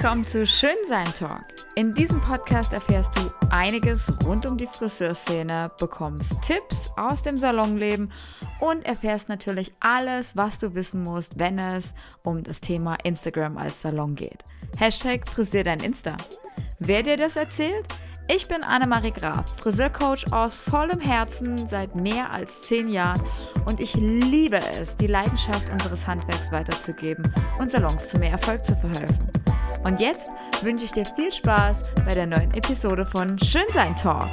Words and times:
Komm 0.00 0.22
zu 0.22 0.46
Schönsein 0.46 1.12
Talk. 1.18 1.44
In 1.74 1.92
diesem 1.92 2.20
Podcast 2.20 2.72
erfährst 2.72 3.16
du 3.16 3.32
einiges 3.50 4.12
rund 4.24 4.46
um 4.46 4.56
die 4.56 4.68
Friseurszene, 4.68 5.72
bekommst 5.76 6.40
Tipps 6.42 6.92
aus 6.96 7.22
dem 7.22 7.36
Salonleben 7.36 8.12
und 8.60 8.84
erfährst 8.86 9.28
natürlich 9.28 9.72
alles, 9.80 10.36
was 10.36 10.60
du 10.60 10.76
wissen 10.76 11.02
musst, 11.02 11.40
wenn 11.40 11.58
es 11.58 11.94
um 12.22 12.44
das 12.44 12.60
Thema 12.60 12.96
Instagram 13.02 13.58
als 13.58 13.80
Salon 13.80 14.14
geht. 14.14 14.44
Hashtag 14.76 15.28
Frisier 15.28 15.64
dein 15.64 15.80
Insta. 15.80 16.16
Wer 16.78 17.02
dir 17.02 17.16
das 17.16 17.34
erzählt? 17.34 17.88
Ich 18.28 18.46
bin 18.46 18.62
Annemarie 18.62 19.10
Graf, 19.10 19.56
Friseurcoach 19.58 20.32
aus 20.32 20.60
vollem 20.60 21.00
Herzen 21.00 21.66
seit 21.66 21.96
mehr 21.96 22.30
als 22.30 22.68
zehn 22.68 22.88
Jahren 22.88 23.22
und 23.66 23.80
ich 23.80 23.96
liebe 23.96 24.58
es, 24.80 24.96
die 24.96 25.08
Leidenschaft 25.08 25.68
unseres 25.70 26.06
Handwerks 26.06 26.52
weiterzugeben 26.52 27.32
und 27.58 27.68
Salons 27.68 28.10
zu 28.10 28.18
mehr 28.20 28.30
Erfolg 28.30 28.64
zu 28.64 28.76
verhelfen. 28.76 29.28
Und 29.84 30.00
jetzt 30.00 30.30
wünsche 30.62 30.84
ich 30.84 30.92
dir 30.92 31.04
viel 31.04 31.30
Spaß 31.30 31.92
bei 32.04 32.14
der 32.14 32.26
neuen 32.26 32.52
Episode 32.52 33.06
von 33.06 33.38
Schönsein 33.38 33.94
Talk. 33.94 34.30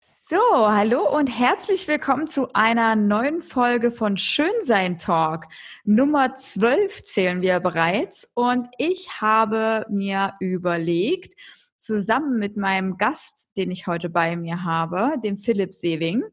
So, 0.00 0.38
hallo 0.66 1.14
und 1.14 1.26
herzlich 1.26 1.86
willkommen 1.88 2.26
zu 2.26 2.54
einer 2.54 2.96
neuen 2.96 3.42
Folge 3.42 3.90
von 3.90 4.16
Schönsein 4.16 4.96
Talk. 4.96 5.44
Nummer 5.84 6.34
12 6.34 7.02
zählen 7.02 7.42
wir 7.42 7.60
bereits 7.60 8.30
und 8.34 8.66
ich 8.78 9.20
habe 9.20 9.84
mir 9.90 10.32
überlegt, 10.40 11.38
zusammen 11.76 12.38
mit 12.38 12.56
meinem 12.56 12.96
Gast, 12.96 13.50
den 13.56 13.70
ich 13.70 13.86
heute 13.86 14.08
bei 14.08 14.36
mir 14.36 14.64
habe, 14.64 15.16
dem 15.22 15.36
Philipp 15.36 15.74
Sewing, 15.74 16.24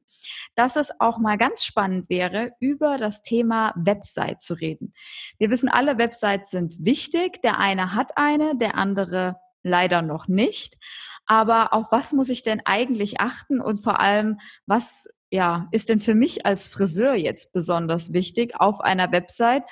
dass 0.55 0.76
es 0.76 0.91
auch 1.00 1.18
mal 1.18 1.38
ganz 1.38 1.64
spannend 1.64 2.09
wäre, 2.09 2.52
über 2.60 2.98
das 2.98 3.22
Thema 3.22 3.73
Website 3.76 4.41
zu 4.41 4.54
reden. 4.54 4.94
Wir 5.38 5.50
wissen 5.50 5.70
alle, 5.70 5.98
Websites 5.98 6.50
sind 6.50 6.76
wichtig. 6.80 7.41
Der 7.41 7.60
eine 7.60 7.94
hat 7.94 8.18
eine, 8.18 8.55
der 8.58 8.76
andere 8.76 9.38
leider 9.63 10.02
noch 10.02 10.27
nicht. 10.27 10.77
Aber 11.26 11.74
auf 11.74 11.91
was 11.91 12.13
muss 12.13 12.30
ich 12.30 12.43
denn 12.43 12.62
eigentlich 12.66 13.20
achten 13.20 13.62
und 13.62 13.84
vor 13.84 13.99
allem, 13.99 14.40
was 14.66 15.08
ja, 15.32 15.68
ist 15.71 15.90
denn 15.90 15.99
für 15.99 16.16
mich 16.16 16.46
als 16.46 16.68
Friseur 16.68 17.13
jetzt 17.13 17.54
besonders 17.54 18.13
wichtig 18.13 18.60
auf 18.60 18.82
einer 18.82 19.12
Website? 19.12 19.63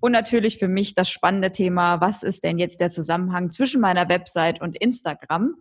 Und 0.00 0.12
natürlich 0.12 0.58
für 0.58 0.68
mich 0.68 0.94
das 0.94 1.10
spannende 1.10 1.52
Thema, 1.52 2.00
was 2.00 2.22
ist 2.22 2.42
denn 2.42 2.58
jetzt 2.58 2.80
der 2.80 2.88
Zusammenhang 2.88 3.50
zwischen 3.50 3.80
meiner 3.80 4.08
Website 4.08 4.60
und 4.60 4.76
Instagram? 4.76 5.54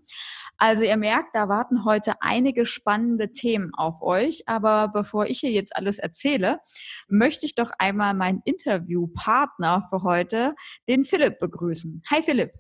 Also 0.62 0.84
ihr 0.84 0.96
merkt, 0.96 1.34
da 1.34 1.50
warten 1.50 1.86
heute 1.86 2.22
einige 2.22 2.68
spannende 2.68 3.32
Themen 3.32 3.74
auf 3.74 4.04
euch. 4.04 4.44
Aber 4.46 4.90
bevor 4.90 5.26
ich 5.26 5.40
hier 5.40 5.50
jetzt 5.50 5.76
alles 5.76 5.98
erzähle, 5.98 6.60
möchte 7.08 7.48
ich 7.48 7.56
doch 7.56 7.72
einmal 7.80 8.14
meinen 8.14 8.44
Interviewpartner 8.46 9.88
für 9.90 10.04
heute, 10.04 10.54
den 10.88 11.04
Philipp, 11.04 11.40
begrüßen. 11.40 12.04
Hi 12.12 12.22
Philipp. 12.22 12.52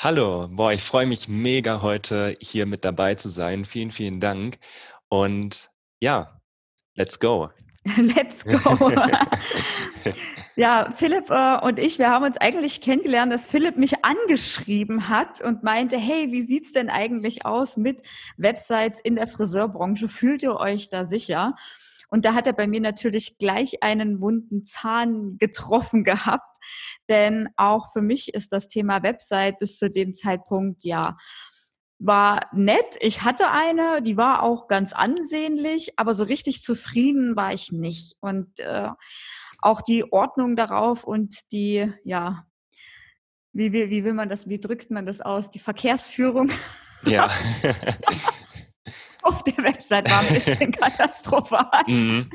Hallo, 0.00 0.48
boah, 0.50 0.72
ich 0.72 0.82
freue 0.82 1.06
mich 1.06 1.28
mega 1.28 1.82
heute 1.82 2.36
hier 2.40 2.66
mit 2.66 2.84
dabei 2.84 3.14
zu 3.14 3.28
sein. 3.28 3.64
Vielen, 3.64 3.92
vielen 3.92 4.18
Dank. 4.18 4.58
Und 5.08 5.70
ja, 6.00 6.40
let's 6.96 7.20
go. 7.20 7.50
Let's 7.96 8.44
go. 8.44 8.90
ja, 10.56 10.92
Philipp 10.96 11.30
äh, 11.30 11.58
und 11.62 11.78
ich, 11.78 11.98
wir 11.98 12.10
haben 12.10 12.24
uns 12.24 12.36
eigentlich 12.36 12.82
kennengelernt, 12.82 13.32
dass 13.32 13.46
Philipp 13.46 13.78
mich 13.78 14.04
angeschrieben 14.04 15.08
hat 15.08 15.40
und 15.40 15.62
meinte, 15.62 15.96
hey, 15.96 16.30
wie 16.30 16.42
sieht's 16.42 16.72
denn 16.72 16.90
eigentlich 16.90 17.46
aus 17.46 17.78
mit 17.78 18.02
Websites 18.36 19.00
in 19.00 19.16
der 19.16 19.26
Friseurbranche? 19.26 20.08
Fühlt 20.08 20.42
ihr 20.42 20.56
euch 20.56 20.90
da 20.90 21.04
sicher? 21.04 21.54
Und 22.10 22.24
da 22.24 22.34
hat 22.34 22.46
er 22.46 22.52
bei 22.52 22.66
mir 22.66 22.80
natürlich 22.80 23.38
gleich 23.38 23.82
einen 23.82 24.20
wunden 24.20 24.66
Zahn 24.66 25.38
getroffen 25.38 26.04
gehabt, 26.04 26.58
denn 27.08 27.48
auch 27.56 27.92
für 27.92 28.02
mich 28.02 28.34
ist 28.34 28.52
das 28.52 28.68
Thema 28.68 29.02
Website 29.02 29.58
bis 29.58 29.78
zu 29.78 29.88
dem 29.88 30.14
Zeitpunkt 30.14 30.84
ja 30.84 31.16
war 32.00 32.48
nett. 32.52 32.96
Ich 33.00 33.22
hatte 33.22 33.50
eine, 33.50 34.02
die 34.02 34.16
war 34.16 34.42
auch 34.42 34.66
ganz 34.66 34.92
ansehnlich, 34.92 35.98
aber 35.98 36.14
so 36.14 36.24
richtig 36.24 36.62
zufrieden 36.62 37.36
war 37.36 37.52
ich 37.52 37.70
nicht. 37.70 38.16
Und 38.20 38.58
äh, 38.58 38.88
auch 39.60 39.82
die 39.82 40.10
Ordnung 40.10 40.56
darauf 40.56 41.04
und 41.04 41.52
die, 41.52 41.92
ja, 42.02 42.46
wie, 43.52 43.72
wie, 43.72 43.90
wie 43.90 44.04
will 44.04 44.14
man 44.14 44.28
das, 44.28 44.48
wie 44.48 44.58
drückt 44.58 44.90
man 44.90 45.06
das 45.06 45.20
aus? 45.20 45.50
Die 45.50 45.58
Verkehrsführung. 45.58 46.50
Ja. 47.04 47.30
auf 49.22 49.42
der 49.42 49.58
Website 49.58 50.10
war 50.10 50.20
ein 50.20 50.34
bisschen 50.34 50.72
katastrophal. 50.72 51.82
Mhm. 51.86 52.30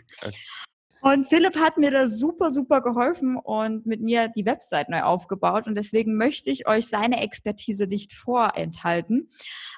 Und 1.06 1.28
Philipp 1.28 1.56
hat 1.58 1.78
mir 1.78 1.92
da 1.92 2.08
super, 2.08 2.50
super 2.50 2.82
geholfen 2.82 3.38
und 3.38 3.86
mit 3.86 4.02
mir 4.02 4.28
die 4.28 4.44
Website 4.44 4.90
neu 4.90 5.04
aufgebaut. 5.04 5.68
Und 5.68 5.76
deswegen 5.76 6.18
möchte 6.18 6.50
ich 6.50 6.68
euch 6.68 6.88
seine 6.88 7.22
Expertise 7.22 7.86
nicht 7.86 8.12
vorenthalten. 8.12 9.30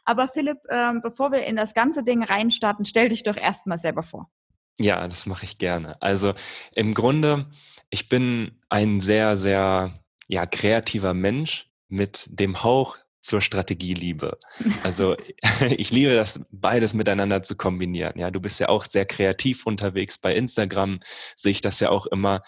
Aber 0.06 0.30
Philipp, 0.30 0.60
ähm, 0.70 1.02
bevor 1.04 1.34
wir 1.34 1.44
in 1.44 1.58
das 1.58 1.74
ganze 1.74 2.02
Ding 2.02 2.24
reinstarten, 2.24 2.86
stell 2.86 3.10
dich 3.10 3.24
doch 3.24 3.36
erstmal 3.36 3.78
selber 3.78 4.04
vor. 4.04 4.32
Ja, 4.80 5.06
das 5.06 5.26
mache 5.26 5.44
ich 5.44 5.58
gerne. 5.58 6.02
Also 6.02 6.32
im 6.76 6.94
Grunde, 6.94 7.48
ich 7.90 8.08
bin 8.08 8.62
ein 8.70 9.02
sehr, 9.02 9.36
sehr 9.36 10.00
ja, 10.30 10.46
kreativer 10.46 11.14
Mensch 11.14 11.70
mit 11.90 12.26
dem 12.30 12.64
Hauch 12.64 13.00
zur 13.28 13.42
Strategieliebe. 13.42 14.38
Also 14.84 15.16
ich 15.78 15.92
liebe 15.92 16.16
das, 16.16 16.40
beides 16.52 16.94
miteinander 16.94 17.44
zu 17.44 17.56
kombinieren. 17.56 18.18
Ja, 18.18 18.32
du 18.32 18.40
bist 18.40 18.60
ja 18.60 18.70
auch 18.70 18.86
sehr 18.86 19.06
kreativ 19.06 19.66
unterwegs 19.66 20.18
bei 20.18 20.34
Instagram, 20.34 21.00
sehe 21.36 21.52
ich 21.52 21.62
das 21.62 21.80
ja 21.80 21.90
auch 21.90 22.06
immer. 22.06 22.42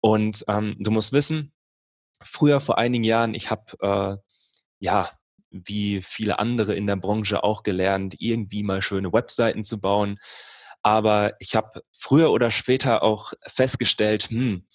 Und 0.00 0.44
ähm, 0.48 0.76
du 0.78 0.90
musst 0.90 1.12
wissen, 1.12 1.52
früher 2.22 2.60
vor 2.60 2.78
einigen 2.78 3.04
Jahren, 3.04 3.34
ich 3.34 3.50
habe 3.50 3.64
äh, 3.80 4.16
ja 4.78 5.08
wie 5.50 6.02
viele 6.02 6.38
andere 6.38 6.74
in 6.74 6.86
der 6.86 6.96
Branche 6.96 7.42
auch 7.42 7.62
gelernt, 7.62 8.16
irgendwie 8.18 8.62
mal 8.62 8.82
schöne 8.82 9.12
Webseiten 9.12 9.64
zu 9.64 9.80
bauen. 9.80 10.16
Aber 10.82 11.32
ich 11.38 11.56
habe 11.56 11.80
früher 11.92 12.30
oder 12.30 12.50
später 12.50 13.02
auch 13.02 13.32
festgestellt, 13.46 14.24
hm, 14.24 14.66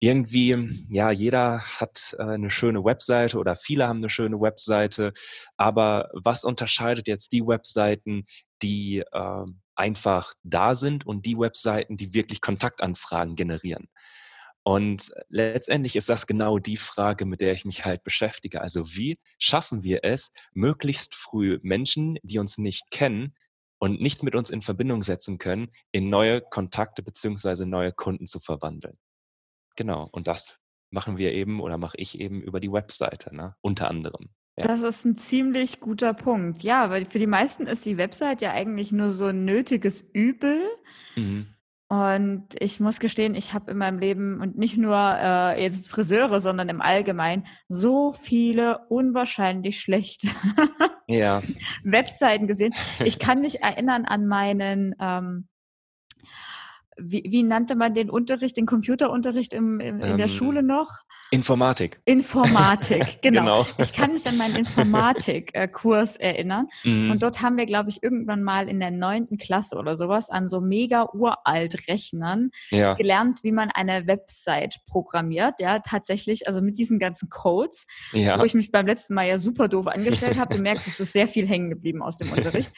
irgendwie, 0.00 0.68
ja, 0.90 1.10
jeder 1.10 1.60
hat 1.80 2.14
äh, 2.18 2.22
eine 2.22 2.50
schöne 2.50 2.84
Webseite 2.84 3.38
oder 3.38 3.56
viele 3.56 3.88
haben 3.88 3.98
eine 3.98 4.10
schöne 4.10 4.40
Webseite, 4.40 5.12
aber 5.56 6.10
was 6.12 6.44
unterscheidet 6.44 7.08
jetzt 7.08 7.32
die 7.32 7.46
Webseiten, 7.46 8.24
die 8.62 9.02
äh, 9.12 9.44
einfach 9.74 10.34
da 10.42 10.74
sind 10.74 11.06
und 11.06 11.24
die 11.26 11.38
Webseiten, 11.38 11.96
die 11.96 12.12
wirklich 12.14 12.40
Kontaktanfragen 12.40 13.36
generieren? 13.36 13.88
Und 14.64 15.12
letztendlich 15.28 15.94
ist 15.94 16.08
das 16.08 16.26
genau 16.26 16.58
die 16.58 16.76
Frage, 16.76 17.24
mit 17.24 17.40
der 17.40 17.52
ich 17.52 17.64
mich 17.64 17.84
halt 17.84 18.02
beschäftige. 18.02 18.60
Also 18.62 18.96
wie 18.96 19.16
schaffen 19.38 19.84
wir 19.84 20.00
es, 20.02 20.32
möglichst 20.54 21.14
früh 21.14 21.60
Menschen, 21.62 22.18
die 22.24 22.40
uns 22.40 22.58
nicht 22.58 22.90
kennen 22.90 23.34
und 23.78 24.00
nichts 24.00 24.24
mit 24.24 24.34
uns 24.34 24.50
in 24.50 24.62
Verbindung 24.62 25.04
setzen 25.04 25.38
können, 25.38 25.68
in 25.92 26.10
neue 26.10 26.40
Kontakte 26.40 27.04
beziehungsweise 27.04 27.64
neue 27.64 27.92
Kunden 27.92 28.26
zu 28.26 28.40
verwandeln? 28.40 28.98
Genau, 29.76 30.08
und 30.10 30.26
das 30.26 30.58
machen 30.90 31.18
wir 31.18 31.32
eben 31.32 31.60
oder 31.60 31.78
mache 31.78 31.96
ich 31.98 32.18
eben 32.20 32.40
über 32.40 32.60
die 32.60 32.72
Webseite, 32.72 33.34
ne? 33.34 33.54
unter 33.60 33.88
anderem. 33.88 34.30
Ja. 34.58 34.66
Das 34.66 34.82
ist 34.82 35.04
ein 35.04 35.16
ziemlich 35.16 35.80
guter 35.80 36.14
Punkt. 36.14 36.62
Ja, 36.62 36.88
weil 36.88 37.04
für 37.04 37.18
die 37.18 37.26
meisten 37.26 37.66
ist 37.66 37.84
die 37.84 37.98
Website 37.98 38.40
ja 38.40 38.52
eigentlich 38.52 38.90
nur 38.90 39.10
so 39.10 39.26
ein 39.26 39.44
nötiges 39.44 40.00
Übel. 40.00 40.62
Mhm. 41.14 41.46
Und 41.88 42.48
ich 42.58 42.80
muss 42.80 42.98
gestehen, 42.98 43.36
ich 43.36 43.52
habe 43.52 43.70
in 43.70 43.76
meinem 43.76 44.00
Leben 44.00 44.40
und 44.40 44.58
nicht 44.58 44.76
nur 44.76 44.96
äh, 44.96 45.62
jetzt 45.62 45.88
Friseure, 45.88 46.40
sondern 46.40 46.68
im 46.68 46.80
Allgemeinen 46.80 47.46
so 47.68 48.12
viele 48.12 48.80
unwahrscheinlich 48.88 49.80
schlechte 49.80 50.28
ja. 51.06 51.42
Webseiten 51.84 52.48
gesehen. 52.48 52.74
Ich 53.04 53.20
kann 53.20 53.40
mich 53.40 53.62
erinnern 53.62 54.04
an 54.04 54.26
meinen 54.26 54.96
ähm, 54.98 55.46
wie, 56.98 57.24
wie 57.28 57.42
nannte 57.42 57.74
man 57.74 57.94
den 57.94 58.10
Unterricht, 58.10 58.56
den 58.56 58.66
Computerunterricht 58.66 59.52
im, 59.52 59.80
im, 59.80 60.00
in 60.00 60.10
ähm, 60.12 60.16
der 60.16 60.28
Schule 60.28 60.62
noch? 60.62 61.00
Informatik. 61.30 62.00
Informatik, 62.04 63.18
genau. 63.22 63.64
genau. 63.64 63.66
Ich 63.78 63.92
kann 63.92 64.12
mich 64.12 64.26
an 64.28 64.36
meinen 64.36 64.56
Informatik-Kurs 64.56 66.16
erinnern. 66.16 66.68
Mhm. 66.84 67.10
Und 67.10 67.22
dort 67.22 67.42
haben 67.42 67.56
wir, 67.56 67.66
glaube 67.66 67.90
ich, 67.90 68.02
irgendwann 68.02 68.42
mal 68.42 68.68
in 68.68 68.78
der 68.78 68.92
neunten 68.92 69.36
Klasse 69.36 69.76
oder 69.76 69.96
sowas 69.96 70.30
an 70.30 70.46
so 70.46 70.60
mega 70.60 71.08
uralt 71.12 71.88
Rechnern 71.88 72.50
ja. 72.70 72.94
gelernt, 72.94 73.40
wie 73.42 73.50
man 73.50 73.70
eine 73.72 74.06
Website 74.06 74.76
programmiert. 74.86 75.54
Ja, 75.58 75.80
tatsächlich, 75.80 76.46
also 76.46 76.60
mit 76.60 76.78
diesen 76.78 77.00
ganzen 77.00 77.28
Codes, 77.28 77.86
ja. 78.12 78.38
wo 78.38 78.44
ich 78.44 78.54
mich 78.54 78.70
beim 78.70 78.86
letzten 78.86 79.14
Mal 79.14 79.26
ja 79.26 79.36
super 79.36 79.66
doof 79.66 79.88
angestellt 79.88 80.38
habe. 80.38 80.54
Du 80.54 80.62
merkst, 80.62 80.86
es 80.86 81.00
ist 81.00 81.12
sehr 81.12 81.26
viel 81.26 81.48
hängen 81.48 81.70
geblieben 81.70 82.02
aus 82.02 82.18
dem 82.18 82.30
Unterricht. 82.32 82.70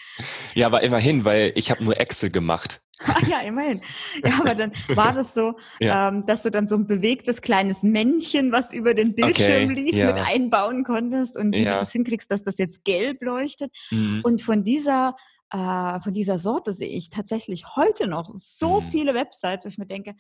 Ja, 0.55 0.67
aber 0.67 0.82
immerhin, 0.82 1.26
weil 1.26 1.53
ich 1.55 1.71
habe 1.71 1.85
nur 1.85 2.00
Excel 2.00 2.31
gemacht. 2.31 2.81
Ah 3.05 3.21
ja, 3.29 3.41
immerhin. 3.41 3.81
Ja, 4.25 4.41
aber 4.41 4.55
dann 4.55 4.73
war 4.95 5.12
das 5.12 5.35
so, 5.35 5.55
ja. 5.81 6.09
ähm, 6.09 6.27
dass 6.27 6.43
du 6.43 6.50
dann 6.50 6.67
so 6.67 6.77
ein 6.77 6.87
bewegtes 6.87 7.43
kleines 7.43 7.83
Männchen, 7.83 8.53
was 8.53 8.73
über 8.73 8.95
den 8.95 9.15
Bildschirm 9.15 9.71
okay, 9.71 9.81
lief, 9.81 9.95
ja. 9.95 10.06
mit 10.06 10.17
einbauen 10.17 10.85
konntest 10.85 11.37
und 11.37 11.55
wie 11.55 11.62
ja. 11.62 11.75
du 11.75 11.79
das 11.81 11.93
hinkriegst, 11.93 12.31
dass 12.31 12.43
das 12.43 12.59
jetzt 12.59 12.85
gelb 12.85 13.23
leuchtet. 13.23 13.73
Mhm. 13.91 14.21
Und 14.25 14.43
von 14.43 14.65
dieser 14.65 15.15
äh, 15.50 16.00
von 16.00 16.12
dieser 16.15 16.39
Sorte 16.39 16.73
sehe 16.73 16.89
ich 16.89 17.11
tatsächlich 17.11 17.77
heute 17.77 18.06
noch 18.09 18.31
so 18.35 18.81
Mhm. 18.81 18.91
viele 18.91 19.15
Websites, 19.15 19.65
wo 19.65 19.69
ich 19.69 19.79
mir 19.79 19.87
denke, 19.87 20.15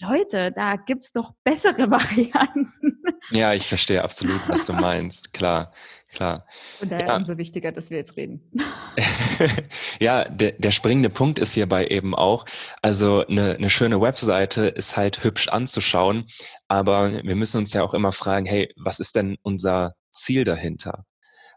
Leute, 0.00 0.52
da 0.52 0.76
gibt's 0.76 1.12
doch 1.12 1.32
bessere 1.44 1.90
Varianten. 1.90 3.02
Ja, 3.30 3.54
ich 3.54 3.66
verstehe 3.66 4.04
absolut, 4.04 4.48
was 4.48 4.66
du 4.66 4.72
meinst. 4.74 5.32
Klar, 5.32 5.72
klar. 6.08 6.46
Von 6.78 6.88
daher 6.88 7.12
Ja. 7.12 7.16
umso 7.16 7.36
wichtiger, 7.38 7.72
dass 7.72 7.90
wir 7.90 7.98
jetzt 7.98 8.16
reden. 8.16 8.50
Ja, 10.00 10.24
der 10.28 10.52
der 10.52 10.70
springende 10.70 11.10
Punkt 11.10 11.38
ist 11.38 11.52
hierbei 11.54 11.86
eben 11.88 12.14
auch, 12.14 12.44
also 12.82 13.24
'ne 13.28 13.56
'ne 13.58 13.70
schöne 13.70 14.00
Webseite 14.00 14.66
ist 14.66 14.96
halt 14.96 15.24
hübsch 15.24 15.48
anzuschauen, 15.48 16.26
aber 16.68 17.12
wir 17.12 17.34
müssen 17.36 17.58
uns 17.58 17.72
ja 17.72 17.82
auch 17.82 17.94
immer 17.94 18.12
fragen: 18.12 18.46
„Hey, 18.46 18.72
was 18.76 19.00
ist 19.00 19.16
denn 19.16 19.36
unser 19.42 19.94
Ziel 20.12 20.44
dahinter?“ 20.44 21.04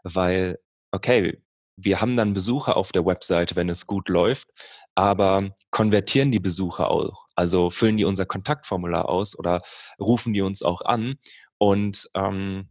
Weil, 0.04 0.58
okay, 0.92 1.42
wir 1.78 2.00
haben 2.00 2.16
dann 2.16 2.34
Besucher 2.34 2.76
auf 2.76 2.92
der 2.92 3.06
Webseite, 3.06 3.56
wenn 3.56 3.68
es 3.70 3.86
gut 3.86 4.08
läuft, 4.10 4.48
aber 4.96 5.50
konvertieren 5.70 6.30
die 6.32 6.40
Besucher 6.40 6.90
auch? 6.90 7.26
Also, 7.36 7.70
füllen 7.70 7.96
die 7.98 8.04
unser 8.04 8.26
Kontaktformular 8.26 9.08
aus 9.08 9.38
oder 9.38 9.60
rufen 10.00 10.32
die 10.34 10.42
uns 10.42 10.62
auch 10.62 10.82
an? 10.82 11.16
Und, 11.58 12.08
ähm, 12.14 12.68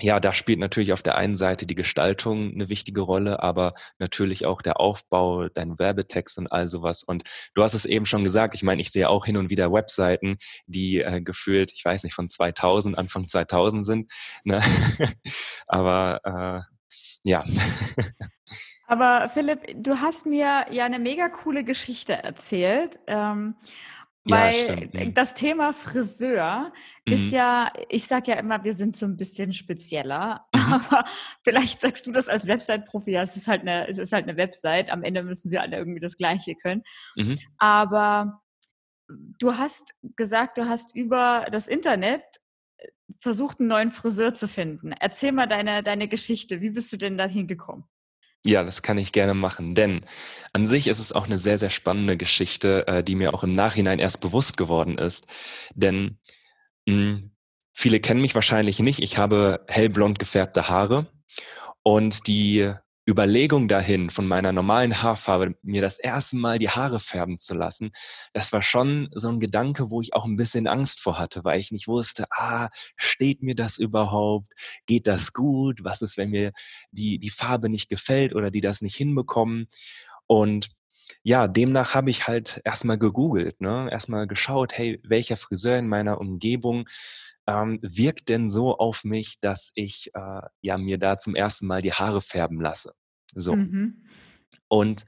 ja, 0.00 0.20
da 0.20 0.32
spielt 0.32 0.58
natürlich 0.60 0.92
auf 0.94 1.02
der 1.02 1.16
einen 1.16 1.36
Seite 1.36 1.66
die 1.66 1.74
Gestaltung 1.76 2.54
'ne 2.56 2.68
wichtige 2.70 3.02
Rolle, 3.02 3.42
aber 3.42 3.74
natürlich 3.98 4.46
auch 4.46 4.62
der 4.62 4.80
Aufbau, 4.80 5.48
dein 5.50 5.78
Werbetext 5.78 6.38
und 6.38 6.52
all 6.52 6.68
so 6.68 6.82
was. 6.82 7.02
Und 7.04 7.24
du 7.54 7.62
hast 7.62 7.74
es 7.74 7.84
eben 7.86 8.06
schon 8.06 8.24
gesagt, 8.24 8.54
ich 8.54 8.62
meine, 8.62 8.82
ich 8.82 8.90
sehe 8.92 9.08
auch 9.10 9.26
hin 9.26 9.36
und 9.36 9.50
wieder 9.50 9.72
Webseiten, 9.72 10.38
die, 10.66 11.00
äh, 11.02 11.20
gefühlt, 11.22 11.72
ich 11.74 11.84
weiß 11.84 12.04
nicht, 12.04 12.14
von 12.14 12.28
2000, 12.30 12.98
Anfang 12.98 13.28
2000 13.28 13.86
sind, 13.86 14.10
ne? 14.44 14.60
Aber, 15.68 16.20
äh, 16.66 16.79
ja. 17.24 17.44
Aber 18.88 19.28
Philipp, 19.28 19.60
du 19.82 20.00
hast 20.00 20.26
mir 20.26 20.66
ja 20.70 20.88
'ne 20.88 20.98
mega 20.98 21.28
coole 21.28 21.64
Geschichte 21.64 22.12
erzählt, 22.14 22.98
ähm, 23.06 23.54
Ja, 24.26 24.52
weil. 24.52 24.76
Mhm. 24.92 25.14
das 25.14 25.34
Thema 25.34 25.72
Friseur 25.72 26.72
ist 27.08 27.30
Mhm. 27.30 27.32
ja 27.32 27.68
ich 27.88 28.06
sage 28.06 28.32
ja 28.32 28.38
immer, 28.38 28.64
wir 28.64 28.74
sind 28.74 28.94
so 28.96 29.06
'n 29.06 29.16
bisschen 29.16 29.52
spezieller, 29.52 30.46
Mhm. 30.54 30.80
aber 30.80 31.04
vielleicht 31.44 31.80
sagst 31.80 32.06
du 32.06 32.12
das 32.12 32.28
als 32.28 32.46
Website-Profi, 32.46 33.12
ja, 33.12 33.22
es 33.22 33.36
ist 33.36 33.48
halt 33.48 33.64
'ne 33.64 33.88
es 33.88 33.98
ist 33.98 34.12
halt 34.12 34.26
'ne 34.26 34.36
Website. 34.36 34.90
Am 34.90 35.02
Ende 35.04 35.22
müssen 35.22 35.48
sie 35.48 35.58
alle 35.58 35.76
irgendwie 35.78 36.00
das 36.00 36.16
Gleiche 36.16 36.54
können. 36.56 36.82
Mhm. 37.16 37.50
Aber 37.58 38.42
du 39.40 39.56
hast 39.58 39.94
gesagt, 40.16 40.58
du 40.58 40.68
hast 40.68 40.94
über 40.96 41.46
das 41.52 41.68
Internet, 41.68 42.22
versucht, 43.20 43.60
'n 43.60 43.66
neuen 43.68 43.92
Friseur 43.92 44.32
zu 44.34 44.48
finden. 44.48 44.92
Erzähl 44.92 45.32
mal 45.32 45.46
deine 45.46 45.82
deine 45.82 46.08
Geschichte. 46.08 46.60
Wie 46.60 46.70
bist 46.70 46.92
du 46.92 46.96
denn 46.98 47.18
da 47.18 47.26
hingekommen? 47.26 47.84
Ja, 48.46 48.64
das 48.64 48.80
kann 48.80 48.96
ich 48.96 49.12
gerne 49.12 49.34
machen, 49.34 49.74
denn 49.74 50.00
an 50.54 50.66
sich 50.66 50.86
ist 50.86 50.98
es 50.98 51.12
auch 51.12 51.28
'ne 51.28 51.36
sehr, 51.38 51.58
sehr 51.58 51.68
spannende 51.68 52.16
Geschichte, 52.16 52.86
äh, 52.88 53.04
die 53.04 53.14
mir 53.14 53.34
auch 53.34 53.44
im 53.44 53.52
Nachhinein 53.52 53.98
erst 53.98 54.22
bewusst 54.22 54.56
geworden 54.56 54.96
ist. 54.96 55.26
Denn, 55.74 56.18
hm, 56.88 57.32
viele 57.74 58.00
kennen 58.00 58.20
mich 58.22 58.34
wahrscheinlich 58.34 58.80
nicht. 58.80 59.00
Ich 59.02 59.18
habe 59.18 59.64
hellblond 59.68 60.18
gefärbte 60.18 60.68
Haare 60.68 61.08
und 61.84 62.26
die 62.28 62.72
Überlegung 63.10 63.68
dahin, 63.68 64.10
von 64.10 64.26
meiner 64.28 64.52
normalen 64.52 65.02
Haarfarbe 65.02 65.56
mir 65.62 65.82
das 65.82 65.98
1. 65.98 66.38
Mal 66.40 66.58
die 66.58 66.70
Haare 66.70 67.00
färben 67.00 67.38
zu 67.38 67.54
lassen, 67.54 67.92
das 68.34 68.52
war 68.52 68.62
schon 68.62 69.08
so 69.14 69.28
'n 69.30 69.38
Gedanke, 69.38 69.90
wo 69.90 70.00
ich 70.00 70.14
auch 70.14 70.26
'n 70.26 70.36
bisschen 70.36 70.66
Angst 70.68 71.00
vor 71.00 71.18
hatte, 71.18 71.44
weil 71.44 71.60
ich 71.60 71.72
nicht 71.72 71.88
wusste: 71.88 72.26
„Ah, 72.32 72.70
steht 72.96 73.42
mir 73.42 73.56
das 73.56 73.78
überhaupt? 73.78 74.48
Geht 74.86 75.06
das 75.08 75.32
gut? 75.34 75.84
Was 75.84 76.02
ist, 76.02 76.16
wenn 76.18 76.30
mir 76.30 76.52
die 76.92 77.18
die 77.18 77.30
Farbe 77.30 77.68
nicht 77.70 77.88
gefällt 77.90 78.34
oder 78.34 78.50
die 78.50 78.60
das 78.62 78.82
nicht 78.82 78.96
hinbekommen?“ 78.96 79.68
Und 80.28 80.68
ja, 81.24 81.48
demnach 81.48 81.94
habe 81.94 82.10
ich 82.10 82.28
halt 82.28 82.60
erst 82.64 82.84
mal 82.86 82.98
gegoogelt, 82.98 83.60
ne? 83.60 83.88
Erst 83.92 84.08
mal 84.10 84.26
geschaut: 84.28 84.72
„Hey, 84.78 85.00
welcher 85.04 85.36
Friseur 85.38 85.78
in 85.78 85.88
meiner 85.88 86.20
Umgebung, 86.20 86.88
ähm, 87.48 87.80
wirkt 87.82 88.28
denn 88.30 88.50
so 88.50 88.78
auf 88.78 89.04
mich, 89.04 89.40
dass 89.40 89.72
ich, 89.74 90.10
äh, 90.14 90.42
ja, 90.62 90.78
mir 90.78 90.98
da 90.98 91.18
zum 91.18 91.34
1. 91.36 91.66
Mal 91.66 91.82
die 91.82 91.92
Haare 91.94 92.20
färben 92.22 92.60
lasse?“ 92.60 92.92
So. 93.36 93.56
Mhm. 93.56 94.02
Und 94.68 95.06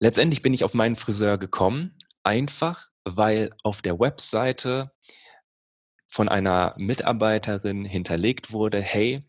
letztendlich 0.00 0.42
bin 0.42 0.54
ich 0.54 0.64
auf 0.64 0.74
meinen 0.74 0.96
Friseur 0.96 1.38
gekommen, 1.38 1.96
einfach, 2.24 2.88
weil 3.04 3.50
auf 3.64 3.82
der 3.82 4.00
Webseite 4.00 4.92
von 6.10 6.28
einer 6.28 6.74
Mitarbeiterin 6.78 7.84
hinterlegt 7.84 8.52
wurde: 8.52 8.80
„Hey, 8.82 9.20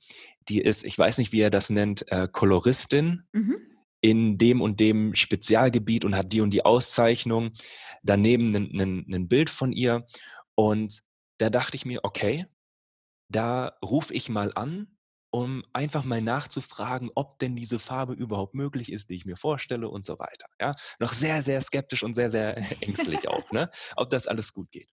die 0.49 0.59
ist“ 0.61 0.83
ich 0.83 0.97
weiß 0.97 1.17
nicht, 1.17 1.31
wie 1.31 1.39
er 1.41 1.49
das 1.49 1.69
nennt, 1.69 2.11
äh, 2.11 2.27
„Koloristin 2.31 3.23
Mhm. 3.31 3.55
in 4.01 4.37
dem 4.37 4.61
und 4.61 4.79
dem 4.81 5.15
Spezialgebiet 5.15 6.05
und 6.05 6.15
hat 6.17 6.33
die 6.33 6.41
und 6.41 6.51
die 6.53 6.65
Auszeichnung.“ 6.65 7.51
Daneben 8.03 8.51
'nen 8.51 9.27
Bild 9.29 9.49
von 9.49 9.71
ihr. 9.71 10.05
Und 10.55 11.01
da 11.39 11.49
dachte 11.49 11.77
ich 11.77 11.85
mir: 11.85 12.01
„Okay, 12.03 12.47
da 13.29 13.73
rufe 13.83 14.13
ich 14.13 14.29
mal 14.29 14.51
an, 14.55 14.92
um 15.33 15.65
einfach 15.73 16.05
mal 16.05 16.21
nachzufragen, 16.21 17.11
ob 17.15 17.39
denn 17.39 17.55
diese 17.55 17.79
Farbe 17.79 18.13
überhaupt 18.13 18.53
möglich 18.55 18.91
ist, 18.91 19.09
die 19.09 19.15
ich 19.15 19.25
mir 19.25 19.37
vorstelle“ 19.37 19.89
und 19.89 20.05
so 20.05 20.19
weiter, 20.19 20.47
ja? 20.61 20.75
Noch 20.99 21.13
sehr, 21.13 21.43
sehr 21.43 21.61
skeptisch 21.63 22.03
und 22.03 22.13
sehr, 22.15 22.29
sehr 22.29 22.55
ängstlich 22.83 23.27
auch, 23.27 23.49
ne, 23.51 23.71
ob 23.97 24.09
das 24.11 24.27
alles 24.27 24.53
gut 24.53 24.71
geht. 24.71 24.89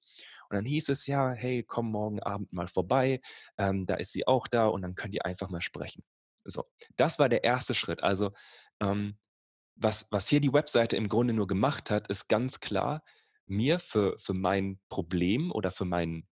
Und 0.49 0.57
dann 0.57 0.65
hieß 0.65 0.89
es: 0.91 1.07
„Ja, 1.07 1.33
hey, 1.33 1.63
komm 1.65 1.91
morgen 1.91 2.21
Abend 2.23 2.53
mal 2.53 2.69
vorbei, 2.69 3.21
ähm, 3.59 3.87
da 3.87 3.95
ist 3.97 4.13
sie 4.13 4.27
auch 4.27 4.49
da 4.49 4.67
und 4.69 4.83
dann 4.83 4.95
könnt 4.95 5.15
ihr 5.15 5.27
einfach 5.27 5.51
mal 5.51 5.61
sprechen.“ 5.61 6.03
So, 6.45 6.65
das 6.97 7.19
war 7.19 7.29
der 7.29 7.45
1. 7.45 7.75
Schritt. 7.75 8.03
Also, 8.03 8.33
ähm, 8.81 9.19
was 9.77 10.07
was 10.11 10.29
hier 10.29 10.41
die 10.41 10.53
Webseite 10.53 10.97
im 10.97 11.09
Grunde 11.09 11.35
nur 11.35 11.47
gemacht 11.49 11.91
hat, 11.91 12.09
ist 12.09 12.29
ganz 12.29 12.61
klar, 12.61 13.03
mir 13.47 13.79
für 13.81 14.19
für 14.19 14.35
mein 14.35 14.81
Problem 14.91 15.53
oder 15.53 15.73
für 15.73 15.85
mein 15.87 16.29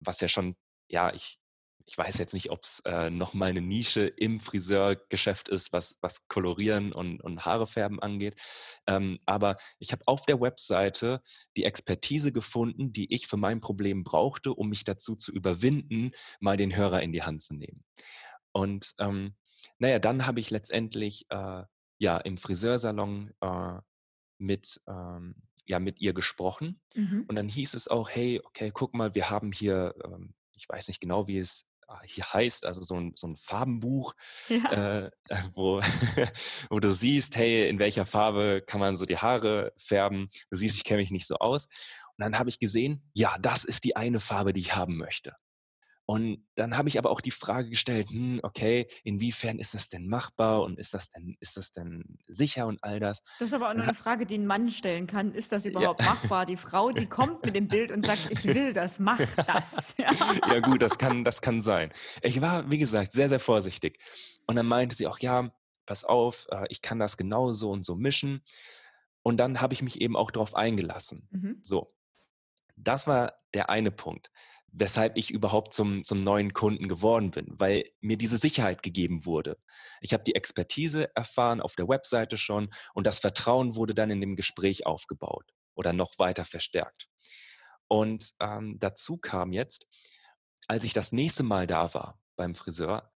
was 0.00 0.20
ja 0.20 0.28
schon 0.28 0.56
ja, 0.88 1.12
ich 1.14 1.38
ich 1.86 1.98
weiß 1.98 2.18
jetzt 2.18 2.32
nicht, 2.34 2.50
ob's, 2.50 2.80
äh, 2.86 3.10
noch 3.10 3.34
mal 3.34 3.52
'ne 3.52 3.60
Nische 3.60 4.06
im 4.06 4.40
Friseurgeschäft 4.40 5.48
ist, 5.50 5.72
was 5.72 5.96
was 6.00 6.26
Kolorieren 6.28 6.92
und 6.92 7.20
und 7.22 7.44
Haare 7.44 7.66
färben 7.66 8.00
angeht. 8.00 8.40
Ähm, 8.86 9.18
aber 9.26 9.56
ich 9.78 9.92
habe 9.92 10.02
auf 10.06 10.22
der 10.26 10.40
Webseite 10.40 11.20
die 11.56 11.64
Expertise 11.64 12.32
gefunden, 12.32 12.92
die 12.92 13.12
ich 13.14 13.26
für 13.26 13.36
mein 13.36 13.60
Problem 13.60 14.04
brauchte, 14.04 14.54
um 14.54 14.68
mich 14.70 14.84
dazu 14.84 15.14
zu 15.16 15.32
überwinden, 15.32 16.12
mal 16.40 16.56
den 16.56 16.74
Hörer 16.76 17.02
in 17.02 17.12
die 17.12 17.22
Hand 17.22 17.42
zu 17.42 17.54
nehmen. 17.54 17.84
Und, 18.52 18.94
ähm, 18.98 19.36
na 19.78 19.88
ja, 19.88 19.98
dann 19.98 20.26
habe 20.26 20.40
ich 20.40 20.50
letztendlich, 20.50 21.26
äh, 21.30 21.62
ja, 21.98 22.18
im 22.18 22.36
Friseursalon, 22.36 23.32
äh, 23.40 23.80
mit 24.38 24.80
ähm, 24.88 25.36
ja, 25.66 25.78
mit 25.80 26.00
ihr 26.00 26.14
gesprochen. 26.14 26.82
Mhm. 26.96 27.28
Und 27.28 27.36
dann 27.36 27.48
hieß 27.48 27.74
es 27.74 27.88
auch: 27.88 28.10
„Hey, 28.10 28.40
okay, 28.44 28.70
guck 28.74 28.94
mal, 28.94 29.14
wir 29.14 29.30
haben 29.30 29.52
hier“ 29.52 29.94
ähm, 30.04 30.34
ich 30.54 30.68
weiß 30.68 30.88
nicht 30.88 31.00
genau, 31.00 31.28
wie 31.28 31.38
es, 31.38 31.66
hier 32.04 32.32
heißt, 32.32 32.66
also 32.66 32.82
so 32.82 32.96
'n 32.96 33.12
so 33.16 33.26
'n 33.28 33.36
Farbenbuch, 33.36 34.14
Ja. 34.48 34.70
äh, 34.70 35.10
wo 35.54 35.80
wo 36.70 36.80
du 36.80 36.92
siehst, 36.94 37.36
hey, 37.36 37.68
in 37.68 37.78
welcher 37.78 38.06
Farbe 38.06 38.62
kann 38.66 38.80
man 38.80 38.96
so 38.96 39.06
die 39.06 39.18
Haare 39.18 39.72
färben. 39.78 40.28
Du 40.50 40.56
siehst, 40.56 40.76
ich 40.76 40.84
kenne 40.84 41.00
mich 41.02 41.10
nicht 41.12 41.26
so 41.26 41.36
aus. 41.36 41.66
Und 42.16 42.22
dann 42.24 42.38
habe 42.38 42.48
ich 42.50 42.58
gesehen, 42.60 43.02
ja, 43.14 43.36
das 43.40 43.64
ist 43.64 43.84
die 43.84 43.96
eine 43.96 44.20
Farbe, 44.20 44.52
die 44.52 44.60
ich 44.60 44.76
haben 44.76 44.96
möchte. 44.98 45.34
Und 46.06 46.46
dann 46.56 46.76
habe 46.76 46.88
ich 46.90 46.98
aber 46.98 47.10
auch 47.10 47.20
die 47.22 47.30
Frage 47.30 47.70
gestellt: 47.70 48.10
„Hm, 48.10 48.40
okay, 48.42 48.86
inwiefern 49.04 49.58
ist 49.58 49.74
das 49.74 49.88
denn 49.88 50.08
machbar 50.08 50.62
und 50.62 50.78
ist 50.78 50.94
das 50.94 51.08
denn 51.10 51.36
ist 51.40 51.56
das 51.56 51.72
denn 51.72 52.18
sicher 52.28 52.66
und 52.66 52.82
all 52.84 53.00
das?“ 53.00 53.22
Das 53.40 53.48
ist 53.48 53.54
aber 53.54 53.70
auch 53.70 53.74
nur 53.74 53.82
Dann 53.82 53.86
ha 53.86 53.90
'ne 53.90 53.94
Frage, 53.94 54.26
die 54.26 54.36
'n 54.36 54.46
Mann 54.46 54.70
stellen 54.70 55.08
kann. 55.08 55.32
Ist 55.34 55.50
das 55.50 55.64
Ja. 55.72 55.88
überhaupt 55.88 56.00
machbar? 56.02 56.46
Die 56.46 56.56
Frau, 56.56 56.92
die 56.92 57.08
kommt 57.08 57.44
mit 57.44 57.56
dem 57.56 57.68
Bild 57.68 57.90
und 57.90 58.02
sagt: 58.02 58.26
„Ich 58.28 58.52
will 58.52 58.72
das, 58.72 59.00
mach 59.00 59.34
das.“ 59.46 59.94
Ja. 59.98 60.16
Ja 60.44 60.60
gut, 60.60 60.82
das 60.82 60.98
kann 60.98 61.24
das 61.24 61.40
kann 61.42 61.62
sein. 61.62 61.92
Ich 62.22 62.40
war, 62.40 62.70
wie 62.70 62.78
gesagt, 62.78 63.12
sehr, 63.12 63.28
sehr 63.28 63.40
vorsichtig. 63.40 63.98
Und 64.46 64.56
dann 64.56 64.66
meinte 64.66 64.94
sie 64.96 65.06
auch: 65.06 65.18
„Ja, 65.20 65.50
pass 65.86 66.04
auf, 66.04 66.46
äh, 66.50 66.66
ich 66.70 66.82
kann 66.82 66.98
das 66.98 67.16
genau 67.16 67.52
so 67.52 67.70
und 67.70 67.84
so 67.84 67.96
mischen.“ 67.96 68.42
Und 69.22 69.38
dann 69.38 69.60
habe 69.60 69.74
ich 69.74 69.82
mich 69.82 70.00
eben 70.00 70.16
auch 70.16 70.30
drauf 70.30 70.54
eingelassen. 70.56 71.30
Mhm. 71.32 71.62
So. 71.62 71.88
Das 72.76 73.06
war 73.06 73.34
der 73.54 73.70
eine 73.70 73.90
Punkt, 73.92 74.30
weshalb 74.76 75.16
ich 75.16 75.30
überhaupt 75.30 75.74
zum 75.74 76.04
zum 76.04 76.18
neuen 76.18 76.52
Kunden 76.52 76.88
geworden 76.88 77.30
bin, 77.30 77.46
weil 77.58 77.84
mir 78.00 78.16
diese 78.18 78.38
Sicherheit 78.38 78.82
gegeben 78.82 79.24
wurde. 79.26 79.58
Ich 80.00 80.12
habe 80.12 80.24
die 80.24 80.34
Expertise 80.34 81.14
erfahren 81.16 81.60
auf 81.60 81.76
der 81.76 81.88
Webseite 81.88 82.36
schon 82.36 82.70
und 82.94 83.06
das 83.06 83.18
Vertrauen 83.20 83.76
wurde 83.76 83.94
dann 83.94 84.10
in 84.10 84.20
dem 84.20 84.36
Gespräch 84.36 84.86
aufgebaut 84.86 85.50
oder 85.74 85.92
noch 85.92 86.18
weiter 86.18 86.44
verstärkt. 86.44 87.08
Und, 87.88 88.30
ähm, 88.40 88.78
dazu 88.80 89.18
kam 89.18 89.52
jetzt, 89.52 89.86
als 90.68 90.84
ich 90.84 90.92
das 90.92 91.12
nächste 91.12 91.42
Mal 91.42 91.66
da 91.66 91.92
war 91.94 92.20
beim 92.36 92.54
Friseur, 92.54 93.10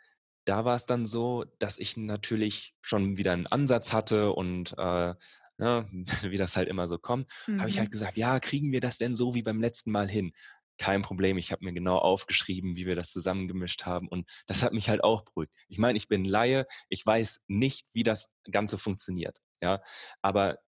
da 0.45 0.65
war's 0.65 0.87
dann 0.87 1.07
so, 1.07 1.45
dass 1.59 1.79
ich 1.79 1.97
natürlich 1.97 2.75
schon 2.81 3.17
wieder 3.19 3.33
'n 3.35 3.47
Ansatz 3.47 3.93
hatte 3.93 4.33
und, 4.33 4.73
äh, 4.79 5.15
ne, 5.59 5.89
wie 6.33 6.37
das 6.39 6.57
halt 6.57 6.69
immer 6.69 6.89
so 6.89 6.99
kommt, 6.99 7.31
habe 7.59 7.71
ich 7.71 7.79
halt 7.79 7.91
Mhm. 7.91 7.93
gesagt: 7.93 8.17
„Ja, 8.17 8.41
kriegen 8.41 8.73
wir 8.73 8.81
das 8.81 8.99
denn 8.99 9.15
so 9.15 9.35
wie 9.35 9.43
beim 9.43 9.61
letzten 9.61 9.91
Mal 9.93 10.09
hin?“ 10.09 10.33
Kein 10.79 11.03
Problem, 11.03 11.39
ich 11.39 11.53
habe 11.53 11.65
mir 11.65 11.73
genau 11.73 11.99
aufgeschrieben, 11.99 12.77
wie 12.77 12.87
wir 12.87 12.97
das 12.97 13.11
zusammengemischt 13.11 13.85
haben 13.85 14.09
und 14.09 14.29
das 14.47 14.63
hat 14.63 14.73
mich 14.73 14.89
halt 14.89 15.03
auch 15.05 15.25
beruhigt. 15.25 15.53
Ich 15.69 15.79
meine, 15.79 15.97
ich 15.97 16.09
bin 16.09 16.25
Laie, 16.25 16.67
ich 16.89 17.05
weiß 17.05 17.41
nicht, 17.49 17.87
wie 17.93 18.03
das 18.03 18.29
Ganze 18.51 18.79
funktioniert. 18.79 19.39
ja. 19.61 19.83
Aber 20.23 20.59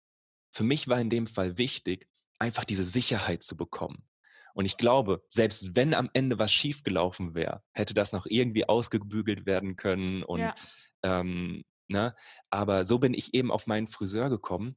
für 0.52 0.64
mich 0.64 0.88
war 0.88 1.00
in 1.00 1.10
dem 1.10 1.26
Fall 1.26 1.58
wichtig, 1.58 2.08
einfach 2.38 2.64
diese 2.64 2.84
Sicherheit 2.84 3.42
zu 3.42 3.56
bekommen. 3.56 4.08
Und 4.54 4.64
ich 4.64 4.76
glaube, 4.76 5.22
selbst 5.28 5.76
wenn 5.76 5.94
am 5.94 6.10
Ende 6.12 6.38
was 6.38 6.52
schiefgelaufen 6.52 7.34
wäre, 7.34 7.62
hätte 7.72 7.94
das 7.94 8.12
noch 8.12 8.26
irgendwie 8.26 8.68
ausgebügelt 8.68 9.46
werden 9.46 9.76
können 9.76 10.22
und 10.24 10.40
ja. 10.40 10.54
ähm, 11.02 11.62
ne? 11.88 12.14
Aber 12.50 12.84
so 12.84 12.98
bin 12.98 13.14
ich 13.14 13.34
eben 13.34 13.52
auf 13.52 13.66
meinen 13.66 13.86
Friseur 13.86 14.28
gekommen, 14.28 14.74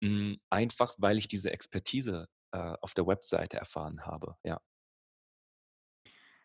mh, 0.00 0.08
hm, 0.08 0.40
einfach 0.50 0.94
weil 0.98 1.18
ich 1.18 1.28
diese 1.28 1.50
Expertise 1.50 2.28
äh, 2.52 2.74
auf 2.80 2.94
der 2.94 3.06
Webseite 3.06 3.56
erfahren 3.56 4.06
habe. 4.06 4.36
Ja. 4.44 4.60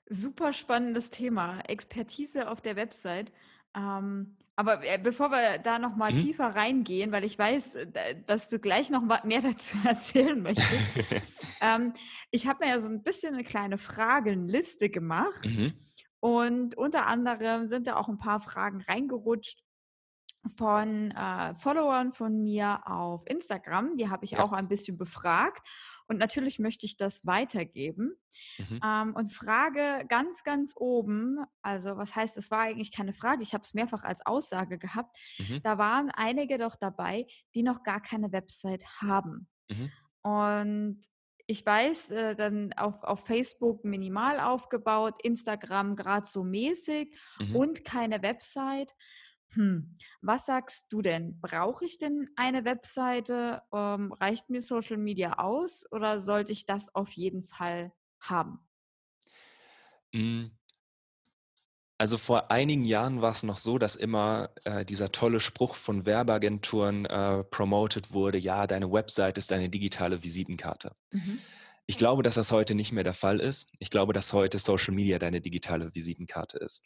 Super 0.08 0.54
spannendes 0.54 1.10
Thema. 1.10 1.62
Expertise 1.62 2.50
auf 2.50 2.62
der 2.62 2.76
Website. 2.76 3.32
Ähm, 3.76 4.36
aber 4.56 4.84
äh, 4.86 5.00
bevor 5.02 5.32
wir 5.32 5.58
da 5.58 5.80
noch 5.80 5.96
mal 5.96 6.12
mhm. 6.12 6.18
tiefer 6.18 6.56
reingehen, 6.56 7.12
weil 7.12 7.24
ich 7.24 7.40
weiß, 7.40 7.76
äh, 7.76 8.16
dass 8.28 8.50
du 8.50 8.60
gleich 8.60 8.90
noch 8.90 9.02
mehr 9.24 9.42
dazu 9.42 9.78
erzählen 9.86 10.42
möchtest. 10.42 11.24
ähm, 11.62 11.94
ich 12.30 12.48
habe 12.48 12.66
mir 12.66 12.72
ja 12.72 12.80
so 12.80 12.90
ein 12.90 13.04
bisschen 13.04 13.34
eine 13.34 13.44
kleine 13.44 13.78
Fragenliste 13.78 14.90
gemacht. 14.90 15.46
Mhm. 15.46 15.74
Und 16.20 16.78
unter 16.78 17.08
anderem 17.08 17.68
sind 17.68 17.88
da 17.88 17.96
auch 17.96 18.08
ein 18.08 18.20
paar 18.20 18.42
Fragen 18.42 18.82
reingerutscht 18.82 19.64
von 20.56 21.12
äh, 21.12 21.56
Followern 21.56 22.14
von 22.14 22.44
mir 22.44 22.88
auf 22.88 23.24
Instagram. 23.26 23.98
Die 23.98 24.10
habe 24.10 24.26
ich 24.26 24.32
ja. 24.32 24.44
auch 24.44 24.52
ein 24.52 24.68
bisschen 24.68 24.98
befragt. 24.98 25.68
Und 26.12 26.18
natürlich 26.18 26.60
möchte 26.60 26.86
ich 26.86 26.98
das 26.98 27.26
weitergeben. 27.26 28.18
Mhm. 28.58 28.82
Ähm, 28.84 29.16
und 29.16 29.32
frage 29.32 30.06
ganz, 30.10 30.44
ganz 30.44 30.74
oben, 30.76 31.38
also 31.62 31.96
was 31.96 32.18
heißt, 32.18 32.36
es 32.36 32.52
war 32.52 32.60
eigentlich 32.60 32.92
keine 32.92 33.14
Frage, 33.14 33.44
ich 33.44 33.54
habe 33.54 33.62
es 33.62 33.74
mehrfach 33.74 34.04
als 34.04 34.26
Aussage 34.26 34.78
gehabt, 34.78 35.16
mhm. 35.40 35.62
da 35.64 35.78
waren 35.78 36.12
einige 36.12 36.58
doch 36.58 36.76
dabei, 36.76 37.28
die 37.56 37.64
noch 37.64 37.84
gar 37.84 38.02
keine 38.02 38.34
Website 38.34 38.84
haben. 39.00 39.48
Mhm. 39.70 39.90
Und 40.22 41.00
ich 41.48 41.66
weiß, 41.66 42.12
äh, 42.12 42.36
dann 42.36 42.74
auf, 42.74 43.02
auf 43.04 43.26
Facebook 43.26 43.86
minimal 43.86 44.42
aufgebaut, 44.42 45.16
Instagram 45.24 45.96
gerade 45.96 46.26
so 46.26 46.44
mäßig 46.44 47.18
mhm. 47.40 47.56
und 47.56 47.86
keine 47.86 48.22
Website. 48.22 48.94
Hm, 49.54 49.98
was 50.22 50.46
sagst 50.46 50.92
du 50.94 51.02
denn? 51.02 51.40
Brauche 51.42 51.86
ich 51.86 51.98
denn 51.98 52.30
eine 52.38 52.64
Webseite? 52.66 53.62
Ähm, 53.74 54.14
reicht 54.14 54.50
mir 54.50 54.62
Social 54.62 54.98
Media 54.98 55.40
aus 55.40 55.86
oder 55.92 56.20
sollte 56.22 56.52
ich 56.54 56.66
das 56.66 56.94
auf 56.96 57.12
jeden 57.12 57.44
Fall 57.44 57.94
haben? 58.20 58.66
Hm. 60.14 60.52
Also 61.98 62.18
vor 62.18 62.50
einigen 62.50 62.84
Jahren 62.84 63.22
war 63.22 63.32
es 63.32 63.44
noch 63.44 63.60
so, 63.60 63.78
dass 63.78 63.96
immer 63.96 64.50
äh, 64.64 64.84
dieser 64.86 65.12
tolle 65.12 65.40
Spruch 65.40 65.76
von 65.76 66.06
Werbeagenturen 66.08 67.06
äh, 67.06 67.44
promoted 67.44 68.12
wurde, 68.12 68.40
ja, 68.40 68.66
deine 68.66 68.92
Website 68.92 69.38
ist 69.38 69.52
deine 69.52 69.70
digitale 69.70 70.24
Visitenkarte. 70.24 70.96
Mhm. 71.12 71.46
Ich 71.88 71.98
glaube, 71.98 72.24
dass 72.24 72.36
das 72.36 72.52
heute 72.52 72.76
nicht 72.76 72.92
mehr 72.92 73.04
der 73.04 73.14
Fall 73.14 73.40
ist. 73.40 73.68
Ich 73.80 73.92
glaube, 73.92 74.14
dass 74.14 74.34
heute 74.34 74.60
Social 74.60 74.96
Media 74.96 75.20
deine 75.20 75.42
digitale 75.42 75.94
Visitenkarte 75.96 76.58
ist. 76.60 76.86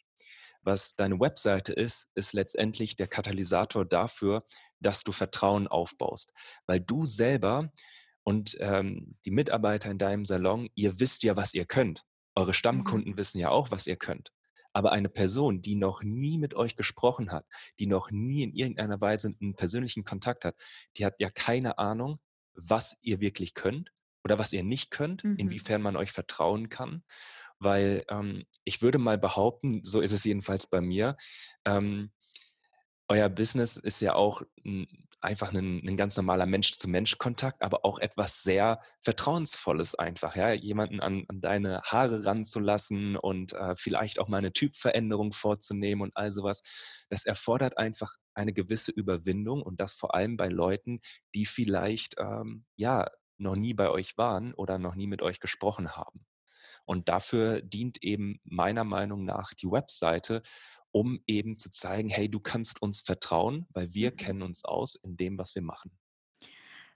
Was 0.66 0.96
deine 0.96 1.20
Webseite 1.20 1.72
ist, 1.72 2.10
ist 2.16 2.32
letztendlich 2.32 2.96
der 2.96 3.06
Katalysator 3.06 3.84
dafür, 3.84 4.42
dass 4.80 5.04
du 5.04 5.12
Vertrauen 5.12 5.68
aufbaust. 5.68 6.32
Weil 6.66 6.80
du 6.80 7.06
selber 7.06 7.70
und 8.24 8.56
ähm, 8.58 9.16
die 9.24 9.30
Mitarbeiter 9.30 9.88
in 9.92 9.98
deinem 9.98 10.24
Salon, 10.24 10.68
ihr 10.74 10.98
wisst 10.98 11.22
ja, 11.22 11.36
was 11.36 11.54
ihr 11.54 11.66
könnt. 11.66 12.02
Eure 12.34 12.52
Stammkunden 12.52 13.12
mhm. 13.12 13.16
wissen 13.16 13.38
ja 13.38 13.50
auch, 13.50 13.70
was 13.70 13.86
ihr 13.86 13.94
könnt. 13.94 14.32
Aber 14.72 14.90
eine 14.90 15.08
Person, 15.08 15.62
die 15.62 15.76
noch 15.76 16.02
nie 16.02 16.36
mit 16.36 16.54
euch 16.54 16.74
gesprochen 16.74 17.30
hat, 17.30 17.46
die 17.78 17.86
noch 17.86 18.10
nie 18.10 18.42
in 18.42 18.52
irgendeiner 18.52 19.00
Weise 19.00 19.32
einen 19.40 19.54
persönlichen 19.54 20.02
Kontakt 20.02 20.44
hat, 20.44 20.56
die 20.96 21.06
hat 21.06 21.14
ja 21.20 21.30
keine 21.30 21.78
Ahnung, 21.78 22.18
was 22.54 22.96
ihr 23.02 23.20
wirklich 23.20 23.54
könnt 23.54 23.92
oder 24.24 24.40
was 24.40 24.52
ihr 24.52 24.64
nicht 24.64 24.90
könnt, 24.90 25.22
mhm. 25.22 25.36
inwiefern 25.36 25.80
man 25.80 25.94
euch 25.94 26.10
vertrauen 26.10 26.68
kann 26.68 27.04
weil 27.58 28.04
ähm, 28.08 28.44
ich 28.64 28.82
würde 28.82 28.98
mal 28.98 29.18
behaupten, 29.18 29.82
so 29.84 30.00
ist 30.00 30.12
es 30.12 30.24
jedenfalls 30.24 30.66
bei 30.66 30.80
mir, 30.80 31.16
ähm, 31.64 32.10
euer 33.08 33.28
Business 33.28 33.76
ist 33.76 34.00
ja 34.00 34.14
auch 34.14 34.42
n, 34.64 34.86
einfach 35.20 35.52
ein, 35.52 35.82
ein, 35.86 35.96
ganz 35.96 36.16
normaler 36.16 36.46
Mensch-zu-Mensch-Kontakt, 36.46 37.62
aber 37.62 37.84
auch 37.84 37.98
etwas 37.98 38.42
sehr 38.42 38.80
Vertrauensvolles 39.00 39.94
einfach, 39.94 40.36
ja, 40.36 40.52
jemanden 40.52 41.00
an, 41.00 41.24
an 41.28 41.40
deine 41.40 41.82
Haare 41.82 42.24
ranzulassen 42.24 43.16
und 43.16 43.52
äh, 43.54 43.74
vielleicht 43.76 44.18
auch 44.18 44.28
mal 44.28 44.38
eine 44.38 44.52
Typveränderung 44.52 45.32
vorzunehmen 45.32 46.02
und 46.02 46.16
all 46.16 46.30
sowas. 46.30 46.62
Das 47.08 47.24
erfordert 47.24 47.78
einfach 47.78 48.16
eine 48.34 48.52
gewisse 48.52 48.92
Überwindung 48.92 49.62
und 49.62 49.80
das 49.80 49.94
vor 49.94 50.14
allem 50.14 50.36
bei 50.36 50.48
Leuten, 50.48 51.00
die 51.34 51.46
vielleicht 51.46 52.16
ähm, 52.18 52.64
ja 52.76 53.08
noch 53.38 53.56
nie 53.56 53.74
bei 53.74 53.90
euch 53.90 54.16
waren 54.16 54.54
oder 54.54 54.78
noch 54.78 54.94
nie 54.94 55.06
mit 55.06 55.22
euch 55.22 55.40
gesprochen 55.40 55.96
haben. 55.96 56.26
Und 56.86 57.08
dafür 57.08 57.60
dient 57.60 58.02
eben 58.02 58.40
meiner 58.44 58.84
Meinung 58.84 59.24
nach 59.24 59.52
die 59.52 59.70
Webseite, 59.70 60.42
um 60.92 61.20
eben 61.26 61.58
zu 61.58 61.68
zeigen, 61.68 62.08
hey, 62.08 62.28
du 62.30 62.40
kannst 62.40 62.80
uns 62.80 63.00
vertrauen, 63.00 63.66
weil 63.70 63.92
wir 63.92 64.12
mhm. 64.12 64.16
kennen 64.16 64.42
uns 64.42 64.64
aus 64.64 64.94
in 64.94 65.16
dem, 65.16 65.36
was 65.36 65.54
wir 65.54 65.62
machen. 65.62 65.90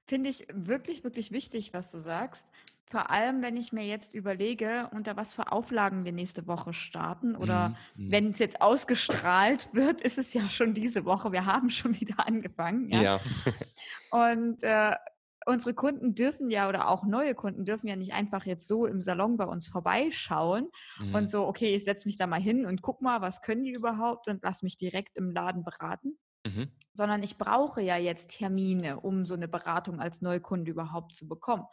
Finde 0.06 0.30
ich 0.30 0.46
wirklich, 0.52 1.04
wirklich 1.04 1.30
wichtig, 1.32 1.72
was 1.74 1.92
du 1.92 1.98
sagst. 1.98 2.48
Vor 2.90 3.10
allem, 3.10 3.42
wenn 3.42 3.56
ich 3.56 3.72
mir 3.72 3.86
jetzt 3.86 4.14
überlege, 4.14 4.90
unter 4.92 5.16
was 5.16 5.34
für 5.34 5.52
Auflagen 5.52 6.04
wir 6.04 6.10
nächste 6.10 6.48
Woche 6.48 6.72
starten 6.72 7.36
oder 7.36 7.68
mhm. 7.94 8.06
mhm. 8.06 8.10
wenn 8.10 8.28
es 8.30 8.40
jetzt 8.40 8.60
ausgestrahlt 8.60 9.72
wird, 9.72 10.00
ist 10.00 10.18
es 10.18 10.34
ja 10.34 10.48
schon 10.48 10.74
diese 10.74 11.04
Woche. 11.04 11.30
Wir 11.30 11.46
haben 11.46 11.70
schon 11.70 11.94
wieder 12.00 12.26
angefangen. 12.26 12.90
Ja. 12.90 13.02
ja. 13.02 13.20
Und 14.10 14.62
äh, 14.62 14.96
unsere 15.46 15.74
Kunden 15.74 16.14
dürfen 16.14 16.50
ja 16.50 16.68
oder 16.68 16.88
auch 16.88 17.04
neue 17.04 17.34
Kunden 17.34 17.64
dürfen 17.64 17.88
ja 17.88 17.96
nicht 17.96 18.12
einfach 18.12 18.44
jetzt 18.46 18.66
so 18.68 18.86
im 18.86 19.00
Salon 19.00 19.36
bei 19.36 19.44
uns 19.44 19.66
vorbeischauen 19.68 20.68
mhm. 20.98 21.14
und 21.14 21.30
so, 21.30 21.46
okay, 21.46 21.74
ich 21.74 21.84
setze 21.84 22.06
mich 22.06 22.16
da 22.16 22.26
mal 22.26 22.40
hin 22.40 22.66
und 22.66 22.82
guck 22.82 23.00
mal, 23.00 23.20
was 23.20 23.40
können 23.42 23.64
die 23.64 23.72
überhaupt 23.72 24.28
und 24.28 24.42
lass 24.42 24.62
mich 24.62 24.78
direkt 24.78 25.16
im 25.16 25.30
Laden 25.30 25.64
beraten. 25.64 26.18
Mhm. 26.46 26.70
Sondern 26.94 27.22
ich 27.22 27.36
brauche 27.36 27.82
ja 27.82 27.96
jetzt 27.96 28.30
Termine, 28.30 29.00
um 29.00 29.26
so 29.26 29.34
eine 29.34 29.48
Beratung 29.48 30.00
als 30.00 30.22
Neukunde 30.22 30.70
überhaupt 30.70 31.14
zu 31.14 31.28
bekommen 31.28 31.66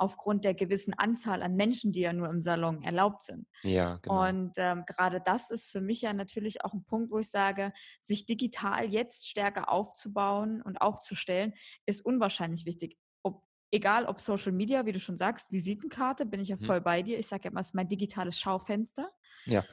aufgrund 0.00 0.44
der 0.46 0.54
gewissen 0.54 0.94
Anzahl 0.94 1.42
an 1.42 1.56
Menschen, 1.56 1.92
die 1.92 2.00
ja 2.00 2.14
nur 2.14 2.30
im 2.30 2.40
Salon 2.40 2.82
erlaubt 2.82 3.22
sind. 3.22 3.46
Ja, 3.62 3.98
genau. 4.00 4.28
Und 4.28 4.52
ähm, 4.56 4.84
gerade 4.86 5.20
das 5.20 5.50
ist 5.50 5.70
für 5.70 5.82
mich 5.82 6.00
ja 6.00 6.14
natürlich 6.14 6.64
auch 6.64 6.72
ein 6.72 6.84
Punkt, 6.84 7.10
wo 7.10 7.18
ich 7.18 7.28
sage, 7.28 7.72
sich 8.00 8.24
digital 8.24 8.86
jetzt 8.86 9.28
stärker 9.28 9.70
aufzubauen 9.70 10.62
und 10.62 10.80
aufzustellen, 10.80 11.52
ist 11.84 12.04
unwahrscheinlich 12.04 12.64
wichtig. 12.64 12.96
Ob, 13.22 13.44
egal 13.70 14.06
ob 14.06 14.20
Social 14.20 14.52
Media, 14.52 14.86
wie 14.86 14.92
du 14.92 15.00
schon 15.00 15.18
sagst, 15.18 15.52
Visitenkarte, 15.52 16.24
bin 16.24 16.40
ich 16.40 16.48
ja 16.48 16.56
mhm. 16.56 16.64
voll 16.64 16.80
bei 16.80 17.02
dir. 17.02 17.18
Ich 17.18 17.28
sage 17.28 17.44
ja 17.44 17.50
immer, 17.50 17.60
es 17.60 17.68
ist 17.68 17.74
mein 17.74 17.88
digitales 17.88 18.40
Schaufenster. 18.40 19.10
Ja. 19.44 19.64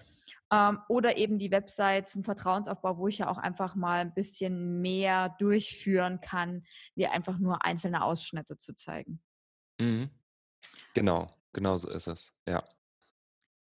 Ähm, 0.51 0.79
oder 0.89 1.15
eben 1.15 1.39
die 1.39 1.51
Website 1.51 2.09
zum 2.09 2.25
Vertrauensaufbau, 2.25 2.97
wo 2.97 3.07
ich 3.07 3.19
ja 3.19 3.29
auch 3.29 3.37
einfach 3.37 3.75
mal 3.75 3.99
ein 3.99 4.13
bisschen 4.13 4.81
mehr 4.81 5.35
durchführen 5.39 6.19
kann, 6.19 6.63
wie 6.95 7.07
einfach 7.07 7.39
nur 7.39 7.63
einzelne 7.63 8.03
Ausschnitte 8.03 8.57
zu 8.57 8.75
zeigen. 8.75 9.21
Mhm. 9.79 10.09
Genau, 10.95 11.27
genau 11.53 11.77
so 11.77 11.89
ist 11.89 12.07
es, 12.07 12.33
ja. 12.47 12.63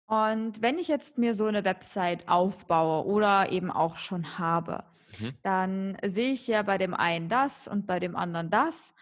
Und 0.09 0.61
wenn 0.61 0.79
ich 0.79 0.87
jetzt 0.87 1.17
mir 1.17 1.33
so 1.33 1.45
eine 1.45 1.63
Website 1.65 2.29
aufbaue 2.29 3.05
oder 3.05 3.51
eben 3.51 3.71
auch 3.71 3.97
schon 3.97 4.37
habe, 4.37 4.85
Mhm. 5.19 5.37
dann 5.43 5.97
sehe 6.05 6.31
ich 6.33 6.47
ja 6.47 6.61
bei 6.63 6.77
dem 6.77 6.93
einen 6.93 7.29
das 7.29 7.67
und 7.67 7.85
bei 7.87 7.99
dem 7.99 8.15
anderen 8.15 8.49
das. 8.49 8.93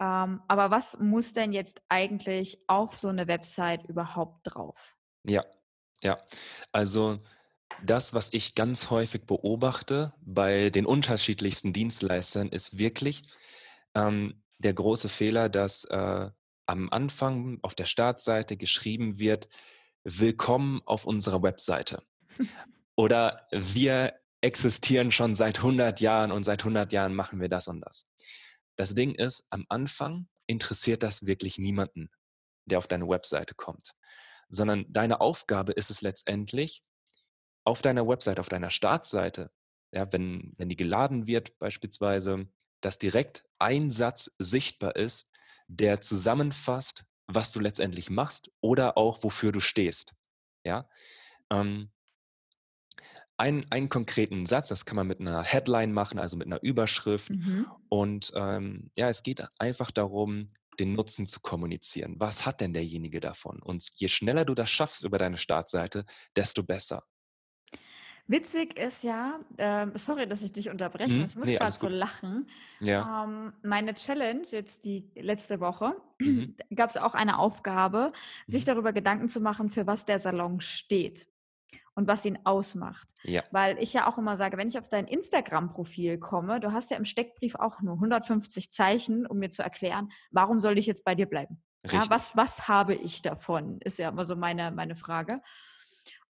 Ähm, 0.00 0.42
aber 0.48 0.70
was 0.70 0.98
muss 0.98 1.32
denn 1.32 1.52
jetzt 1.52 1.82
eigentlich 1.88 2.58
auf 2.68 2.96
so 2.96 3.08
eine 3.08 3.28
Website 3.28 3.84
überhaupt 3.88 4.40
drauf? 4.44 4.96
Ja, 5.24 5.42
ja. 6.02 6.18
Also 6.72 7.20
das, 7.84 8.14
was 8.14 8.32
ich 8.32 8.54
ganz 8.54 8.90
häufig 8.90 9.26
beobachte 9.26 10.14
bei 10.20 10.70
den 10.70 10.86
unterschiedlichsten 10.86 11.72
Dienstleistern, 11.72 12.48
ist 12.48 12.78
wirklich 12.78 13.22
ähm, 13.94 14.42
der 14.58 14.74
große 14.74 15.08
Fehler, 15.08 15.48
dass 15.48 15.84
äh, 15.86 16.30
am 16.66 16.90
Anfang 16.90 17.58
auf 17.62 17.74
der 17.74 17.84
Startseite 17.86 18.56
geschrieben 18.56 19.18
wird, 19.18 19.48
willkommen 20.04 20.82
auf 20.84 21.04
unserer 21.04 21.42
Webseite. 21.42 22.02
Oder 22.96 23.46
wir 23.50 24.14
existieren 24.40 25.10
schon 25.10 25.34
seit 25.34 25.58
100 25.58 26.00
Jahren 26.00 26.32
und 26.32 26.44
seit 26.44 26.60
100 26.60 26.92
Jahren 26.92 27.14
machen 27.14 27.40
wir 27.40 27.48
das 27.48 27.68
und 27.68 27.80
das. 27.80 28.06
Das 28.76 28.94
Ding 28.94 29.14
ist, 29.14 29.46
am 29.50 29.64
Anfang 29.68 30.28
interessiert 30.46 31.02
das 31.02 31.26
wirklich 31.26 31.58
niemanden, 31.58 32.10
der 32.66 32.78
auf 32.78 32.88
deine 32.88 33.08
Webseite 33.08 33.54
kommt, 33.54 33.92
sondern 34.48 34.84
deine 34.88 35.20
Aufgabe 35.20 35.72
ist 35.72 35.90
es 35.90 36.02
letztendlich, 36.02 36.82
auf 37.64 37.82
deiner 37.82 38.06
Webseite, 38.06 38.40
auf 38.40 38.48
deiner 38.48 38.70
Startseite, 38.70 39.50
ja, 39.92 40.12
wenn, 40.12 40.52
wenn 40.56 40.68
die 40.68 40.76
geladen 40.76 41.26
wird 41.26 41.58
beispielsweise, 41.58 42.48
dass 42.80 42.98
direkt 42.98 43.44
ein 43.58 43.90
Satz 43.90 44.30
sichtbar 44.38 44.94
ist, 44.94 45.28
der 45.68 46.00
zusammenfasst, 46.00 47.04
was 47.26 47.52
du 47.52 47.60
letztendlich 47.60 48.10
machst 48.10 48.50
oder 48.60 48.96
auch 48.96 49.22
wofür 49.22 49.52
du 49.52 49.60
stehst. 49.60 50.14
Ja. 50.64 50.88
Ähm, 51.50 51.90
einen, 53.36 53.70
einen 53.70 53.88
konkreten 53.88 54.46
Satz, 54.46 54.68
das 54.68 54.86
kann 54.86 54.96
man 54.96 55.06
mit 55.06 55.20
einer 55.20 55.42
Headline 55.42 55.92
machen, 55.92 56.18
also 56.18 56.36
mit 56.36 56.46
einer 56.46 56.62
Überschrift. 56.62 57.30
Mhm. 57.30 57.66
Und 57.88 58.32
ähm, 58.34 58.90
ja, 58.96 59.08
es 59.08 59.22
geht 59.22 59.46
einfach 59.58 59.90
darum, 59.90 60.48
den 60.78 60.94
Nutzen 60.94 61.26
zu 61.26 61.40
kommunizieren. 61.40 62.16
Was 62.18 62.46
hat 62.46 62.60
denn 62.60 62.72
derjenige 62.72 63.20
davon? 63.20 63.62
Und 63.62 63.88
je 63.96 64.08
schneller 64.08 64.44
du 64.44 64.54
das 64.54 64.70
schaffst 64.70 65.04
über 65.04 65.18
deine 65.18 65.38
Startseite, 65.38 66.04
desto 66.34 66.62
besser. 66.62 67.02
Witzig 68.28 68.76
ist 68.78 69.04
ja, 69.04 69.38
ähm, 69.58 69.92
sorry, 69.94 70.26
dass 70.28 70.42
ich 70.42 70.52
dich 70.52 70.68
unterbreche, 70.68 71.16
Mhm. 71.18 71.24
ich 71.24 71.36
muss 71.36 71.48
Ne, 71.48 71.56
gerade 71.56 71.72
so 71.72 71.88
lachen. 71.88 72.48
Ja. 72.80 73.24
Ähm, 73.24 73.52
meine 73.62 73.94
Challenge 73.94 74.42
jetzt 74.50 74.84
die 74.84 75.08
letzte 75.14 75.60
Woche, 75.60 75.94
Mhm. 76.18 76.56
gab 76.74 76.90
es 76.90 76.96
auch 76.96 77.14
eine 77.14 77.38
Aufgabe, 77.38 78.12
sich 78.48 78.62
Mhm. 78.62 78.66
darüber 78.66 78.92
Gedanken 78.92 79.28
zu 79.28 79.40
machen, 79.40 79.70
für 79.70 79.86
was 79.86 80.04
der 80.06 80.18
Salon 80.18 80.60
steht 80.60 81.28
und 81.94 82.08
was 82.08 82.24
ihn 82.24 82.38
ausmacht. 82.44 83.08
Ja. 83.22 83.42
Weil 83.52 83.78
ich 83.80 83.92
ja 83.92 84.08
auch 84.08 84.18
immer 84.18 84.36
sage, 84.36 84.56
wenn 84.56 84.68
ich 84.68 84.78
auf 84.78 84.88
dein 84.88 85.06
Instagram-Profil 85.06 86.18
komme, 86.18 86.58
du 86.58 86.72
hast 86.72 86.90
ja 86.90 86.96
im 86.96 87.04
Steckbrief 87.04 87.54
auch 87.54 87.80
nur 87.80 87.94
150 87.94 88.72
Zeichen, 88.72 89.24
um 89.26 89.38
mir 89.38 89.50
zu 89.50 89.62
erklären, 89.62 90.10
warum 90.32 90.58
soll 90.58 90.78
ich 90.78 90.86
jetzt 90.86 91.04
bei 91.04 91.14
dir 91.14 91.26
bleiben? 91.26 91.62
Ja, 91.88 92.04
was, 92.10 92.36
was 92.36 92.66
habe 92.66 92.94
ich 92.96 93.22
davon, 93.22 93.78
ist 93.82 94.00
ja 94.00 94.08
immer 94.08 94.24
so 94.24 94.34
meine, 94.34 94.72
meine 94.72 94.96
Frage. 94.96 95.40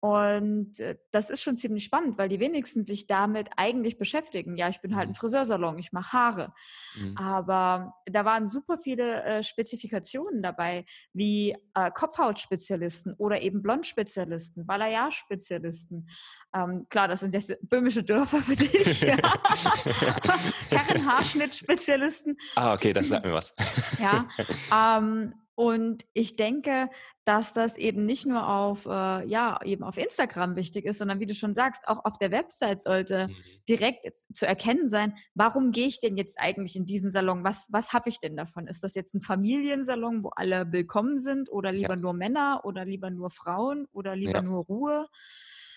Und 0.00 0.80
äh, 0.80 0.96
das 1.10 1.28
ist 1.28 1.42
schon 1.42 1.56
ziemlich 1.56 1.84
spannend, 1.84 2.16
weil 2.16 2.30
die 2.30 2.40
wenigsten 2.40 2.84
sich 2.84 3.06
damit 3.06 3.50
eigentlich 3.56 3.98
beschäftigen. 3.98 4.56
Ja, 4.56 4.70
ich 4.70 4.80
bin 4.80 4.96
halt 4.96 5.08
ein 5.08 5.10
Mhm. 5.10 5.14
Friseursalon, 5.16 5.78
ich 5.78 5.92
mache 5.92 6.12
Haare. 6.14 6.50
Mhm. 6.96 7.16
Aber 7.18 7.94
da 8.06 8.24
waren 8.24 8.46
super 8.46 8.78
viele 8.78 9.22
äh, 9.22 9.42
Spezifikationen 9.42 10.42
dabei, 10.42 10.86
wie 11.12 11.54
äh, 11.74 11.90
Kopfhautspezialisten 11.90 13.14
oder 13.18 13.42
eben 13.42 13.62
Blondspezialisten, 13.62 14.66
Balayage-Spezialisten. 14.66 16.08
Ähm, 16.54 16.86
klar, 16.88 17.06
das 17.06 17.20
sind 17.20 17.34
jetzt 17.34 17.56
böhmische 17.68 18.02
Dörfer 18.02 18.38
für 18.38 18.56
dich. 18.56 19.02
Ja. 19.02 19.16
Herrenhaarschnittspezialisten. 20.70 22.36
Ah, 22.56 22.74
okay, 22.74 22.92
das 22.92 23.08
sagt 23.08 23.24
mir 23.26 23.34
was. 23.34 23.52
Ja, 23.98 24.26
ähm, 24.98 25.34
und 25.60 26.06
ich 26.14 26.36
denke, 26.36 26.88
dass 27.26 27.52
das 27.52 27.76
eben 27.76 28.06
nicht 28.06 28.24
nur 28.24 28.48
auf, 28.48 28.86
äh, 28.86 29.26
ja, 29.28 29.60
eben 29.62 29.84
auf 29.84 29.98
Instagram 29.98 30.56
wichtig 30.56 30.86
ist, 30.86 30.96
sondern 30.96 31.20
wie 31.20 31.26
du 31.26 31.34
schon 31.34 31.52
sagst, 31.52 31.86
auch 31.86 32.02
auf 32.06 32.16
der 32.16 32.30
Website 32.30 32.80
sollte 32.80 33.28
Mhm. 33.28 33.34
direkt 33.68 34.06
zu 34.32 34.46
erkennen 34.46 34.88
sein, 34.88 35.18
warum 35.34 35.70
gehe 35.70 35.86
ich 35.86 36.00
denn 36.00 36.16
jetzt 36.16 36.38
eigentlich 36.40 36.76
in 36.76 36.86
diesen 36.86 37.10
Salon? 37.10 37.44
Was, 37.44 37.68
was 37.70 37.92
habe 37.92 38.08
ich 38.08 38.20
denn 38.20 38.36
davon? 38.38 38.66
Ist 38.68 38.82
das 38.82 38.94
jetzt 38.94 39.14
ein 39.14 39.20
Familiensalon, 39.20 40.24
wo 40.24 40.30
alle 40.30 40.72
willkommen 40.72 41.18
sind 41.18 41.50
oder 41.52 41.72
lieber 41.72 41.94
Ja, 41.94 41.96
nur 41.96 42.14
Männer 42.14 42.62
oder 42.64 42.86
lieber 42.86 43.10
nur 43.10 43.30
Frauen 43.30 43.86
oder 43.92 44.16
lieber 44.16 44.40
ja, 44.40 44.42
nur 44.42 44.64
Ruhe? 44.64 45.08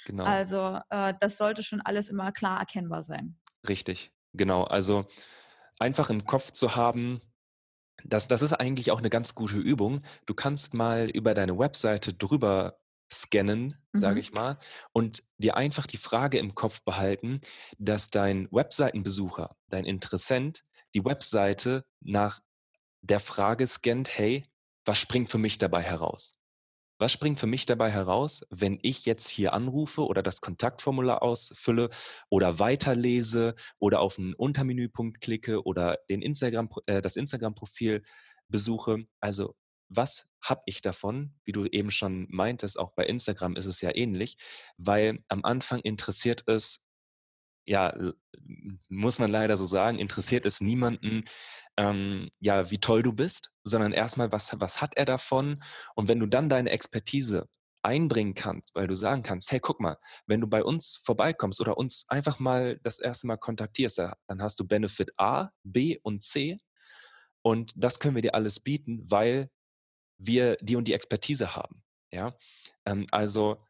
genau. 0.05 0.23
Also 0.23 0.79
äh, 0.91 1.13
das 1.19 1.37
sollte 1.37 1.61
schon 1.61 1.81
alles 1.81 2.09
immer 2.09 2.31
klar 2.31 2.59
erkennbar 2.59 3.03
sein. 3.03 3.37
Richtig. 3.67 4.11
Genau. 4.33 4.63
Also 4.63 5.05
einfach 5.79 6.09
im 6.09 6.25
Kopf 6.25 6.51
zu 6.51 6.75
haben, 6.75 7.21
das, 8.05 8.27
das 8.27 8.41
ist 8.41 8.53
eigentlich 8.53 8.91
auch 8.91 8.99
eine 8.99 9.09
ganz 9.09 9.35
gute 9.35 9.57
Übung. 9.57 9.99
Du 10.25 10.33
kannst 10.33 10.73
mal 10.73 11.09
über 11.09 11.33
deine 11.33 11.57
Webseite 11.57 12.13
drüber 12.13 12.79
scannen, 13.11 13.77
sage 13.93 14.19
Mhm. 14.19 14.19
ich 14.19 14.31
mal, 14.33 14.57
und 14.91 15.23
dir 15.37 15.55
einfach 15.57 15.85
die 15.87 15.97
Frage 15.97 16.39
im 16.39 16.55
Kopf 16.55 16.83
behalten, 16.83 17.41
dass 17.77 18.09
dein 18.09 18.47
Webseitenbesucher, 18.51 19.55
dein 19.69 19.85
Interessent, 19.85 20.63
die 20.95 21.05
Webseite 21.05 21.85
nach 22.01 22.41
der 23.01 23.19
Frage 23.19 23.67
scannt, 23.67 24.09
hey, 24.17 24.43
was 24.85 24.97
springt 24.99 25.29
für 25.29 25.37
mich 25.39 25.57
dabei 25.59 25.83
heraus? 25.83 26.33
Was 26.99 27.11
springt 27.11 27.39
für 27.39 27.47
mich 27.47 27.65
dabei 27.65 27.89
heraus, 27.91 28.45
wenn 28.49 28.79
ich 28.81 29.05
jetzt 29.05 29.29
hier 29.29 29.53
anrufe 29.53 30.05
oder 30.05 30.21
das 30.21 30.41
Kontaktformular 30.41 31.23
ausfülle 31.23 31.89
oder 32.29 32.59
weiterlese 32.59 33.55
oder 33.79 33.99
auf 33.99 34.19
einen 34.19 34.35
Untermenüpunkt 34.35 35.19
klicke 35.19 35.63
oder 35.63 35.97
den 36.09 36.21
Instagram, 36.21 36.69
äh, 36.85 37.01
das 37.01 37.15
Instagram-Profil 37.15 38.03
besuche? 38.47 39.05
Also 39.19 39.55
was 39.89 40.27
habe 40.41 40.61
ich 40.65 40.81
davon? 40.81 41.33
Wie 41.43 41.51
du 41.51 41.65
eben 41.65 41.91
schon 41.91 42.27
meintest, 42.29 42.79
auch 42.79 42.91
bei 42.91 43.05
Instagram 43.05 43.55
ist 43.55 43.65
es 43.65 43.81
ja 43.81 43.95
ähnlich, 43.95 44.37
weil 44.77 45.23
am 45.27 45.43
Anfang 45.45 45.79
interessiert 45.81 46.43
es 46.47 46.82
ja, 47.65 47.93
muss 48.89 49.19
man 49.19 49.29
leider 49.31 49.57
so 49.57 49.65
sagen, 49.65 49.99
interessiert 49.99 50.45
es 50.45 50.61
niemanden, 50.61 51.23
ähm, 51.77 52.29
ja, 52.39 52.69
wie 52.71 52.79
toll 52.79 53.03
du 53.03 53.13
bist, 53.13 53.51
sondern 53.63 53.93
erstmal, 53.93 54.31
was, 54.31 54.59
was 54.59 54.81
hat 54.81 54.95
er 54.97 55.05
davon? 55.05 55.61
Und 55.95 56.07
wenn 56.07 56.19
du 56.19 56.25
dann 56.27 56.49
deine 56.49 56.69
Expertise 56.71 57.47
einbringen 57.83 58.33
kannst, 58.33 58.75
weil 58.75 58.87
du 58.87 58.95
sagen 58.95 59.23
kannst, 59.23 59.51
hey, 59.51 59.59
guck 59.59 59.79
mal, 59.79 59.97
wenn 60.25 60.41
du 60.41 60.47
bei 60.47 60.63
uns 60.63 61.01
vorbeikommst 61.03 61.59
oder 61.61 61.77
uns 61.77 62.05
einfach 62.07 62.39
mal 62.39 62.79
das 62.83 62.99
erste 62.99 63.27
Mal 63.27 63.37
kontaktierst, 63.37 63.97
da- 63.99 64.15
dann 64.27 64.41
hast 64.41 64.59
du 64.59 64.65
Benefit 64.67 65.11
A, 65.17 65.49
B 65.63 65.97
und 66.03 66.23
C 66.23 66.57
und 67.41 67.73
das 67.75 67.99
können 67.99 68.15
wir 68.15 68.21
dir 68.21 68.35
alles 68.35 68.59
bieten, 68.59 69.03
weil 69.09 69.49
wir 70.17 70.57
die 70.61 70.75
und 70.75 70.87
die 70.87 70.93
Expertise 70.93 71.55
haben. 71.55 71.83
Ja, 72.11 72.33
ähm, 72.85 73.07
also 73.11 73.65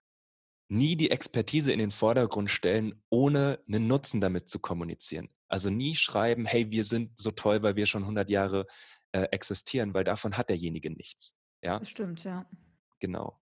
nie 0.73 0.95
die 0.95 1.11
Expertise 1.11 1.71
in 1.71 1.79
den 1.79 1.91
Vordergrund 1.91 2.49
stellen, 2.49 3.01
ohne 3.09 3.59
einen 3.67 3.87
Nutzen 3.87 4.19
damit 4.19 4.49
zu 4.49 4.59
kommunizieren. 4.59 5.29
Also 5.47 5.69
nie 5.69 5.95
schreiben, 5.95 6.45
hey, 6.45 6.71
wir 6.71 6.83
sind 6.83 7.17
so 7.17 7.31
toll, 7.31 7.61
weil 7.61 7.75
wir 7.75 7.85
schon 7.85 8.01
100 8.01 8.29
Jahre 8.29 8.65
äh, 9.11 9.23
existieren, 9.31 9.93
weil 9.93 10.03
davon 10.03 10.35
hat 10.35 10.49
derjenige 10.49 10.89
nichts. 10.89 11.35
Ja, 11.61 11.79
Das 11.79 11.89
stimmt, 11.89 12.23
ja. 12.23 12.49
genau. 12.99 13.39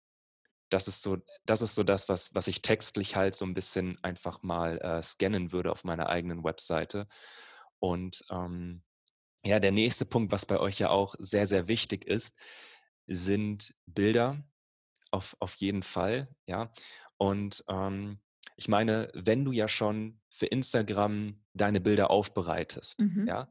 Das 0.70 0.88
ist 0.88 1.02
so, 1.02 1.18
das 1.44 1.62
ist 1.62 1.74
so 1.74 1.82
das, 1.82 2.08
was, 2.08 2.34
was 2.34 2.46
ich 2.48 2.62
textlich 2.62 3.16
halt 3.16 3.34
so 3.34 3.44
ein 3.44 3.54
bisschen 3.54 3.98
einfach 4.02 4.42
mal 4.42 4.78
äh, 4.78 5.02
scannen 5.02 5.52
würde 5.52 5.72
auf 5.72 5.84
meiner 5.84 6.08
eigenen 6.08 6.44
Webseite. 6.44 7.06
Und 7.78 8.24
ähm, 8.30 8.82
ja, 9.44 9.60
der 9.60 9.72
nächste 9.72 10.06
Punkt, 10.06 10.32
was 10.32 10.46
bei 10.46 10.58
euch 10.58 10.78
ja 10.78 10.90
auch 10.90 11.14
sehr, 11.18 11.46
sehr 11.46 11.68
wichtig 11.68 12.04
ist, 12.04 12.34
sind 13.06 13.74
Bilder 13.86 14.42
auf, 15.10 15.36
auf 15.40 15.54
jeden 15.56 15.82
Fall, 15.82 16.28
ja. 16.46 16.70
Und 17.18 17.64
ähm, 17.68 18.18
ich 18.57 18.68
meine, 18.68 19.11
wenn 19.14 19.44
du 19.44 19.52
ja 19.52 19.68
schon 19.68 20.20
für 20.31 20.46
Instagram 20.46 21.42
deine 21.52 21.81
Bilder 21.81 22.11
aufbereitest, 22.11 23.00
Mhm. 23.00 23.26
ja, 23.26 23.48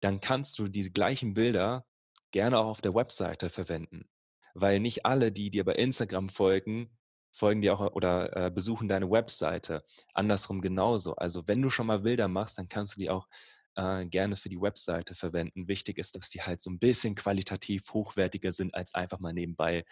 dann 0.00 0.20
kannst 0.20 0.58
du 0.58 0.68
diese 0.68 0.90
gleichen 0.90 1.34
Bilder 1.34 1.86
gerne 2.30 2.58
auch 2.58 2.66
auf 2.66 2.80
der 2.80 2.94
Webseite 2.94 3.50
verwenden. 3.50 4.08
Weil 4.54 4.80
nicht 4.80 5.04
alle, 5.06 5.32
die 5.32 5.50
dir 5.50 5.64
bei 5.64 5.74
Instagram 5.74 6.28
folgen, 6.28 6.90
folgen 7.30 7.60
dir 7.60 7.74
auch 7.78 7.92
oder 7.94 8.34
äh, 8.36 8.50
besuchen 8.50 8.88
deine 8.88 9.10
Webseite. 9.10 9.84
Andersrum 10.14 10.60
genauso. 10.62 11.14
Also 11.16 11.46
wenn 11.46 11.60
du 11.60 11.68
schon 11.70 11.86
mal 11.86 12.00
Bilder 12.00 12.28
machst, 12.28 12.58
dann 12.58 12.68
kannst 12.68 12.96
du 12.96 13.00
die 13.00 13.10
auch 13.10 13.28
äh, 13.74 14.06
gerne 14.06 14.36
für 14.36 14.48
die 14.48 14.60
Webseite 14.60 15.14
verwenden. 15.14 15.68
Wichtig 15.68 15.98
ist, 15.98 16.16
dass 16.16 16.30
die 16.30 16.40
halt 16.40 16.62
so 16.62 16.70
ein 16.70 16.78
bisschen 16.78 17.14
qualitativ 17.14 17.92
hochwertiger 17.92 18.52
sind 18.52 18.74
als 18.74 18.94
einfach 18.94 19.18
mal 19.18 19.34
nebenbei 19.34 19.84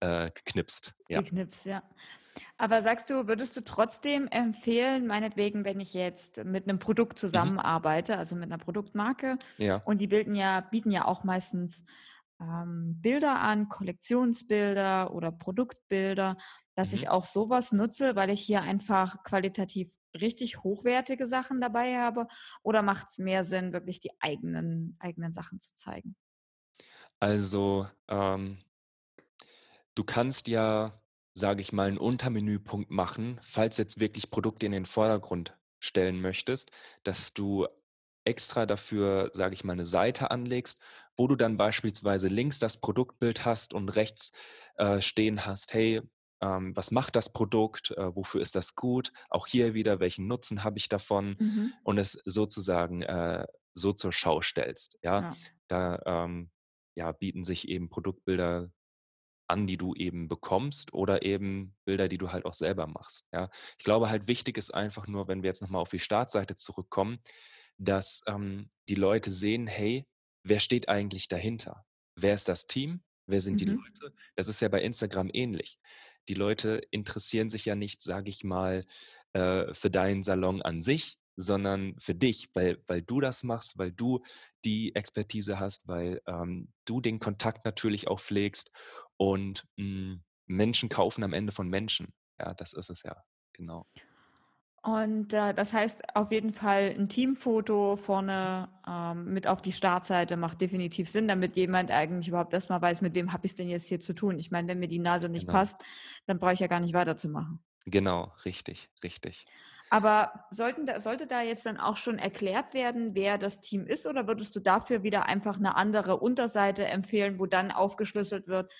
äh, 0.00 0.30
geknipst. 0.30 0.92
Ja. 1.08 1.22
Geknipst, 1.22 1.64
ja. 1.64 1.82
Aber 2.58 2.82
sagst 2.82 3.10
du, 3.10 3.26
würdest 3.28 3.56
du 3.56 3.62
trotzdem 3.64 4.26
empfehlen, 4.28 5.06
meinetwegen, 5.06 5.64
wenn 5.64 5.80
ich 5.80 5.94
jetzt 5.94 6.44
mit 6.44 6.68
einem 6.68 6.78
Produkt 6.78 7.18
Mhm. 7.18 7.18
zusammenarbeite, 7.18 8.16
also 8.18 8.36
mit 8.36 8.44
einer 8.44 8.58
Produktmarke, 8.58 9.38
Ja. 9.58 9.82
und 9.84 10.00
die 10.00 10.06
bilden 10.06 10.34
ja, 10.34 10.60
bieten 10.60 10.90
ja 10.90 11.04
auch 11.06 11.24
meistens 11.24 11.84
ähm, 12.40 13.00
Bilder 13.00 13.40
an, 13.40 13.68
Kollektionsbilder 13.68 15.12
oder 15.14 15.32
Produktbilder, 15.32 16.36
dass 16.74 16.92
ich 16.92 17.04
Mhm. 17.04 17.08
auch 17.08 17.26
sowas 17.26 17.72
nutze, 17.72 18.16
weil 18.16 18.30
ich 18.30 18.40
hier 18.42 18.62
einfach 18.62 19.22
qualitativ 19.24 19.90
richtig 20.20 20.62
hochwertige 20.64 21.26
Sachen 21.26 21.60
dabei 21.60 21.98
habe? 21.98 22.26
Oder 22.62 22.82
macht 22.82 23.08
es 23.10 23.18
mehr 23.18 23.44
Sinn, 23.44 23.72
wirklich 23.72 24.00
die 24.00 24.10
eigenen, 24.20 24.96
eigenen 24.98 25.32
Sachen 25.32 25.60
zu 25.60 25.74
zeigen? 25.74 26.16
Also, 27.20 27.88
ähm, 28.08 28.58
du 29.94 30.04
kannst 30.04 30.48
ja, 30.48 30.92
sage 31.34 31.60
ich 31.62 31.72
mal, 31.72 31.88
einen 31.88 31.98
Untermenüpunkt 31.98 32.90
machen, 32.90 33.38
falls 33.42 33.76
jetzt 33.78 34.00
wirklich 34.00 34.30
Produkte 34.30 34.66
in 34.66 34.72
den 34.72 34.86
Vordergrund 34.86 35.58
stellen 35.78 36.20
möchtest, 36.20 36.70
dass 37.04 37.32
du 37.34 37.66
extra 38.24 38.66
dafür, 38.66 39.30
sage 39.32 39.54
ich 39.54 39.64
mal, 39.64 39.72
eine 39.72 39.86
Seite 39.86 40.30
anlegst, 40.30 40.78
wo 41.16 41.26
du 41.26 41.36
dann 41.36 41.56
beispielsweise 41.56 42.28
links 42.28 42.58
das 42.58 42.78
Produktbild 42.80 43.44
hast 43.44 43.72
und 43.72 43.88
rechts 43.88 44.32
äh, 44.76 45.00
stehen 45.00 45.46
hast, 45.46 45.72
hey, 45.72 46.02
ähm, 46.42 46.74
was 46.76 46.90
macht 46.90 47.16
das 47.16 47.32
Produkt, 47.32 47.90
äh, 47.92 48.14
wofür 48.14 48.40
ist 48.40 48.54
das 48.54 48.74
gut, 48.74 49.12
auch 49.30 49.46
hier 49.46 49.74
wieder, 49.74 50.00
welchen 50.00 50.26
Nutzen 50.26 50.64
habe 50.64 50.78
ich 50.78 50.88
davon 50.88 51.38
Mhm. 51.38 51.72
und 51.82 51.98
es 51.98 52.12
sozusagen 52.24 53.02
äh, 53.02 53.46
so 53.72 53.92
zur 53.92 54.12
Schau 54.12 54.40
stellst. 54.42 54.98
Ja, 55.02 55.26
Ja. 55.26 55.36
da 55.68 56.00
ähm, 56.06 56.50
ja, 56.94 57.12
bieten 57.12 57.44
sich 57.44 57.68
eben 57.68 57.88
Produktbilder 57.88 58.70
an, 59.50 59.66
die 59.66 59.76
du 59.76 59.94
eben 59.94 60.28
bekommst 60.28 60.92
oder 60.94 61.22
eben 61.22 61.74
Bilder, 61.84 62.08
die 62.08 62.18
du 62.18 62.32
halt 62.32 62.44
auch 62.46 62.54
selber 62.54 62.86
machst. 62.86 63.26
Ja. 63.32 63.50
Ich 63.78 63.84
glaube 63.84 64.08
halt 64.08 64.28
wichtig 64.28 64.56
ist 64.56 64.72
einfach 64.72 65.06
nur, 65.06 65.28
wenn 65.28 65.42
wir 65.42 65.48
jetzt 65.48 65.62
nochmal 65.62 65.82
auf 65.82 65.90
die 65.90 65.98
Startseite 65.98 66.56
zurückkommen, 66.56 67.18
dass 67.78 68.22
ähm, 68.26 68.70
die 68.88 68.94
Leute 68.94 69.30
sehen, 69.30 69.66
hey, 69.66 70.06
wer 70.44 70.60
steht 70.60 70.88
eigentlich 70.88 71.28
dahinter? 71.28 71.84
Wer 72.16 72.34
ist 72.34 72.48
das 72.48 72.66
Team? 72.66 73.02
Wer 73.26 73.40
sind 73.40 73.60
die 73.60 73.66
Mhm. 73.66 73.76
Leute? 73.76 74.14
Das 74.36 74.48
ist 74.48 74.60
ja 74.60 74.68
bei 74.68 74.82
Instagram 74.82 75.30
ähnlich. 75.32 75.78
Die 76.28 76.34
Leute 76.34 76.80
interessieren 76.90 77.50
sich 77.50 77.64
ja 77.64 77.74
nicht, 77.74 78.02
sage 78.02 78.28
ich 78.30 78.44
mal, 78.44 78.84
äh, 79.32 79.72
für 79.74 79.90
deinen 79.90 80.22
Salon 80.22 80.62
an 80.62 80.82
sich, 80.82 81.18
sondern 81.36 81.94
für 81.98 82.14
dich, 82.14 82.50
weil, 82.54 82.82
weil 82.86 83.02
du 83.02 83.20
das 83.20 83.42
machst, 83.44 83.78
weil 83.78 83.92
du 83.92 84.20
die 84.64 84.94
Expertise 84.94 85.58
hast, 85.58 85.88
weil 85.88 86.20
ähm, 86.26 86.72
du 86.84 87.00
den 87.00 87.18
Kontakt 87.18 87.64
natürlich 87.64 88.08
auch 88.08 88.20
pflegst 88.20 88.70
und 89.20 89.66
mh, 89.76 89.84
hm, 89.84 90.24
Menschen 90.46 90.88
kaufen 90.88 91.22
am 91.22 91.34
Ende 91.34 91.52
von 91.52 91.68
Menschen. 91.68 92.14
Ja, 92.38 92.54
das 92.54 92.72
ist 92.72 92.88
es 92.88 93.02
ja, 93.02 93.22
genau. 93.52 93.86
Und 94.82 95.34
äh, 95.34 95.52
das 95.52 95.74
heißt 95.74 96.16
auf 96.16 96.32
jeden 96.32 96.54
Fall 96.54 96.94
ein 96.98 97.10
Teamfoto 97.10 97.96
vorne 97.96 98.70
ähm, 98.88 99.34
mit 99.34 99.46
auf 99.46 99.60
die 99.60 99.74
Startseite 99.74 100.38
macht 100.38 100.62
definitiv 100.62 101.06
Sinn, 101.06 101.28
damit 101.28 101.54
jemand 101.54 101.90
eigentlich 101.90 102.28
überhaupt 102.28 102.54
erstmal 102.54 102.80
weiß, 102.80 103.02
mit 103.02 103.14
wem 103.14 103.34
habe 103.34 103.44
ich 103.44 103.52
es 103.52 103.56
denn 103.56 103.68
jetzt 103.68 103.88
hier 103.88 104.00
zu 104.00 104.14
tun. 104.14 104.38
Ich 104.38 104.50
meine, 104.50 104.68
wenn 104.68 104.78
mir 104.78 104.88
die 104.88 104.98
Nase 104.98 105.28
nicht 105.28 105.46
genau. 105.46 105.58
passt, 105.58 105.84
dann 106.26 106.38
brauche 106.38 106.54
ich 106.54 106.60
ja 106.60 106.66
gar 106.66 106.80
nicht 106.80 106.94
weiterzumachen. 106.94 107.62
Genau, 107.84 108.32
richtig, 108.46 108.88
richtig. 109.04 109.44
Aber 109.90 110.46
sollten 110.50 110.86
da, 110.86 111.00
sollte 111.00 111.26
da 111.26 111.42
jetzt 111.42 111.66
dann 111.66 111.76
auch 111.76 111.96
schon 111.98 112.18
erklärt 112.18 112.72
werden, 112.72 113.14
wer 113.14 113.36
das 113.36 113.60
Team 113.60 113.86
ist, 113.86 114.06
oder 114.06 114.28
würdest 114.28 114.56
du 114.56 114.60
dafür 114.60 115.02
wieder 115.02 115.26
einfach 115.26 115.58
eine 115.58 115.76
andere 115.76 116.16
Unterseite 116.16 116.86
empfehlen, 116.86 117.38
wo 117.38 117.46
dann 117.46 117.72
aufgeschlüsselt 117.72 118.46
wird, 118.46 118.72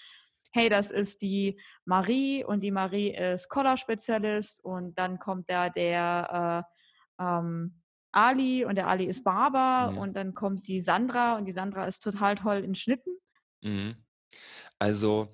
hey, 0.52 0.68
das 0.68 0.90
ist 0.90 1.22
die 1.22 1.60
Marie 1.84 2.44
und 2.44 2.60
die 2.60 2.70
Marie 2.70 3.14
ist 3.14 3.48
Collar-Spezialist 3.48 4.64
und 4.64 4.98
dann 4.98 5.18
kommt 5.18 5.48
da 5.48 5.68
der 5.68 6.64
äh, 7.18 7.24
ähm, 7.24 7.82
Ali 8.12 8.64
und 8.64 8.74
der 8.74 8.88
Ali 8.88 9.04
ist 9.04 9.22
Barber 9.22 9.92
mhm. 9.92 9.98
und 9.98 10.16
dann 10.16 10.34
kommt 10.34 10.66
die 10.66 10.80
Sandra 10.80 11.36
und 11.36 11.44
die 11.44 11.52
Sandra 11.52 11.86
ist 11.86 12.00
total 12.00 12.34
toll 12.34 12.64
in 12.64 12.74
Schnitten. 12.74 13.16
Mhm. 13.62 14.04
Also, 14.78 15.28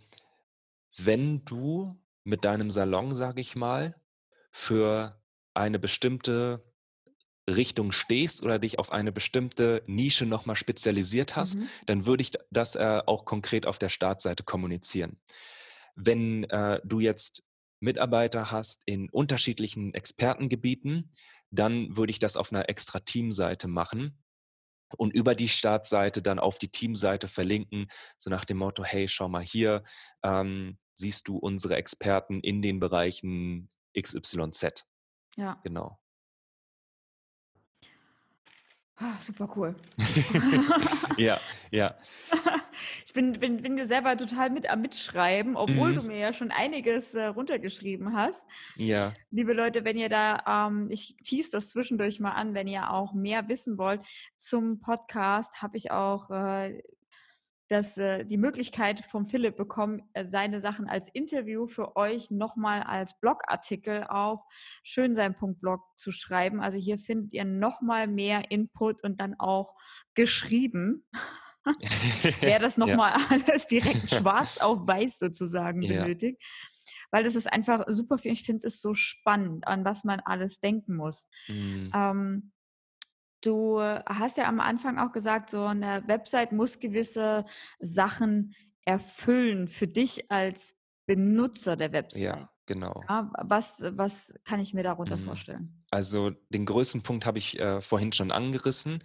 wenn 0.98 1.44
du 1.44 1.98
mit 2.24 2.44
deinem 2.44 2.70
Salon, 2.70 3.14
sage 3.14 3.40
ich 3.40 3.56
mal, 3.56 3.94
für 4.50 5.20
eine 5.54 5.78
bestimmte 5.78 6.65
Richtung 7.48 7.92
stehst 7.92 8.42
oder 8.42 8.58
dich 8.58 8.78
auf 8.78 8.92
eine 8.92 9.12
bestimmte 9.12 9.82
Nische 9.86 10.26
nochmal 10.26 10.56
spezialisiert 10.56 11.36
hast, 11.36 11.56
mhm. 11.56 11.68
dann 11.86 12.06
würde 12.06 12.22
ich 12.22 12.32
das 12.50 12.74
äh, 12.74 13.02
auch 13.06 13.24
konkret 13.24 13.66
auf 13.66 13.78
der 13.78 13.88
Startseite 13.88 14.42
kommunizieren. 14.42 15.20
Wenn 15.94 16.44
äh, 16.44 16.80
du 16.84 17.00
jetzt 17.00 17.42
Mitarbeiter 17.80 18.50
hast 18.50 18.82
in 18.86 19.08
unterschiedlichen 19.10 19.94
Expertengebieten, 19.94 21.12
dann 21.50 21.96
würde 21.96 22.10
ich 22.10 22.18
das 22.18 22.36
auf 22.36 22.52
einer 22.52 22.68
extra 22.68 22.98
Teamseite 23.00 23.68
machen 23.68 24.18
und 24.96 25.14
über 25.14 25.34
die 25.34 25.48
Startseite 25.48 26.22
dann 26.22 26.38
auf 26.38 26.58
die 26.58 26.70
Teamseite 26.70 27.28
verlinken, 27.28 27.86
so 28.16 28.30
nach 28.30 28.44
dem 28.44 28.58
Motto, 28.58 28.84
hey, 28.84 29.08
schau 29.08 29.28
mal 29.28 29.42
hier, 29.42 29.82
ähm, 30.22 30.78
siehst 30.94 31.28
du 31.28 31.36
unsere 31.36 31.76
Experten 31.76 32.40
in 32.40 32.62
den 32.62 32.80
Bereichen 32.80 33.68
XYZ. 33.98 34.84
Ja. 35.36 35.58
Genau. 35.62 35.98
Ah, 38.98 39.18
super 39.20 39.46
cool. 39.54 39.74
ja, 41.18 41.38
ja. 41.70 41.94
Ich 43.04 43.12
bin, 43.12 43.38
bin, 43.38 43.60
bin 43.60 43.76
dir 43.76 43.86
selber 43.86 44.16
total 44.16 44.48
mit 44.48 44.70
am 44.70 44.80
Mitschreiben, 44.80 45.54
obwohl 45.54 45.92
mhm. 45.92 45.96
du 45.96 46.02
mir 46.04 46.18
ja 46.18 46.32
schon 46.32 46.50
einiges 46.50 47.14
äh, 47.14 47.26
runtergeschrieben 47.26 48.16
hast. 48.16 48.46
Ja. 48.76 49.12
Liebe 49.30 49.52
Leute, 49.52 49.84
wenn 49.84 49.98
ihr 49.98 50.08
da, 50.08 50.68
ähm, 50.68 50.90
ich 50.90 51.14
tease 51.22 51.50
das 51.50 51.68
zwischendurch 51.68 52.20
mal 52.20 52.32
an, 52.32 52.54
wenn 52.54 52.68
ihr 52.68 52.90
auch 52.90 53.12
mehr 53.12 53.48
wissen 53.48 53.76
wollt 53.76 54.00
zum 54.38 54.80
Podcast, 54.80 55.60
habe 55.60 55.76
ich 55.76 55.90
auch 55.90 56.30
äh, 56.30 56.82
das, 57.68 57.98
äh, 57.98 58.24
die 58.24 58.36
Möglichkeit 58.36 59.04
vom 59.04 59.26
Philipp 59.26 59.56
bekommen, 59.56 60.02
äh, 60.12 60.26
seine 60.26 60.60
Sachen 60.60 60.88
als 60.88 61.08
Interview 61.08 61.66
für 61.66 61.96
euch 61.96 62.30
nochmal 62.30 62.82
als 62.82 63.18
Blogartikel 63.18 64.04
auf 64.04 64.40
schönsein.blog 64.84 65.80
zu 65.96 66.12
schreiben. 66.12 66.60
Also 66.60 66.78
hier 66.78 66.98
findet 66.98 67.32
ihr 67.32 67.44
nochmal 67.44 68.06
mehr 68.06 68.50
Input 68.50 69.02
und 69.02 69.20
dann 69.20 69.34
auch 69.38 69.74
geschrieben. 70.14 71.06
Wer 72.40 72.60
das 72.60 72.76
nochmal 72.76 73.18
ja. 73.18 73.26
alles 73.30 73.66
direkt 73.66 74.10
schwarz 74.14 74.58
auf 74.58 74.86
weiß 74.86 75.18
sozusagen 75.18 75.82
ja. 75.82 76.00
benötigt. 76.00 76.40
Weil 77.10 77.24
das 77.24 77.34
ist 77.34 77.52
einfach 77.52 77.84
super 77.88 78.18
viel. 78.18 78.32
Ich 78.32 78.44
finde 78.44 78.66
es 78.66 78.80
so 78.80 78.94
spannend, 78.94 79.66
an 79.66 79.84
was 79.84 80.04
man 80.04 80.20
alles 80.20 80.60
denken 80.60 80.96
muss. 80.96 81.26
Mhm. 81.48 81.90
Ähm, 81.94 82.52
Du 83.46 83.80
hast 83.80 84.38
ja 84.38 84.48
am 84.48 84.58
Anfang 84.58 84.98
auch 84.98 85.12
gesagt, 85.12 85.50
so 85.50 85.64
eine 85.64 86.02
Website 86.08 86.50
muss 86.50 86.80
gewisse 86.80 87.44
Sachen 87.78 88.54
erfüllen 88.84 89.68
für 89.68 89.86
dich 89.86 90.30
als 90.30 90.74
Benutzer 91.06 91.76
der 91.76 91.92
Website. 91.92 92.22
Ja, 92.22 92.50
genau. 92.66 93.04
Ja, 93.08 93.30
was, 93.44 93.84
was 93.90 94.34
kann 94.44 94.58
ich 94.58 94.74
mir 94.74 94.82
darunter 94.82 95.16
mhm. 95.16 95.20
vorstellen? 95.20 95.84
Also 95.90 96.30
den 96.48 96.66
größten 96.66 97.02
Punkt 97.02 97.24
habe 97.24 97.38
ich 97.38 97.58
äh, 97.60 97.80
vorhin 97.80 98.12
schon 98.12 98.32
angerissen. 98.32 98.98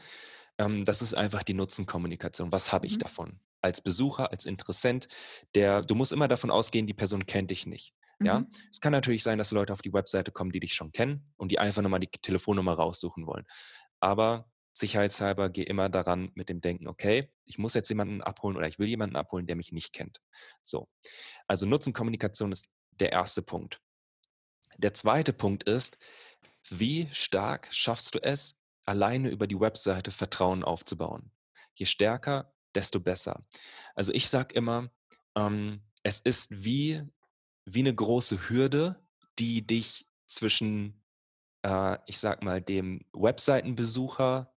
Ähm, 0.57 0.85
das 0.85 1.03
ist 1.03 1.13
einfach 1.13 1.43
die 1.43 1.53
Nutzenkommunikation. 1.53 2.51
Was 2.51 2.71
habe 2.71 2.87
ich 2.87 2.95
mhm. 2.95 2.99
davon? 2.99 3.39
Als 3.61 3.81
Besucher, 3.81 4.31
als 4.31 4.47
Interessent, 4.47 5.07
der, 5.53 5.83
du 5.83 5.93
musst 5.93 6.13
immer 6.13 6.27
davon 6.27 6.49
ausgehen, 6.49 6.87
die 6.87 6.95
Person 6.95 7.27
kennt 7.27 7.51
dich 7.51 7.67
nicht. 7.67 7.93
Ja, 8.23 8.39
mhm. 8.39 8.47
es 8.69 8.79
kann 8.81 8.91
natürlich 8.91 9.23
sein, 9.23 9.37
dass 9.37 9.51
Leute 9.51 9.73
auf 9.73 9.81
die 9.81 9.93
Webseite 9.93 10.31
kommen, 10.31 10.51
die 10.51 10.59
dich 10.59 10.73
schon 10.73 10.91
kennen 10.91 11.31
und 11.37 11.51
die 11.51 11.59
einfach 11.59 11.81
nochmal 11.81 11.99
die 11.99 12.07
Telefonnummer 12.07 12.73
raussuchen 12.73 13.25
wollen. 13.25 13.45
Aber 14.01 14.51
sicherheitshalber 14.73 15.49
gehe 15.49 15.65
immer 15.65 15.89
daran 15.89 16.31
mit 16.35 16.49
dem 16.49 16.59
Denken, 16.61 16.87
okay, 16.87 17.31
ich 17.45 17.57
muss 17.57 17.73
jetzt 17.73 17.89
jemanden 17.89 18.21
abholen 18.21 18.57
oder 18.57 18.67
ich 18.67 18.79
will 18.79 18.87
jemanden 18.87 19.15
abholen, 19.15 19.47
der 19.47 19.55
mich 19.55 19.71
nicht 19.71 19.93
kennt. 19.93 20.21
So. 20.61 20.89
Also 21.47 21.65
Nutzenkommunikation 21.65 22.51
ist 22.51 22.69
der 22.91 23.11
erste 23.11 23.41
Punkt. 23.41 23.79
Der 24.77 24.93
zweite 24.93 25.33
Punkt 25.33 25.63
ist, 25.63 25.97
wie 26.69 27.09
stark 27.11 27.67
schaffst 27.71 28.15
du 28.15 28.19
es, 28.19 28.57
alleine 28.85 29.29
über 29.29 29.47
die 29.47 29.59
Webseite 29.59 30.11
Vertrauen 30.11 30.63
aufzubauen? 30.63 31.31
Je 31.75 31.85
stärker, 31.85 32.53
desto 32.73 32.99
besser. 32.99 33.45
Also 33.95 34.13
ich 34.13 34.29
sage 34.29 34.53
immer, 34.55 34.89
ähm, 35.35 35.81
es 36.03 36.19
ist 36.19 36.49
wie, 36.51 37.03
wie 37.65 37.79
eine 37.79 37.93
große 37.93 38.49
Hürde, 38.49 39.03
die 39.39 39.65
dich 39.65 40.05
zwischen 40.27 41.00
äh, 41.63 41.97
ich 42.05 42.19
sag 42.19 42.43
mal, 42.43 42.61
dem 42.61 43.05
Webseitenbesucher 43.13 44.53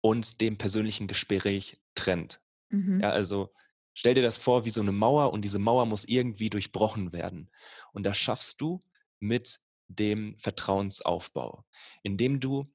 und 0.00 0.40
dem 0.40 0.56
persönlichen 0.58 1.06
Gespräch 1.06 1.80
trennt. 1.94 2.40
Mhm. 2.70 3.00
Ja, 3.00 3.10
also 3.10 3.52
stell 3.94 4.14
dir 4.14 4.22
das 4.22 4.38
vor 4.38 4.64
wie 4.64 4.70
so 4.70 4.80
eine 4.80 4.92
Mauer 4.92 5.32
und 5.32 5.42
diese 5.42 5.58
Mauer 5.58 5.86
muss 5.86 6.04
irgendwie 6.04 6.50
durchbrochen 6.50 7.12
werden. 7.12 7.50
Und 7.92 8.04
das 8.04 8.16
schaffst 8.16 8.60
du 8.60 8.80
mit 9.18 9.60
dem 9.88 10.38
Vertrauensaufbau, 10.38 11.64
indem 12.02 12.40
du 12.40 12.72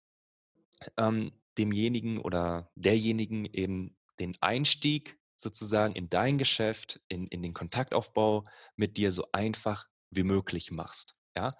ähm, 0.98 1.32
demjenigen 1.58 2.20
oder 2.20 2.72
derjenigen 2.76 3.46
eben 3.46 3.98
den 4.20 4.36
Einstieg 4.42 5.18
sozusagen 5.38 5.96
in 5.96 6.10
dein 6.10 6.38
Geschäft, 6.38 7.02
in, 7.08 7.28
in 7.28 7.42
den 7.42 7.54
Kontaktaufbau 7.54 8.46
mit 8.76 8.98
dir 8.98 9.12
so 9.12 9.26
einfach 9.32 9.88
wie 10.10 10.24
möglich 10.24 10.72
machst. 10.72 11.16
Ja? 11.36 11.52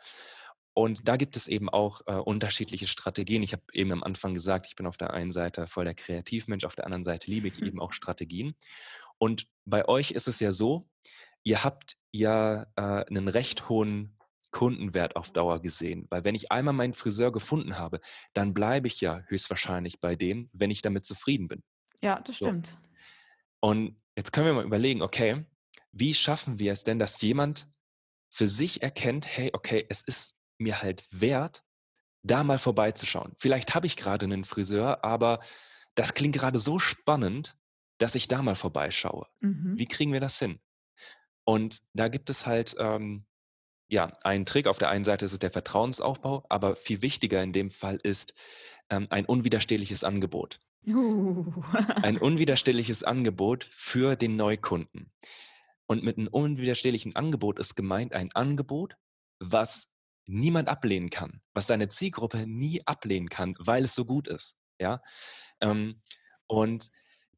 Und 0.76 1.08
da 1.08 1.16
gibt 1.16 1.38
es 1.38 1.48
eben 1.48 1.70
auch 1.70 2.02
äh, 2.06 2.16
unterschiedliche 2.16 2.86
Strategien. 2.86 3.42
Ich 3.44 3.54
habe 3.54 3.64
eben 3.72 3.94
am 3.94 4.04
Anfang 4.04 4.34
gesagt, 4.34 4.68
ich 4.68 4.76
bin 4.76 4.86
auf 4.86 4.98
der 4.98 5.14
einen 5.14 5.32
Seite 5.32 5.68
voll 5.68 5.86
der 5.86 5.96
Kreativmensch, 5.96 6.66
auf 6.66 6.76
der 6.76 6.86
anderen 6.86 7.06
Seite 7.06 7.32
liebe 7.32 7.48
ich 7.48 7.62
eben 7.62 7.80
auch 7.80 7.94
Strategien. 7.94 8.56
Und 9.18 9.48
bei 9.64 9.88
euch 9.88 10.12
ist 10.12 10.28
es 10.28 10.42
ja 10.42 10.52
so, 10.52 10.90
ihr 11.44 11.64
habt 11.64 11.96
ja 12.12 12.64
äh, 12.76 13.06
einen 13.06 13.30
recht 13.30 13.70
hohen 13.70 14.18
Kundenwert 14.52 15.16
auf 15.16 15.32
Dauer 15.32 15.62
gesehen. 15.62 16.08
Weil 16.10 16.26
wenn 16.26 16.36
ich 16.36 16.52
einmal 16.52 16.74
meinen 16.74 16.94
Friseur 16.94 17.32
gefunden 17.32 17.78
habe, 17.78 18.02
dann 18.34 18.54
bleibe 18.54 18.88
ich 18.88 19.00
ja 19.00 19.22
höchstwahrscheinlich 19.28 20.02
bei 20.02 20.18
dem, 20.18 20.50
wenn 20.52 20.72
ich 20.72 20.82
damit 20.82 21.06
zufrieden 21.06 21.48
bin. 21.48 21.64
Ja, 22.02 22.20
das 22.20 22.38
so. 22.38 22.46
stimmt. 22.46 22.78
Und 23.62 23.96
jetzt 24.18 24.34
können 24.34 24.48
wir 24.48 24.54
mal 24.54 24.66
überlegen, 24.66 25.02
okay, 25.02 25.46
wie 25.94 26.14
schaffen 26.14 26.60
wir 26.60 26.74
es 26.74 26.84
denn, 26.84 27.00
dass 27.00 27.22
jemand 27.22 27.70
für 28.30 28.48
sich 28.48 28.84
erkennt, 28.84 29.26
hey, 29.26 29.52
okay, 29.54 29.86
es 29.88 30.02
ist 30.02 30.35
mir 30.58 30.82
halt 30.82 31.04
wert, 31.12 31.64
da 32.24 32.44
mal 32.44 32.58
vorbeizuschauen. 32.58 33.34
Vielleicht 33.38 33.76
habe 33.76 33.88
ich 33.88 33.98
gerade 33.98 34.26
einen 34.26 34.46
Friseur, 34.46 35.04
aber 35.04 35.40
das 35.96 36.14
klingt 36.14 36.36
gerade 36.36 36.60
so 36.60 36.80
spannend, 36.80 37.56
dass 37.98 38.16
ich 38.16 38.28
da 38.28 38.42
mal 38.42 38.56
vorbeischaue. 38.56 39.28
Mhm. 39.40 39.78
Wie 39.78 39.86
kriegen 39.86 40.12
wir 40.12 40.20
das 40.20 40.40
hin? 40.40 40.60
Und 41.46 41.80
da 41.94 42.08
gibt 42.08 42.30
es 42.30 42.46
halt 42.46 42.76
ähm, 42.80 43.26
ja 43.88 44.12
einen 44.24 44.46
Trick. 44.46 44.68
Auf 44.68 44.80
der 44.80 44.90
einen 44.90 45.06
Seite 45.06 45.26
ist 45.26 45.34
es 45.34 45.40
der 45.40 45.52
Vertrauensaufbau, 45.52 46.46
aber 46.50 46.76
viel 46.76 47.02
wichtiger 47.02 47.42
in 47.42 47.54
dem 47.54 47.70
Fall 47.70 47.98
ist 48.02 48.34
ähm, 48.90 49.08
ein 49.10 49.26
unwiderstehliches 49.26 50.04
Angebot. 50.04 50.60
Uh. 50.88 51.52
ein 52.02 52.18
unwiderstehliches 52.22 53.04
Angebot 53.04 53.68
für 53.72 54.16
den 54.16 54.36
Neukunden. 54.36 55.12
Und 55.88 56.04
mit 56.04 56.18
einem 56.18 56.28
unwiderstehlichen 56.28 57.16
Angebot 57.16 57.60
ist 57.60 57.76
gemeint 57.76 58.14
ein 58.14 58.32
Angebot, 58.34 58.96
was 59.40 59.95
niemand 60.28 60.70
ablehnen 60.70 61.10
kann, 61.10 61.42
was 61.54 61.68
deine 61.68 61.90
Zielgruppe 61.90 62.46
nie 62.48 62.82
ablehnen 62.86 63.30
kann, 63.30 63.56
weil 63.60 63.84
es 63.84 63.96
so 63.96 64.06
gut 64.06 64.28
ist. 64.28 64.58
Ja? 64.80 65.02
Ähm, 65.62 66.02
und 66.48 66.90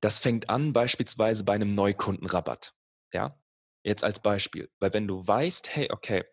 das 0.02 0.20
fängt 0.20 0.50
an 0.50 0.74
beispielsweise 0.74 1.44
bei 1.44 1.54
einem 1.54 1.76
Neukundenrabatt. 1.76 2.74
Ja? 3.14 3.40
Jetzt 3.84 4.04
als 4.04 4.20
Beispiel, 4.20 4.70
weil 4.80 4.94
wenn 4.94 5.08
du 5.08 5.26
weißt, 5.26 5.76
hey, 5.76 5.92
okay, 5.92 6.24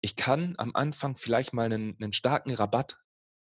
ich 0.00 0.16
kann 0.16 0.54
am 0.58 0.74
Anfang 0.74 1.16
vielleicht 1.16 1.52
mal 1.52 1.64
einen, 1.64 1.96
einen 2.00 2.12
starken 2.12 2.52
Rabatt 2.52 2.98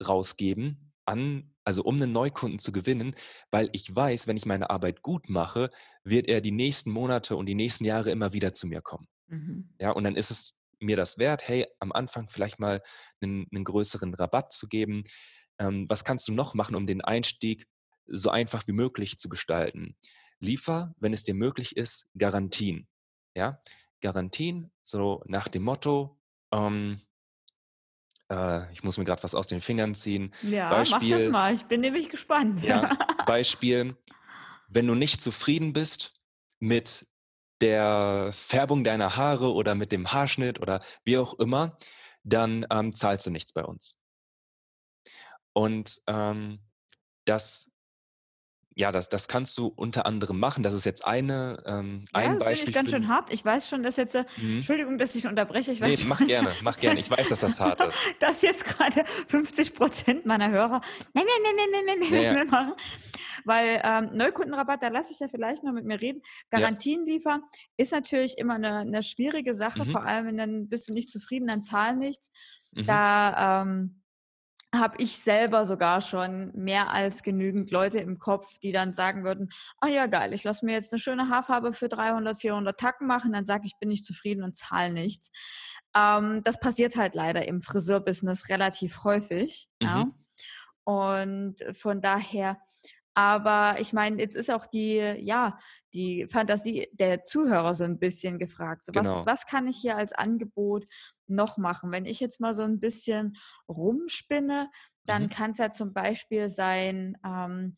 rausgeben 0.05 0.93
an, 1.05 1.53
also 1.63 1.83
um 1.83 1.95
einen 1.95 2.11
Neukunden 2.11 2.59
zu 2.59 2.71
gewinnen, 2.71 3.15
weil 3.51 3.69
ich 3.73 3.93
weiß, 3.93 4.27
wenn 4.27 4.37
ich 4.37 4.45
meine 4.45 4.69
Arbeit 4.69 5.01
gut 5.01 5.27
mache, 5.29 5.69
wird 6.03 6.27
er 6.27 6.39
die 6.39 6.51
nächsten 6.51 6.91
Monate 6.91 7.35
und 7.35 7.47
die 7.47 7.55
nächsten 7.55 7.83
Jahre 7.83 8.11
immer 8.11 8.31
wieder 8.31 8.53
zu 8.53 8.67
mir 8.67 8.81
kommen. 8.81 9.07
Mhm. 9.27 9.73
Ja, 9.79 9.91
und 9.91 10.03
dann 10.03 10.15
ist 10.15 10.31
es 10.31 10.58
mir 10.79 10.97
das 10.97 11.17
wert, 11.17 11.47
hey, 11.47 11.67
am 11.79 11.91
Anfang 11.91 12.29
vielleicht 12.29 12.59
mal 12.59 12.81
einen, 13.21 13.47
einen 13.53 13.63
größeren 13.63 14.13
Rabatt 14.13 14.53
zu 14.53 14.67
geben. 14.67 15.03
Ähm, 15.59 15.85
was 15.89 16.03
kannst 16.03 16.27
du 16.27 16.33
noch 16.33 16.53
machen, 16.53 16.75
um 16.75 16.87
den 16.87 17.01
Einstieg 17.01 17.67
so 18.07 18.29
einfach 18.29 18.67
wie 18.67 18.73
möglich 18.73 19.17
zu 19.17 19.29
gestalten? 19.29 19.95
Liefer, 20.39 20.93
wenn 20.97 21.13
es 21.13 21.23
dir 21.23 21.33
möglich 21.33 21.75
ist, 21.75 22.07
Garantien. 22.17 22.87
Ja, 23.35 23.61
Garantien, 24.01 24.71
so 24.81 25.21
nach 25.25 25.47
dem 25.49 25.63
Motto, 25.63 26.17
ähm, 26.51 26.99
äh, 28.31 28.71
ich 28.73 28.83
muss 28.83 28.97
mir 28.97 29.03
gerade 29.03 29.23
was 29.23 29.35
aus 29.35 29.47
den 29.47 29.61
Fingern 29.61 29.95
ziehen. 29.95 30.31
Ja, 30.43 30.69
mach 30.69 30.77
das 30.79 30.91
Beispiel, 30.91 31.29
mal. 31.29 31.53
Ich 31.53 31.65
bin 31.65 31.81
nämlich 31.81 32.09
gespannt. 32.09 32.63
ja, 32.63 32.95
Beispiel, 33.25 33.97
wenn 34.67 34.87
du 34.87 34.95
nicht 34.95 35.21
zufrieden 35.21 35.73
bist 35.73 36.13
mit 36.59 37.07
der 37.61 38.31
Färbung 38.33 38.83
deiner 38.83 39.15
Haare 39.15 39.53
oder 39.53 39.75
mit 39.75 39.91
dem 39.91 40.11
Haarschnitt 40.11 40.61
oder 40.61 40.81
wie 41.03 41.17
auch 41.17 41.33
immer, 41.35 41.77
dann 42.23 42.65
ähm, 42.71 42.95
zahlst 42.95 43.25
du 43.25 43.31
nichts 43.31 43.53
bei 43.53 43.63
uns. 43.63 43.99
Und 45.53 46.01
ähm, 46.07 46.59
das 47.25 47.68
ja, 48.79 48.93
das, 48.93 49.09
das 49.09 49.27
kannst 49.27 49.57
du 49.57 49.67
unter 49.67 50.05
anderem 50.05 50.39
machen. 50.39 50.63
Das 50.63 50.73
ist 50.73 50.85
jetzt 50.85 51.03
eine, 51.05 51.61
ähm, 51.65 52.05
Ja, 52.13 52.19
ein 52.21 52.23
das 52.23 52.23
finde 52.23 52.37
ich 52.37 52.45
Beispiel 52.45 52.73
ganz 52.73 52.89
schön 52.91 53.07
hart. 53.09 53.29
Ich 53.33 53.43
weiß 53.43 53.67
schon, 53.67 53.83
dass 53.83 53.97
jetzt, 53.97 54.15
äh, 54.15 54.23
Mhm. 54.37 54.57
Entschuldigung, 54.57 54.97
dass 54.97 55.15
ich 55.15 55.27
unterbreche, 55.27 55.71
ich 55.73 55.81
Nee, 55.81 55.87
weiß 55.87 56.05
mach 56.05 56.19
schon, 56.19 56.27
gerne, 56.27 56.51
mach 56.61 56.77
gerne. 56.77 56.95
dass, 56.95 57.05
Ich 57.05 57.11
weiß, 57.11 57.27
dass 57.27 57.39
das 57.41 57.59
hart 57.59 57.81
ist. 57.81 57.99
dass 58.21 58.41
jetzt 58.41 58.63
gerade 58.65 59.03
50 59.27 59.73
Prozent 59.73 60.25
meiner 60.25 60.49
Hörer 60.49 60.79
nein, 61.13 61.25
nein, 61.25 61.55
nein, 61.57 61.69
nein, 61.71 61.85
nein, 61.85 61.99
nein, 61.99 62.13
Ja, 62.13 62.21
ja. 62.21 62.33
nein 62.35 62.47
machen. 62.47 62.73
Weil 63.43 63.81
ähm, 63.83 64.11
Neukundenrabatt, 64.13 64.81
da 64.81 64.87
lasse 64.87 65.11
ich 65.11 65.19
ja 65.19 65.27
vielleicht 65.27 65.63
noch 65.63 65.73
mit 65.73 65.83
mir 65.85 66.01
reden. 66.01 66.21
Ja. 66.51 66.59
Garantien 66.59 67.05
liefern 67.05 67.41
ist 67.77 67.91
natürlich 67.91 68.37
immer 68.37 68.55
eine, 68.55 68.79
eine 68.79 69.03
schwierige 69.03 69.53
Sache, 69.53 69.83
Mhm. 69.85 69.91
vor 69.91 70.03
allem 70.05 70.25
wenn 70.27 70.37
dann 70.37 70.69
bist 70.69 70.87
du 70.87 70.93
nicht 70.93 71.09
zufrieden, 71.09 71.47
dann 71.47 71.61
zahl 71.61 71.95
nichts. 71.97 72.31
Mhm. 72.73 72.85
Da 72.85 73.61
ähm, 73.63 73.98
habe 74.73 75.01
ich 75.01 75.17
selber 75.17 75.65
sogar 75.65 75.99
schon 76.01 76.51
mehr 76.53 76.91
als 76.91 77.23
genügend 77.23 77.71
Leute 77.71 77.99
im 77.99 78.19
Kopf, 78.19 78.59
die 78.59 78.71
dann 78.71 78.91
sagen 78.91 79.23
würden, 79.23 79.49
ah 79.79 79.87
ja 79.87 80.05
geil, 80.05 80.33
ich 80.33 80.43
lasse 80.43 80.65
mir 80.65 80.73
jetzt 80.73 80.93
eine 80.93 80.99
schöne 80.99 81.29
Haarfarbe 81.29 81.73
für 81.73 81.89
300, 81.89 82.39
400 82.39 82.79
Tacken 82.79 83.07
machen, 83.07 83.33
dann 83.33 83.45
sage 83.45 83.63
ich, 83.65 83.79
bin 83.79 83.89
nicht 83.89 84.05
zufrieden 84.05 84.43
und 84.43 84.55
zahle 84.55 84.93
nichts. 84.93 85.31
Ähm, 85.95 86.43
das 86.43 86.59
passiert 86.59 86.95
halt 86.95 87.15
leider 87.15 87.47
im 87.47 87.61
Friseurbusiness 87.61 88.49
relativ 88.49 89.03
häufig. 89.03 89.67
Ja? 89.81 90.05
Mhm. 90.05 90.13
Und 90.83 91.55
von 91.73 91.99
daher, 91.99 92.59
aber 93.15 93.77
ich 93.79 93.91
meine, 93.91 94.21
jetzt 94.21 94.35
ist 94.35 94.51
auch 94.51 94.67
die, 94.67 94.97
ja, 94.97 95.57
die 95.93 96.27
Fantasie 96.29 96.87
der 96.93 97.23
Zuhörer 97.23 97.73
so 97.73 97.83
ein 97.83 97.97
bisschen 97.97 98.37
gefragt. 98.37 98.85
So, 98.85 98.93
was, 98.93 99.07
Genau. 99.07 99.25
was 99.25 99.45
kann 99.47 99.67
ich 99.67 99.77
hier 99.77 99.97
als 99.97 100.13
Angebot 100.13 100.85
noch 101.29 101.57
machen? 101.57 101.91
Wenn 101.91 102.05
ich 102.05 102.19
jetzt 102.19 102.39
mal 102.39 102.53
so 102.53 102.63
ein 102.63 102.79
bisschen 102.79 103.37
rumspinne, 103.67 104.69
dann 105.05 105.23
Mhm. 105.23 105.29
kann 105.29 105.51
es 105.51 105.57
ja 105.57 105.69
zum 105.69 105.93
Beispiel 105.93 106.49
sein, 106.49 107.17
ähm, 107.25 107.75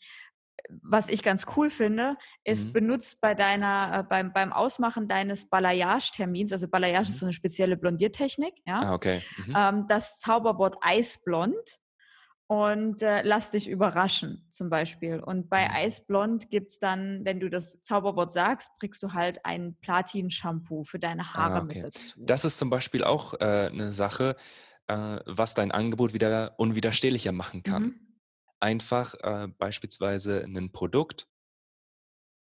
was 0.70 1.10
ich 1.10 1.24
ganz 1.24 1.48
cool 1.56 1.70
finde, 1.72 2.18
ist 2.44 2.68
Mhm. 2.68 2.74
benutzt 2.74 3.20
bei 3.20 3.34
deiner, 3.34 4.00
äh, 4.00 4.04
beim, 4.04 4.32
beim 4.32 4.54
Ausmachen 4.54 5.08
deines 5.08 5.50
Balayage-Termins, 5.50 6.52
also 6.52 6.68
Balayage 6.68 7.08
Mhm. 7.10 7.14
ist 7.14 7.20
so 7.20 7.26
eine 7.26 7.34
spezielle 7.34 7.78
Blondiertechnik, 7.78 8.54
ja, 8.68 8.76
Ah, 8.82 8.94
okay. 8.94 9.22
Mhm. 9.38 9.56
ähm, 9.58 9.86
das 9.88 10.20
Zauberwort 10.20 10.78
Eisblond 10.82 11.80
und 12.52 13.02
äh, 13.02 13.22
lass 13.22 13.52
dich 13.52 13.70
überraschen 13.70 14.46
zum 14.50 14.70
Beispiel. 14.70 15.22
Und 15.22 15.50
bei 15.50 15.70
Mhm. 15.70 15.74
Eisblond 15.74 16.50
gibt 16.50 16.72
es 16.72 16.80
dann, 16.80 17.24
wenn 17.24 17.40
du 17.40 17.50
das 17.50 17.80
Zauberwort 17.82 18.34
sagst, 18.34 18.72
kriegst 18.78 19.02
du 19.04 19.14
halt 19.14 19.46
ein 19.46 19.78
Platin-Shampoo 19.80 20.84
für 20.84 21.00
deine 21.00 21.34
Haare 21.34 21.60
Ah, 21.60 21.62
mit 21.62 21.78
okay. 21.78 21.84
dazu. 21.86 22.22
Das 22.26 22.44
ist 22.44 22.58
zum 22.58 22.70
Beispiel 22.70 23.06
auch 23.06 23.36
äh, 23.36 23.70
eine 23.72 23.94
Sache, 23.94 24.36
äh, 24.88 25.20
was 25.26 25.54
dein 25.54 25.72
Angebot 25.72 26.14
wieder 26.14 26.56
unwiderstehlicher 26.58 27.32
machen 27.32 27.64
kann. 27.64 27.84
Mhm. 27.84 27.96
Einfach 28.60 29.14
äh, 29.22 29.48
beispielsweise 29.58 30.44
ein 30.44 30.74
Produkt 30.74 31.30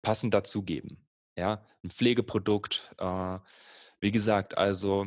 passend 0.02 0.34
dazugeben. 0.34 1.06
Ja, 1.38 1.64
ein 1.84 1.90
Pflegeprodukt. 1.90 2.96
Äh, 2.98 3.38
wie 4.00 4.10
gesagt, 4.10 4.58
also 4.58 5.06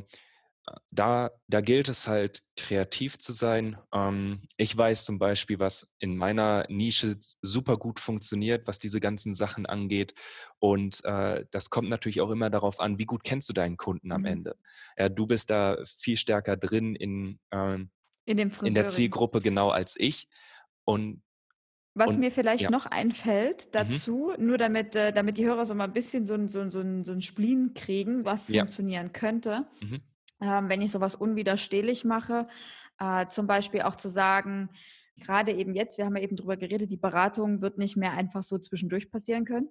da, 0.92 1.32
da 1.48 1.62
gilt 1.62 1.90
es 1.90 2.08
halt, 2.08 2.42
kreativ 2.56 3.18
zu 3.20 3.32
sein. 3.34 3.78
Ähm, 3.94 4.42
ich 4.58 4.76
weiß 4.78 5.06
zum 5.06 5.20
Beispiel, 5.20 5.60
was 5.60 5.94
in 6.00 6.16
meiner 6.18 6.66
Nische 6.70 7.18
super 7.42 7.78
gut 7.78 8.00
funktioniert, 8.00 8.68
was 8.68 8.80
diese 8.80 9.00
ganzen 9.00 9.36
Sachen 9.36 9.66
angeht. 9.66 10.14
Und 10.60 11.04
äh, 11.06 11.46
das 11.52 11.70
kommt 11.70 11.90
natürlich 11.90 12.22
auch 12.22 12.30
immer 12.32 12.50
darauf 12.50 12.80
an, 12.80 12.98
wie 13.00 13.06
gut 13.06 13.24
kennst 13.24 13.50
du 13.50 13.54
deinen 13.54 13.78
Kunden 13.78 14.12
am 14.12 14.24
Mhm. 14.24 14.26
Ende. 14.26 14.56
Ja, 14.98 15.10
du 15.10 15.26
bist 15.28 15.50
da 15.50 15.78
viel 15.86 16.18
stärker 16.18 16.56
drin 16.58 16.96
in, 16.96 17.40
ähm, 17.52 17.92
In 18.26 18.38
in 18.64 18.76
der. 18.76 18.88
Zielgruppe 18.88 19.42
genau 19.42 19.70
als 19.70 19.96
ich. 20.00 20.28
Und, 20.86 21.24
Was 21.96 22.18
und 22.18 22.18
mir 22.18 22.32
vielleicht 22.32 22.70
ja. 22.70 22.72
noch 22.72 22.88
einfällt 22.88 23.76
Mhm. 23.78 24.04
dazu, 24.04 24.34
nur 24.40 24.58
damit, 24.58 24.96
äh, 24.96 25.14
damit 25.14 25.38
die 25.38 25.46
Hörer 25.46 25.64
so 25.66 25.76
mal 25.76 25.84
ein 25.84 25.94
bisschen 25.94 26.24
so 26.26 26.34
ein, 26.34 26.48
so 26.48 26.60
ein, 26.60 26.72
so 26.72 26.80
ein, 26.80 27.04
so 27.06 27.12
ein 27.12 27.22
Spleen 27.22 27.76
kriegen, 27.76 28.26
was 28.26 28.50
Ja. 28.50 28.66
funktionieren 28.66 29.12
könnte, 29.14 29.68
Mhm. 29.82 30.13
Ähm, 30.44 30.70
wenn 30.70 30.82
ich 30.82 30.92
sowas 30.92 31.16
unwiderstehlich 31.16 32.04
mache, 32.04 32.48
äh, 33.00 33.26
zum 33.28 33.48
Beispiel 33.48 33.82
auch 33.84 33.96
zu 33.96 34.10
sagen, 34.10 34.70
gerade 35.18 35.54
eben 35.54 35.74
jetzt, 35.74 35.98
wir 35.98 36.06
haben 36.06 36.16
ja 36.16 36.24
eben 36.24 36.36
drüber 36.36 36.58
geredet, 36.58 36.92
die 36.92 36.98
Beratung 36.98 37.62
wird 37.62 37.78
nicht 37.78 37.96
mehr 37.96 38.12
einfach 38.14 38.44
so 38.44 38.58
zwischendurch 38.58 39.10
passieren 39.12 39.46
können. 39.46 39.70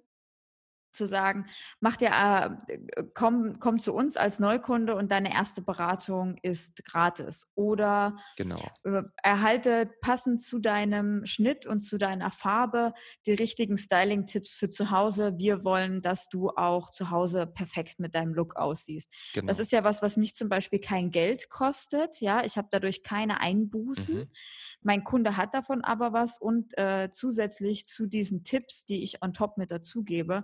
Zu 0.93 1.07
sagen, 1.07 1.47
mach 1.79 1.97
dir, 1.97 2.09
äh, 2.11 2.73
äh, 2.73 3.03
komm, 3.13 3.59
komm 3.59 3.79
zu 3.79 3.93
uns 3.93 4.15
als 4.17 4.39
Neukunde 4.39 4.95
und 4.95 5.11
deine 5.11 5.33
erste 5.33 5.61
Beratung 5.61 6.37
ist 6.41 6.85
gratis. 6.85 7.47
Oder 7.55 8.15
Genau. 8.35 8.71
äh, 8.83 9.01
erhalte 9.23 9.89
passend 10.01 10.41
zu 10.41 10.59
deinem 10.59 11.25
Schnitt 11.25 11.65
und 11.67 11.81
zu 11.81 11.97
deiner 11.97 12.31
Farbe 12.31 12.93
die 13.25 13.33
richtigen 13.33 13.77
Styling-Tipps 13.77 14.55
für 14.55 14.69
zu 14.69 14.91
Hause. 14.91 15.33
Wir 15.37 15.63
wollen, 15.63 16.01
dass 16.01 16.29
du 16.29 16.49
auch 16.49 16.89
zu 16.91 17.09
Hause 17.09 17.47
perfekt 17.47 17.99
mit 17.99 18.15
deinem 18.15 18.33
Look 18.33 18.55
aussiehst. 18.55 19.11
Das 19.45 19.57
Genau. 19.57 19.59
ist 19.59 19.71
ja 19.71 19.83
was, 19.83 20.01
was 20.01 20.15
mich 20.17 20.35
zum 20.35 20.49
Beispiel 20.49 20.79
kein 20.79 21.11
Geld 21.11 21.49
kostet. 21.49 22.21
Ja, 22.21 22.43
ich 22.45 22.57
habe 22.57 22.67
dadurch 22.71 23.03
keine 23.03 23.41
Einbußen. 23.41 24.15
Mhm. 24.15 24.29
Mein 24.83 25.03
Kunde 25.03 25.37
hat 25.37 25.53
davon 25.53 25.83
aber 25.83 26.13
was 26.13 26.39
und 26.39 26.77
äh, 26.77 27.09
zusätzlich 27.11 27.87
zu 27.87 28.05
diesen 28.05 28.43
Tipps, 28.43 28.85
die 28.85 29.03
ich 29.03 29.21
on 29.21 29.33
top 29.33 29.57
mit 29.57 29.71
dazugebe, 29.71 30.43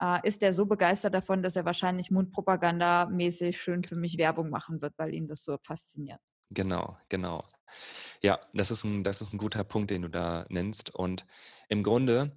äh, 0.00 0.26
ist 0.26 0.42
er 0.42 0.52
so 0.52 0.66
begeistert 0.66 1.14
davon, 1.14 1.42
dass 1.42 1.56
er 1.56 1.64
wahrscheinlich 1.64 2.10
Mundpropaganda-mäßig 2.10 3.58
schön 3.58 3.84
für 3.84 3.96
mich 3.96 4.18
Werbung 4.18 4.50
machen 4.50 4.80
wird, 4.80 4.94
weil 4.96 5.14
ihn 5.14 5.28
das 5.28 5.44
so 5.44 5.58
fasziniert. 5.62 6.20
Genau, 6.50 6.96
genau. 7.08 7.44
Ja, 8.22 8.40
das 8.52 8.70
ist 8.70 8.84
ein, 8.84 9.04
das 9.04 9.20
ist 9.20 9.32
ein 9.32 9.38
guter 9.38 9.62
Punkt, 9.62 9.90
den 9.90 10.02
du 10.02 10.08
da 10.08 10.46
nennst. 10.48 10.90
Und 10.94 11.24
im 11.68 11.82
Grunde, 11.82 12.36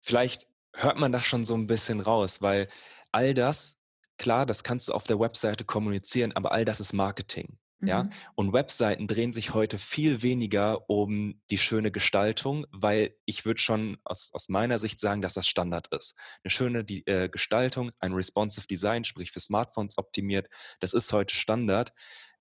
vielleicht 0.00 0.48
hört 0.74 0.98
man 0.98 1.12
das 1.12 1.24
schon 1.24 1.44
so 1.44 1.54
ein 1.54 1.66
bisschen 1.66 2.00
raus, 2.00 2.42
weil 2.42 2.68
all 3.10 3.32
das, 3.32 3.78
klar, 4.18 4.44
das 4.44 4.64
kannst 4.64 4.88
du 4.88 4.92
auf 4.92 5.04
der 5.04 5.18
Webseite 5.18 5.64
kommunizieren, 5.64 6.32
aber 6.32 6.52
all 6.52 6.64
das 6.64 6.80
ist 6.80 6.92
Marketing. 6.92 7.58
Ja, 7.80 8.04
Mhm. 8.04 8.10
und 8.36 8.52
Webseiten 8.52 9.06
drehen 9.06 9.32
sich 9.32 9.52
heute 9.52 9.78
viel 9.78 10.22
weniger 10.22 10.88
um 10.88 11.40
die 11.50 11.58
schöne 11.58 11.90
Gestaltung, 11.90 12.66
weil 12.70 13.14
ich 13.26 13.44
würde 13.44 13.60
schon 13.60 13.98
aus, 14.04 14.30
aus 14.32 14.48
meiner 14.48 14.78
Sicht 14.78 14.98
sagen, 15.00 15.20
dass 15.20 15.34
das 15.34 15.46
Standard 15.46 15.88
ist. 15.88 16.14
Eine 16.42 16.50
schöne 16.50 16.84
die, 16.84 17.06
äh, 17.06 17.28
Gestaltung, 17.28 17.90
ein 17.98 18.12
responsive 18.14 18.66
Design, 18.66 19.04
sprich 19.04 19.32
für 19.32 19.40
Smartphones 19.40 19.98
optimiert, 19.98 20.48
das 20.80 20.92
ist 20.94 21.12
heute 21.12 21.34
Standard. 21.34 21.92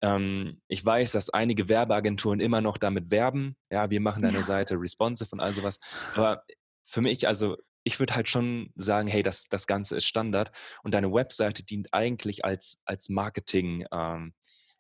Ähm, 0.02 0.62
ich 0.67 0.86
weiß, 0.86 1.12
dass 1.12 1.30
einige 1.30 1.67
Werbeagenturen 1.67 2.39
immer 2.39 2.62
noch 2.62 2.78
damit 2.78 3.12
werben. 3.12 3.56
Ja, 3.69 3.89
wir 3.89 4.00
machen 4.02 4.24
deine 4.24 4.38
Ja. 4.39 4.43
Seite 4.43 4.76
responsive 4.76 5.30
und 5.32 5.39
all 5.41 5.54
sowas. 5.54 5.80
Aber 6.15 6.43
für 6.84 7.02
mich, 7.02 7.28
also 7.28 7.58
ich 7.84 8.00
würde 8.00 8.15
halt 8.15 8.30
schon 8.30 8.72
sagen, 8.76 9.08
hey, 9.10 9.24
das, 9.24 9.48
das 9.50 9.67
Ganze 9.67 9.98
ist 9.98 10.06
Standard 10.06 10.52
und 10.84 10.93
deine 10.93 11.12
Webseite 11.12 11.63
dient 11.65 11.93
eigentlich 11.93 12.46
als, 12.46 12.78
als 12.86 13.10
Marketing, 13.10 13.86
ähm, 13.91 14.34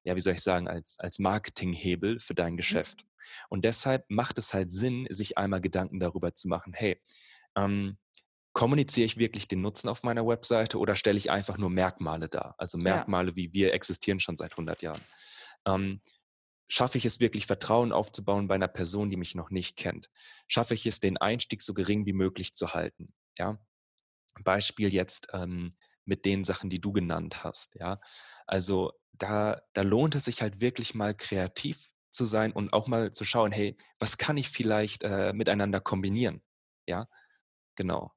ja, 0.03 0.15
wie 0.15 0.19
soll 0.19 0.33
ich 0.33 0.41
sagen, 0.41 0.67
als, 0.67 0.99
als 0.99 1.19
Marketinghebel 1.19 2.19
für 2.19 2.35
dein 2.35 2.53
Mhm. 2.53 2.57
Geschäft. 2.57 3.05
Und 3.49 3.63
deshalb 3.65 4.05
macht 4.09 4.37
es 4.37 4.53
halt 4.53 4.71
Sinn, 4.71 5.07
sich 5.09 5.37
einmal 5.37 5.61
Gedanken 5.61 5.99
darüber 5.99 6.35
zu 6.35 6.47
machen, 6.47 6.73
hey, 6.73 6.99
ähm, 7.55 7.97
kommuniziere 8.53 9.05
ich 9.05 9.17
wirklich 9.17 9.47
den 9.47 9.61
Nutzen 9.61 9.89
auf 9.89 10.03
meiner 10.03 10.27
Webseite 10.27 10.77
oder 10.77 10.95
stelle 10.95 11.17
ich 11.17 11.31
einfach 11.31 11.57
nur 11.57 11.69
Merkmale 11.69 12.29
dar? 12.29 12.55
Also 12.57 12.77
Ja. 12.77 12.83
Merkmale, 12.83 13.35
wie 13.35 13.51
wir 13.53 13.73
existieren 13.73 14.19
schon 14.19 14.37
seit 14.37 14.51
100 14.55 14.81
Jahren. 14.81 15.01
Ähm, 15.65 16.01
schaffe 16.67 16.97
ich 16.97 17.05
es 17.05 17.19
wirklich, 17.19 17.45
Vertrauen 17.47 17.91
aufzubauen 17.91 18.47
bei 18.47 18.55
einer 18.55 18.67
Person, 18.67 19.09
die 19.09 19.17
mich 19.17 19.35
noch 19.35 19.49
nicht 19.49 19.75
kennt? 19.75 20.09
Schaffe 20.47 20.73
ich 20.73 20.85
es, 20.85 20.99
den 20.99 21.17
Einstieg 21.17 21.61
so 21.61 21.73
gering 21.73 22.05
wie 22.05 22.13
möglich 22.13 22.53
zu 22.53 22.73
halten? 22.73 23.13
Ja? 23.37 23.59
Beispiel 24.43 24.93
jetzt 24.93 25.27
ähm, 25.33 25.73
mit 26.05 26.25
den 26.25 26.43
Sachen, 26.43 26.69
die 26.69 26.81
du 26.81 26.91
genannt 26.91 27.43
hast. 27.43 27.75
Ja? 27.75 27.97
Also 28.45 28.91
da, 29.13 29.61
da 29.73 29.81
lohnt 29.81 30.15
es 30.15 30.25
sich 30.25 30.41
halt 30.41 30.61
wirklich 30.61 30.95
mal 30.95 31.15
kreativ 31.15 31.93
zu 32.11 32.25
sein 32.25 32.51
und 32.51 32.73
auch 32.73 32.87
mal 32.87 33.13
zu 33.13 33.23
schauen, 33.23 33.51
hey, 33.51 33.75
was 33.99 34.17
kann 34.17 34.37
ich 34.37 34.49
vielleicht 34.49 35.03
äh, 35.03 35.33
miteinander 35.33 35.79
kombinieren? 35.79 36.41
Ja, 36.87 37.07
genau. 37.75 38.11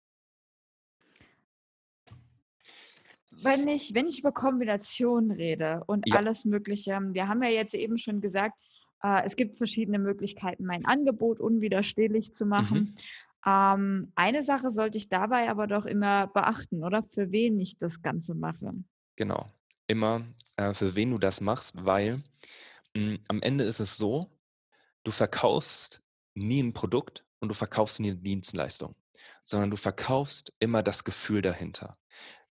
Wenn 3.42 3.68
ich, 3.68 3.94
wenn 3.94 4.06
ich 4.06 4.20
über 4.20 4.32
Kombinationen 4.32 5.30
rede 5.30 5.82
und 5.86 6.06
Ja. 6.08 6.16
alles 6.16 6.44
Mögliche, 6.44 6.98
wir 7.12 7.28
haben 7.28 7.42
ja 7.42 7.50
jetzt 7.50 7.74
eben 7.74 7.98
schon 7.98 8.20
gesagt, 8.20 8.56
äh, 9.02 9.22
es 9.24 9.36
gibt 9.36 9.58
verschiedene 9.58 9.98
Möglichkeiten, 9.98 10.64
mein 10.64 10.84
Angebot 10.86 11.40
unwiderstehlich 11.40 12.32
zu 12.32 12.46
machen. 12.46 12.78
Mhm. 12.78 12.94
Ähm, 13.46 14.12
eine 14.14 14.42
Sache 14.42 14.70
sollte 14.70 14.98
ich 14.98 15.08
dabei 15.08 15.48
aber 15.50 15.66
doch 15.66 15.86
immer 15.86 16.26
beachten, 16.28 16.82
oder? 16.82 17.02
Für 17.02 17.30
wen 17.30 17.60
ich 17.60 17.78
das 17.78 18.02
Ganze 18.02 18.34
mache. 18.34 18.72
Genau. 19.16 19.46
Immer, 19.86 20.22
für 20.56 20.94
wen 20.94 21.10
du 21.10 21.18
das 21.18 21.40
machst, 21.40 21.84
weil 21.84 22.22
hm, 22.96 23.18
am 23.28 23.42
Ende 23.42 23.64
ist 23.64 23.80
es 23.80 23.96
so, 23.96 24.30
du 25.04 25.10
verkaufst 25.10 26.02
nie 26.34 26.62
ein 26.62 26.72
Produkt 26.72 27.24
und 27.40 27.48
du 27.48 27.54
verkaufst 27.54 28.00
nie 28.00 28.10
eine 28.10 28.18
Dienstleistung, 28.18 28.96
sondern 29.42 29.70
du 29.70 29.76
verkaufst 29.76 30.52
immer 30.58 30.82
das 30.82 31.04
Gefühl 31.04 31.42
dahinter. 31.42 31.98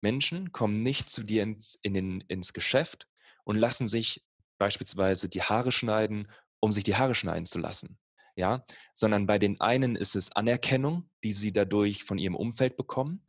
Menschen 0.02 0.52
kommen 0.52 0.84
nicht 0.84 1.10
zu 1.10 1.24
dir 1.24 1.44
ins, 1.44 1.80
in 1.82 1.94
den, 1.94 2.22
ins 2.28 2.54
Geschäft 2.54 3.08
und 3.46 3.56
lassen 3.56 3.88
sich 3.88 4.26
beispielsweise 4.58 5.30
die 5.30 5.42
Haare 5.42 5.72
schneiden, 5.72 6.30
um 6.60 6.72
sich 6.72 6.84
die 6.84 6.96
Haare 6.96 7.16
schneiden 7.16 7.46
zu 7.46 7.60
lassen. 7.60 7.98
Ja, 8.36 8.66
sondern 8.96 9.28
bei 9.28 9.38
den 9.38 9.62
einen 9.62 9.96
ist 9.96 10.16
es 10.16 10.32
Anerkennung, 10.32 11.08
die 11.24 11.34
sie 11.34 11.54
dadurch 11.54 12.04
von 12.04 12.18
ihrem 12.18 12.36
Umfeld 12.36 12.78
bekommen. 12.78 13.28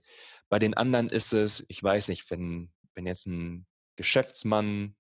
Bei 0.49 0.59
den 0.59 0.73
anderen 0.75 1.09
ist 1.11 1.35
es, 1.35 1.63
ich 1.69 1.83
weiß 1.83 2.09
nicht, 2.09 2.31
wenn, 2.31 2.73
wenn 2.95 3.07
jetzt 3.07 3.27
ein 3.27 3.67
Geschäftsmann 3.97 4.97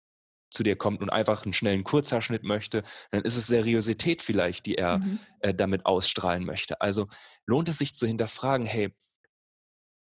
zu 0.50 0.62
dir 0.62 0.76
kommt 0.76 1.02
und 1.02 1.10
einfach 1.10 1.44
einen 1.44 1.52
schnellen 1.52 1.84
Kurzhaarschnitt 1.84 2.44
möchte, 2.44 2.84
dann 3.10 3.22
ist 3.22 3.36
es 3.36 3.46
Seriosität 3.48 4.22
vielleicht, 4.22 4.66
die 4.66 4.76
er 4.76 5.00
Mhm. 5.00 5.18
äh, 5.40 5.54
damit 5.54 5.86
ausstrahlen 5.86 6.44
möchte. 6.44 6.80
Also 6.80 7.08
lohnt 7.46 7.68
es 7.68 7.78
sich 7.78 7.94
zu 7.94 8.06
hinterfragen, 8.06 8.66
hey, 8.66 8.94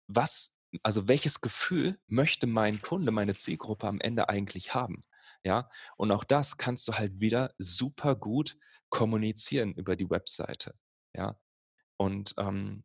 was, 0.07 0.55
also 0.83 1.09
welches 1.09 1.41
Gefühl 1.41 2.01
möchte 2.07 2.47
mein 2.47 2.81
Kunde, 2.83 3.13
meine 3.13 3.35
Zielgruppe 3.37 3.87
am 3.87 4.01
Ende 4.01 4.29
eigentlich 4.29 4.75
haben? 4.75 5.01
Ja, 5.45 5.71
und 5.97 6.13
auch 6.13 6.25
das 6.25 6.57
kannst 6.57 6.87
du 6.89 6.93
halt 6.95 7.21
wieder 7.21 7.55
super 7.59 8.15
gut 8.15 8.57
kommunizieren 8.91 9.73
über 9.75 9.97
die 9.97 10.09
Webseite. 10.09 10.75
Ja, 11.15 11.37
und 11.97 12.35
ähm, 12.39 12.85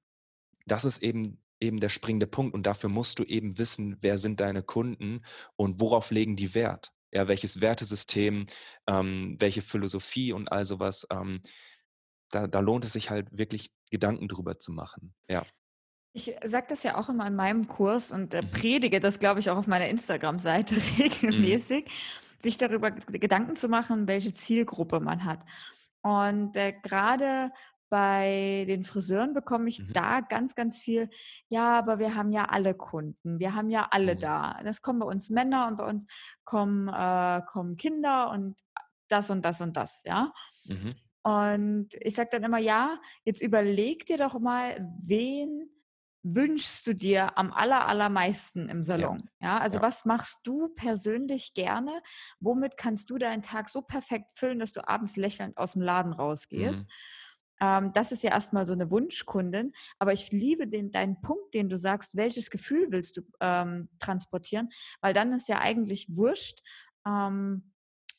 das 0.66 0.86
ist 0.86 1.04
eben 1.04 1.44
eben 1.60 1.80
der 1.80 1.90
springende 1.90 2.28
Punkt 2.28 2.54
und 2.54 2.64
dafür 2.64 2.90
musst 2.90 3.20
du 3.20 3.24
eben 3.24 3.58
wissen, 3.58 3.98
wer 4.02 4.18
sind 4.18 4.40
deine 4.40 4.64
Kunden 4.64 5.22
und 5.56 5.80
worauf 5.80 6.12
legen 6.12 6.36
die 6.36 6.54
Wert? 6.56 6.92
Ja, 7.12 7.28
welches 7.28 7.62
Wertesystem, 7.62 8.48
ähm, 8.86 9.38
welche 9.40 9.62
Philosophie 9.62 10.34
und 10.34 10.52
all 10.52 10.66
sowas. 10.66 11.08
Ähm, 11.10 11.40
da, 12.32 12.48
da 12.48 12.60
lohnt 12.60 12.84
es 12.84 12.94
sich 12.94 13.10
halt 13.10 13.30
wirklich 13.38 13.72
Gedanken 13.90 14.28
drüber 14.28 14.60
zu 14.60 14.72
machen. 14.74 15.14
Ja. 15.30 15.46
Ich 16.14 16.36
sage 16.44 16.66
das 16.70 16.84
ja 16.84 16.98
auch 16.98 17.10
immer 17.10 17.28
in 17.28 17.36
meinem 17.36 17.68
Kurs 17.68 18.12
und 18.12 18.34
äh, 18.34 18.42
Mhm. 18.42 18.52
predige 18.52 19.00
das, 19.00 19.20
glaube 19.20 19.40
ich, 19.40 19.50
auch 19.50 19.58
auf 19.58 19.68
meiner 19.68 19.88
Instagram-Seite 19.88 20.76
Mhm. 20.98 21.04
regelmäßig, 21.04 21.86
sich 22.40 22.58
darüber 22.58 22.92
Gedanken 22.92 23.56
zu 23.56 23.70
machen, 23.70 24.08
welche 24.08 24.32
Zielgruppe 24.32 25.00
man 25.00 25.24
hat. 25.24 25.40
Und 26.02 26.56
äh, 26.56 26.74
gerade 26.84 27.52
bei 27.90 28.66
den 28.68 28.84
Friseuren 28.84 29.34
bekomme 29.34 29.70
ich 29.70 29.80
Mhm. 29.80 29.94
da 29.94 30.22
ganz, 30.22 30.56
ganz 30.56 30.82
viel, 30.82 31.10
ja, 31.50 31.78
aber 31.78 32.00
wir 32.00 32.16
haben 32.16 32.32
ja 32.32 32.46
alle 32.46 32.74
Kunden, 32.74 33.40
wir 33.40 33.54
haben 33.56 33.70
ja 33.70 33.88
alle 33.92 34.16
Mhm. 34.16 34.20
da. 34.20 34.60
Das 34.64 34.82
kommen 34.82 35.00
bei 35.00 35.06
uns 35.06 35.30
Männer 35.30 35.68
und 35.68 35.78
bei 35.78 35.86
uns 35.86 36.06
kommen, 36.44 36.88
äh, 36.90 37.42
kommen 37.48 37.76
Kinder 37.76 38.30
und 38.32 38.58
das 39.10 39.30
und 39.30 39.44
das 39.46 39.62
und 39.62 39.78
das, 39.78 40.02
ja. 40.06 40.34
Mhm. 40.66 40.90
Und 41.24 41.90
ich 42.00 42.16
sage 42.16 42.30
dann 42.32 42.44
immer, 42.44 42.58
ja, 42.58 43.00
jetzt 43.24 43.42
überleg 43.42 44.06
dir 44.06 44.18
doch 44.18 44.40
mal, 44.40 44.80
wen 45.04 45.70
wünschst 46.24 46.86
du 46.88 46.94
dir 46.94 47.38
am 47.38 47.54
aller, 47.54 47.88
allermeisten 47.88 48.68
im 48.70 48.84
Salon? 48.84 49.30
Ja, 49.42 49.60
also 49.60 49.78
ja. 49.78 49.82
was 49.82 50.04
machst 50.06 50.40
du 50.44 50.70
persönlich 50.70 51.54
gerne? 51.54 52.02
Womit 52.40 52.76
kannst 52.78 53.10
du 53.10 53.18
deinen 53.18 53.42
Tag 53.44 53.70
so 53.70 53.82
perfekt 53.82 54.38
füllen, 54.38 54.60
dass 54.60 54.74
du 54.74 54.86
abends 54.88 55.16
lächelnd 55.16 55.58
aus 55.58 55.74
dem 55.74 55.82
Laden 55.82 56.12
rausgehst? 56.14 56.90
Ähm, 57.62 57.92
das 57.94 58.12
ist 58.12 58.24
ja 58.24 58.32
erstmal 58.32 58.66
so 58.66 58.74
eine 58.74 58.90
Wunschkundin, 58.92 59.74
aber 60.00 60.14
ich 60.14 60.32
liebe 60.32 60.68
den, 60.68 60.92
deinen 60.92 61.22
Punkt, 61.22 61.54
den 61.54 61.70
du 61.70 61.78
sagst, 61.78 62.16
welches 62.16 62.50
Gefühl 62.50 62.88
willst 62.92 63.18
du 63.18 63.22
ähm, 63.40 63.90
transportieren, 64.00 64.70
weil 65.02 65.14
dann 65.14 65.34
ist 65.34 65.50
ja 65.50 65.60
eigentlich 65.60 66.08
wurscht, 66.16 66.62
ähm, 67.06 67.74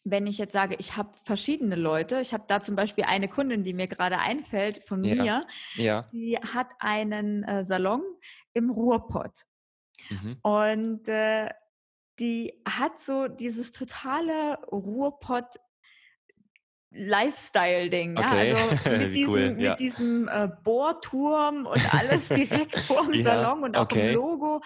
wenn 0.04 0.26
ich 0.26 0.38
jetzt 0.38 0.52
sage, 0.52 0.76
ich 0.78 0.96
habe 0.96 1.12
verschiedene 1.24 1.74
Leute, 1.76 2.20
ich 2.20 2.32
habe 2.32 2.44
da 2.48 2.60
zum 2.60 2.76
Beispiel 2.76 3.04
eine 3.04 3.28
Kundin, 3.28 3.64
die 3.64 3.74
mir 3.74 3.88
gerade 3.88 4.18
einfällt 4.18 4.84
von 4.86 5.04
Ja. 5.04 5.14
mir, 5.14 5.46
Ja. 5.74 6.08
die 6.12 6.38
hat 6.38 6.72
einen 6.78 7.42
äh, 7.44 7.62
Salon 7.64 8.02
im 8.54 8.70
Ruhrpott 8.70 9.44
Mhm. 10.10 10.38
und 10.42 11.08
äh, 11.08 11.50
die 12.18 12.62
hat 12.66 12.98
so 12.98 13.28
dieses 13.28 13.72
totale 13.72 14.58
Ruhrpott 14.72 15.56
Lifestyle-Ding, 16.90 18.16
ja, 18.16 18.24
Okay. 18.24 18.52
also 18.54 18.90
mit 18.98 19.14
diesem, 19.16 19.30
cool, 19.34 19.54
mit 19.54 19.66
ja. 19.66 19.74
diesem 19.74 20.28
äh, 20.28 20.48
Bohrturm 20.64 21.66
und 21.66 21.94
alles 21.94 22.28
direkt 22.30 22.78
vorm 22.80 23.12
Ja, 23.12 23.22
Salon 23.22 23.62
und 23.64 23.76
auch 23.76 23.82
okay. 23.82 24.10
im 24.10 24.14
Logo, 24.14 24.60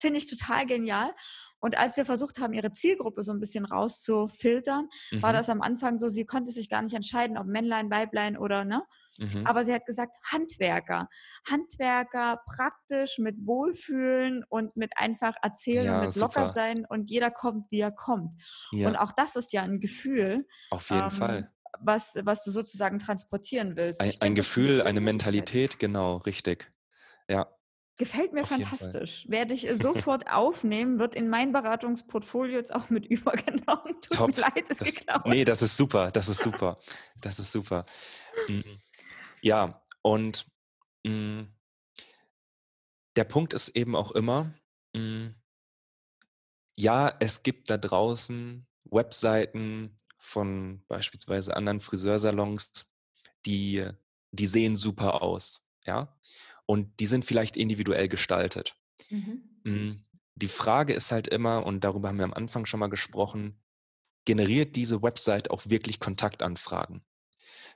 finde 0.00 0.18
ich 0.18 0.26
total 0.26 0.66
genial. 0.66 1.10
Und 1.58 1.76
als 1.78 1.96
wir 1.96 2.04
versucht 2.04 2.38
haben, 2.38 2.52
ihre 2.52 2.70
Zielgruppe 2.70 3.22
so 3.22 3.32
ein 3.32 3.40
bisschen 3.40 3.64
rauszufiltern, 3.64 4.88
war 5.20 5.32
Mhm. 5.32 5.36
das 5.36 5.48
am 5.48 5.62
Anfang 5.62 5.98
so, 5.98 6.08
sie 6.08 6.26
konnte 6.26 6.50
sich 6.50 6.68
gar 6.68 6.82
nicht 6.82 6.94
entscheiden, 6.94 7.38
ob 7.38 7.46
Männlein, 7.46 7.90
Weiblein 7.90 8.36
oder, 8.36 8.64
ne? 8.64 8.82
Mhm. 9.18 9.46
Aber 9.46 9.64
sie 9.64 9.72
hat 9.72 9.86
gesagt, 9.86 10.16
Handwerker. 10.30 11.08
Handwerker 11.50 12.40
praktisch 12.54 13.18
mit 13.18 13.36
Wohlfühlen 13.46 14.44
und 14.48 14.76
mit 14.76 14.92
einfach 14.96 15.34
erzählen 15.42 15.88
und 15.88 15.94
Ja, 15.94 16.06
mit 16.06 16.14
locker 16.14 16.40
super. 16.42 16.52
sein 16.52 16.84
und 16.88 17.08
jeder 17.10 17.30
kommt, 17.30 17.70
wie 17.70 17.80
er 17.80 17.90
kommt. 17.90 18.34
Und 18.72 18.80
Ja, 18.80 19.00
auch 19.00 19.12
das 19.12 19.34
ist 19.34 19.52
ja 19.52 19.62
ein 19.62 19.80
Gefühl, 19.80 20.46
auf 20.70 20.90
jeden 20.90 21.04
ähm, 21.04 21.10
Fall. 21.10 21.52
Was, 21.80 22.16
was 22.22 22.44
du 22.44 22.50
sozusagen 22.50 22.98
transportieren 22.98 23.76
willst. 23.76 24.00
Ein, 24.00 24.12
ein 24.20 24.34
Gefühl, 24.34 24.82
eine. 24.82 25.00
Mentalität, 25.00 25.78
genau, 25.78 26.16
richtig. 26.18 26.72
Ja, 27.28 27.46
Gefällt 27.98 28.34
mir 28.34 28.42
auf 28.42 28.48
fantastisch. 28.48 29.24
Werde 29.28 29.54
ich 29.54 29.66
äh, 29.66 29.74
sofort 29.76 30.30
aufnehmen, 30.30 30.98
wird 30.98 31.14
in 31.14 31.28
mein 31.30 31.52
Beratungsportfolio 31.52 32.56
jetzt 32.56 32.74
auch 32.74 32.90
mit 32.90 33.06
übergenommen. 33.10 34.00
Tut 34.02 34.16
Top. 34.18 34.36
mir 34.36 34.42
leid, 34.42 34.68
ist 34.68 34.82
Das, 34.82 34.94
geklaut. 34.94 35.26
nee, 35.26 35.44
das 35.44 35.62
ist 35.62 35.76
super. 35.76 36.10
Das 36.10 36.28
ist 36.28 36.42
super. 36.42 36.78
Das 37.22 37.38
ist 37.38 37.50
super. 37.52 37.86
Mm, 38.48 38.60
Ja, 39.40 39.82
und 40.02 40.46
mm, 41.04 41.44
der 43.16 43.24
Punkt 43.24 43.54
ist 43.54 43.70
eben 43.70 43.96
auch 43.96 44.12
immer, 44.12 44.52
mm, 44.94 45.28
ja, 46.74 47.16
es 47.20 47.42
gibt 47.42 47.70
da 47.70 47.78
draußen 47.78 48.66
Webseiten 48.84 49.96
von 50.26 50.84
beispielsweise 50.88 51.56
anderen 51.56 51.80
Friseursalons, 51.80 52.86
die, 53.46 53.88
die 54.32 54.46
sehen 54.46 54.76
super 54.76 55.22
aus, 55.22 55.68
ja. 55.86 56.16
Und 56.66 56.98
die 56.98 57.06
sind 57.06 57.24
vielleicht 57.24 57.56
individuell 57.56 58.08
gestaltet. 58.08 58.74
Mhm. 59.08 59.42
Mm, 59.62 60.04
Die 60.34 60.48
Frage 60.48 60.94
ist 60.94 61.12
halt 61.12 61.28
immer, 61.28 61.64
und 61.64 61.84
darüber 61.84 62.08
haben 62.08 62.18
wir 62.18 62.24
am 62.24 62.34
Anfang 62.34 62.66
schon 62.66 62.80
mal 62.80 62.88
gesprochen, 62.88 63.62
generiert 64.24 64.74
diese 64.74 65.00
Website 65.02 65.50
auch 65.50 65.62
wirklich 65.66 66.00
Kontaktanfragen? 66.00 67.04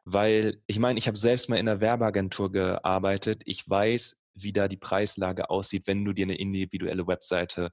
Weil 0.05 0.61
ich 0.67 0.81
meine, 0.81 0.99
ich 0.99 1.07
habe 1.07 1.17
selbst 1.17 1.49
mal 1.49 1.57
in 1.57 1.69
einer 1.69 1.81
Werbeagentur 1.81 2.51
gearbeitet. 2.51 3.43
Ich 3.45 3.69
weiß, 3.69 4.17
wie 4.35 4.53
da 4.53 4.67
die 4.67 4.77
Preislage 4.77 5.51
aussieht, 5.51 5.87
wenn 5.87 6.05
du 6.05 6.13
dir 6.13 6.25
eine 6.25 6.39
individuelle 6.39 7.07
Webseite 7.07 7.71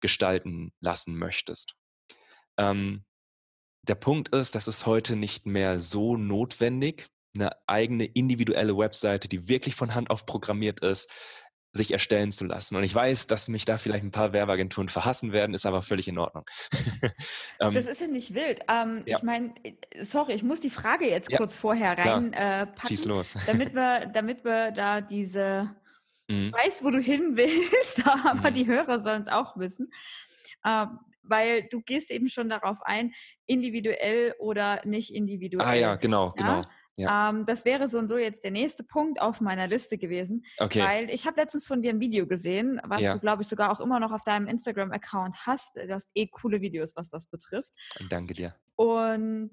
gestalten 0.00 0.72
lassen 0.80 1.18
möchtest. 1.18 1.74
Ähm, 2.56 3.04
der 3.88 3.94
Punkt 3.94 4.28
ist, 4.30 4.54
das 4.54 4.68
ist 4.68 4.86
heute 4.86 5.16
nicht 5.16 5.46
mehr 5.46 5.78
so 5.78 6.16
notwendig, 6.16 7.08
eine 7.36 7.50
eigene 7.66 8.04
individuelle 8.04 8.76
Webseite, 8.76 9.28
die 9.28 9.48
wirklich 9.48 9.74
von 9.74 9.94
Hand 9.94 10.10
auf 10.10 10.24
programmiert 10.26 10.80
ist, 10.80 11.10
sich 11.72 11.90
erstellen 11.92 12.30
zu 12.30 12.44
lassen. 12.44 12.76
Und 12.76 12.84
ich 12.84 12.94
weiß, 12.94 13.26
dass 13.26 13.48
mich 13.48 13.64
da 13.64 13.78
vielleicht 13.78 14.04
ein 14.04 14.12
paar 14.12 14.32
Werbeagenturen 14.32 14.88
verhassen 14.88 15.32
werden, 15.32 15.54
ist 15.54 15.66
aber 15.66 15.82
völlig 15.82 16.06
in 16.06 16.18
Ordnung. 16.18 16.44
ähm, 17.60 17.74
Das 17.74 17.88
ist 17.88 18.00
ja 18.00 18.06
nicht 18.06 18.32
wild. 18.34 18.60
Ähm, 18.68 19.02
ja. 19.06 19.16
Ich 19.16 19.22
meine, 19.24 19.54
sorry, 20.00 20.34
ich 20.34 20.44
muss 20.44 20.60
die 20.60 20.70
Frage 20.70 21.08
jetzt 21.10 21.28
Ja, 21.30 21.38
kurz 21.38 21.56
vorher 21.56 21.96
klar. 21.96 22.14
rein 22.18 22.32
äh, 22.32 22.66
schieß 22.86 23.00
packen, 23.02 23.08
los. 23.10 23.34
damit 23.46 23.74
wir, 23.74 24.06
damit 24.06 24.44
wir 24.44 24.70
da 24.70 25.00
diese, 25.00 25.74
ich 26.28 26.36
Mhm. 26.36 26.52
weiß, 26.52 26.84
wo 26.84 26.90
du 26.90 27.00
hin 27.00 27.32
willst, 27.36 28.06
aber 28.06 28.50
Mhm. 28.50 28.54
die 28.54 28.66
Hörer 28.66 29.00
sollen 29.00 29.22
es 29.22 29.28
auch 29.28 29.56
wissen. 29.58 29.90
Ähm, 30.64 31.00
weil 31.26 31.64
du 31.70 31.80
gehst 31.80 32.10
eben 32.10 32.28
schon 32.28 32.48
darauf 32.50 32.78
ein, 32.82 33.12
individuell 33.46 34.34
oder 34.38 34.80
nicht 34.84 35.10
Ah 35.10 35.14
ja, 35.14 35.18
individuell. 35.18 35.98
genau, 35.98 36.26
Ja? 36.26 36.32
genau. 36.36 36.60
Ja. 36.96 37.30
Ähm, 37.30 37.44
das 37.44 37.64
wäre 37.64 37.88
so 37.88 37.98
und 37.98 38.08
so 38.08 38.16
jetzt 38.16 38.44
der 38.44 38.52
nächste 38.52 38.84
Punkt 38.84 39.20
auf 39.20 39.40
meiner 39.40 39.66
Liste 39.66 39.98
gewesen. 39.98 40.44
Okay. 40.58 40.80
Weil 40.80 41.10
ich 41.10 41.26
habe 41.26 41.40
letztens 41.40 41.66
von 41.66 41.82
dir 41.82 41.90
ein 41.90 42.00
Video 42.00 42.26
gesehen, 42.26 42.80
was 42.84 43.02
ja. 43.02 43.14
du, 43.14 43.20
glaube 43.20 43.42
ich, 43.42 43.48
sogar 43.48 43.72
auch 43.72 43.80
immer 43.80 43.98
noch 43.98 44.12
auf 44.12 44.22
deinem 44.22 44.46
Instagram-Account 44.46 45.34
hast. 45.46 45.74
Du 45.76 45.92
hast 45.92 46.10
eh 46.14 46.28
coole 46.28 46.60
Videos, 46.60 46.94
was 46.96 47.10
das 47.10 47.26
betrifft. 47.26 47.72
Danke 48.10 48.34
dir. 48.34 48.54
Und 48.76 49.50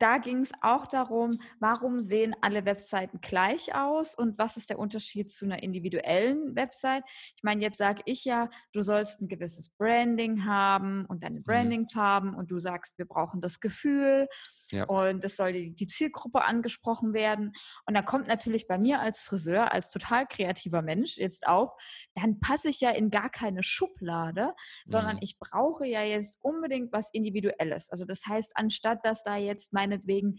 da 0.00 0.18
ging 0.18 0.40
es 0.40 0.52
auch 0.60 0.86
darum, 0.86 1.32
warum 1.58 2.00
sehen 2.00 2.34
alle 2.40 2.64
Webseiten 2.64 3.20
gleich 3.20 3.74
aus 3.74 4.14
und 4.14 4.38
was 4.38 4.56
ist 4.56 4.70
der 4.70 4.78
Unterschied 4.78 5.30
zu 5.30 5.44
einer 5.44 5.62
individuellen 5.62 6.54
Website? 6.54 7.02
Ich 7.36 7.42
meine, 7.42 7.62
jetzt 7.62 7.78
sage 7.78 8.02
ich 8.06 8.24
ja, 8.24 8.48
du 8.72 8.80
sollst 8.80 9.20
ein 9.20 9.28
gewisses 9.28 9.70
Branding 9.70 10.44
haben 10.44 11.04
und 11.06 11.22
deine 11.22 11.40
mhm. 11.40 11.44
Brandingfarben 11.44 12.34
und 12.34 12.50
du 12.50 12.58
sagst, 12.58 12.96
wir 12.98 13.06
brauchen 13.06 13.40
das 13.40 13.60
Gefühl 13.60 14.28
ja. 14.72 14.84
und 14.84 15.22
es 15.24 15.36
soll 15.36 15.52
die, 15.52 15.74
die 15.74 15.86
Zielgruppe 15.86 16.42
angesprochen 16.42 17.12
werden. 17.12 17.52
Und 17.86 17.94
da 17.94 18.02
kommt 18.02 18.26
natürlich 18.26 18.66
bei 18.66 18.78
mir 18.78 19.00
als 19.00 19.22
Friseur, 19.22 19.72
als 19.72 19.90
total 19.90 20.26
kreativer 20.26 20.82
Mensch 20.82 21.16
jetzt 21.16 21.46
auch, 21.46 21.76
dann 22.14 22.40
passe 22.40 22.68
ich 22.68 22.80
ja 22.80 22.90
in 22.90 23.10
gar 23.10 23.30
keine 23.30 23.62
Schublade, 23.62 24.54
sondern 24.84 25.16
mhm. 25.16 25.22
ich 25.22 25.38
brauche 25.38 25.86
ja 25.86 26.02
jetzt 26.02 26.38
unbedingt 26.42 26.92
was 26.92 27.10
Individuelles. 27.12 27.90
Also 27.90 28.04
das 28.04 28.26
heißt, 28.26 28.52
anstatt 28.54 29.04
dass 29.04 29.22
da 29.22 29.36
jetzt 29.36 29.72
meinetwegen 29.72 30.38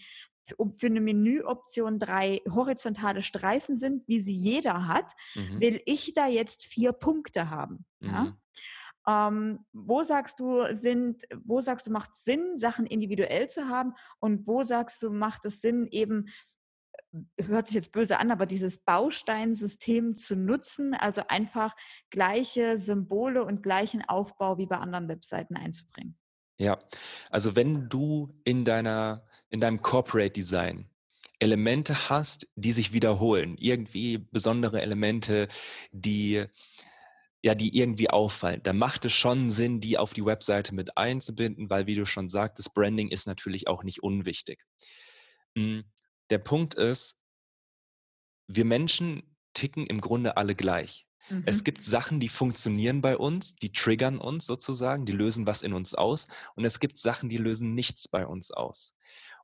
für 0.76 0.88
eine 0.88 1.02
Menüoption 1.02 2.00
drei 2.00 2.42
horizontale 2.50 3.22
Streifen 3.22 3.78
sind, 3.78 4.08
wie 4.08 4.20
sie 4.20 4.36
jeder 4.36 4.88
hat, 4.88 5.12
mhm. 5.36 5.62
will 5.62 5.82
ich 5.86 6.14
da 6.14 6.28
jetzt 6.28 6.66
vier 6.66 6.92
Punkte 6.92 7.50
haben. 7.50 7.86
Mhm. 8.00 8.10
Ja? 8.10 8.38
Ähm, 9.08 9.66
wo 9.74 10.04
sagst 10.04 10.40
du, 10.40 10.74
sind, 10.74 11.24
wo 11.44 11.62
sagst 11.62 11.88
du, 11.88 11.92
macht 11.92 12.14
Sinn, 12.14 12.58
Sachen 12.58 12.86
individuell 12.86 13.50
zu 13.50 13.68
haben 13.68 13.94
und 14.20 14.48
wo 14.48 14.64
sagst 14.64 15.04
du, 15.04 15.12
macht 15.12 15.46
es 15.46 15.62
Sinn, 15.62 15.88
eben, 15.92 16.28
äh, 17.12 17.44
hört 17.44 17.68
sich 17.68 17.76
jetzt 17.76 17.92
böse 17.92 18.18
an, 18.18 18.32
aber 18.32 18.46
dieses 18.46 18.78
Bausteinsystem 18.78 20.16
zu 20.16 20.36
nutzen, 20.36 20.94
also 20.94 21.24
einfach 21.28 21.76
gleiche 22.12 22.78
Symbole 22.78 23.44
und 23.44 23.62
gleichen 23.62 24.04
Aufbau 24.04 24.58
wie 24.58 24.68
bei 24.68 24.78
anderen 24.78 25.10
Webseiten 25.10 25.58
einzubringen? 25.58 26.18
Ja, 26.58 26.80
also 27.30 27.56
wenn 27.56 27.90
du 27.90 28.34
in 28.46 28.64
deiner, 28.64 29.28
in 29.50 29.60
deinem 29.60 29.82
Corporate 29.82 30.32
Design 30.32 30.88
Elemente 31.40 32.10
hast, 32.10 32.48
die 32.56 32.72
sich 32.72 32.94
wiederholen, 32.94 33.58
irgendwie 33.58 34.18
besondere 34.18 34.82
Elemente, 34.82 35.50
die 35.92 36.46
ja, 37.44 37.56
die 37.56 37.78
irgendwie 37.78 38.10
auffallen, 38.10 38.64
dann 38.64 38.78
macht 38.78 39.04
es 39.04 39.12
schon 39.12 39.52
Sinn, 39.52 39.82
die 39.82 39.98
auf 39.98 40.14
die 40.14 40.26
Webseite 40.26 40.74
mit 40.74 40.98
einzubinden, 40.98 41.70
weil, 41.70 41.88
wie 41.88 41.96
du 41.96 42.06
schon 42.06 42.30
sagtest, 42.30 42.74
Branding 42.74 43.10
ist 43.10 43.28
natürlich 43.28 43.68
auch 43.68 43.84
nicht 43.84 44.02
unwichtig. 44.02 44.64
Hm, 45.58 45.84
der 46.30 46.38
Punkt 46.38 46.74
ist, 46.74 47.18
wir 48.48 48.64
Menschen 48.64 49.36
ticken 49.54 49.86
im 49.86 50.00
Grunde 50.00 50.38
alle 50.38 50.56
gleich. 50.56 51.06
Mhm. 51.30 51.44
Es 51.46 51.66
gibt 51.66 51.84
Sachen, 51.84 52.22
die 52.22 52.30
funktionieren 52.30 53.02
bei 53.02 53.18
uns, 53.18 53.56
die 53.56 53.74
triggern 53.74 54.20
uns 54.20 54.46
sozusagen, 54.46 55.06
die 55.06 55.12
lösen 55.12 55.46
was 55.46 55.64
in 55.64 55.74
uns 55.74 55.96
aus. 55.96 56.28
Und 56.56 56.64
es 56.64 56.80
gibt 56.80 56.98
Sachen, 56.98 57.28
die 57.28 57.38
lösen 57.38 57.74
nichts 57.74 58.08
bei 58.08 58.26
uns 58.26 58.52
aus. 58.52 58.96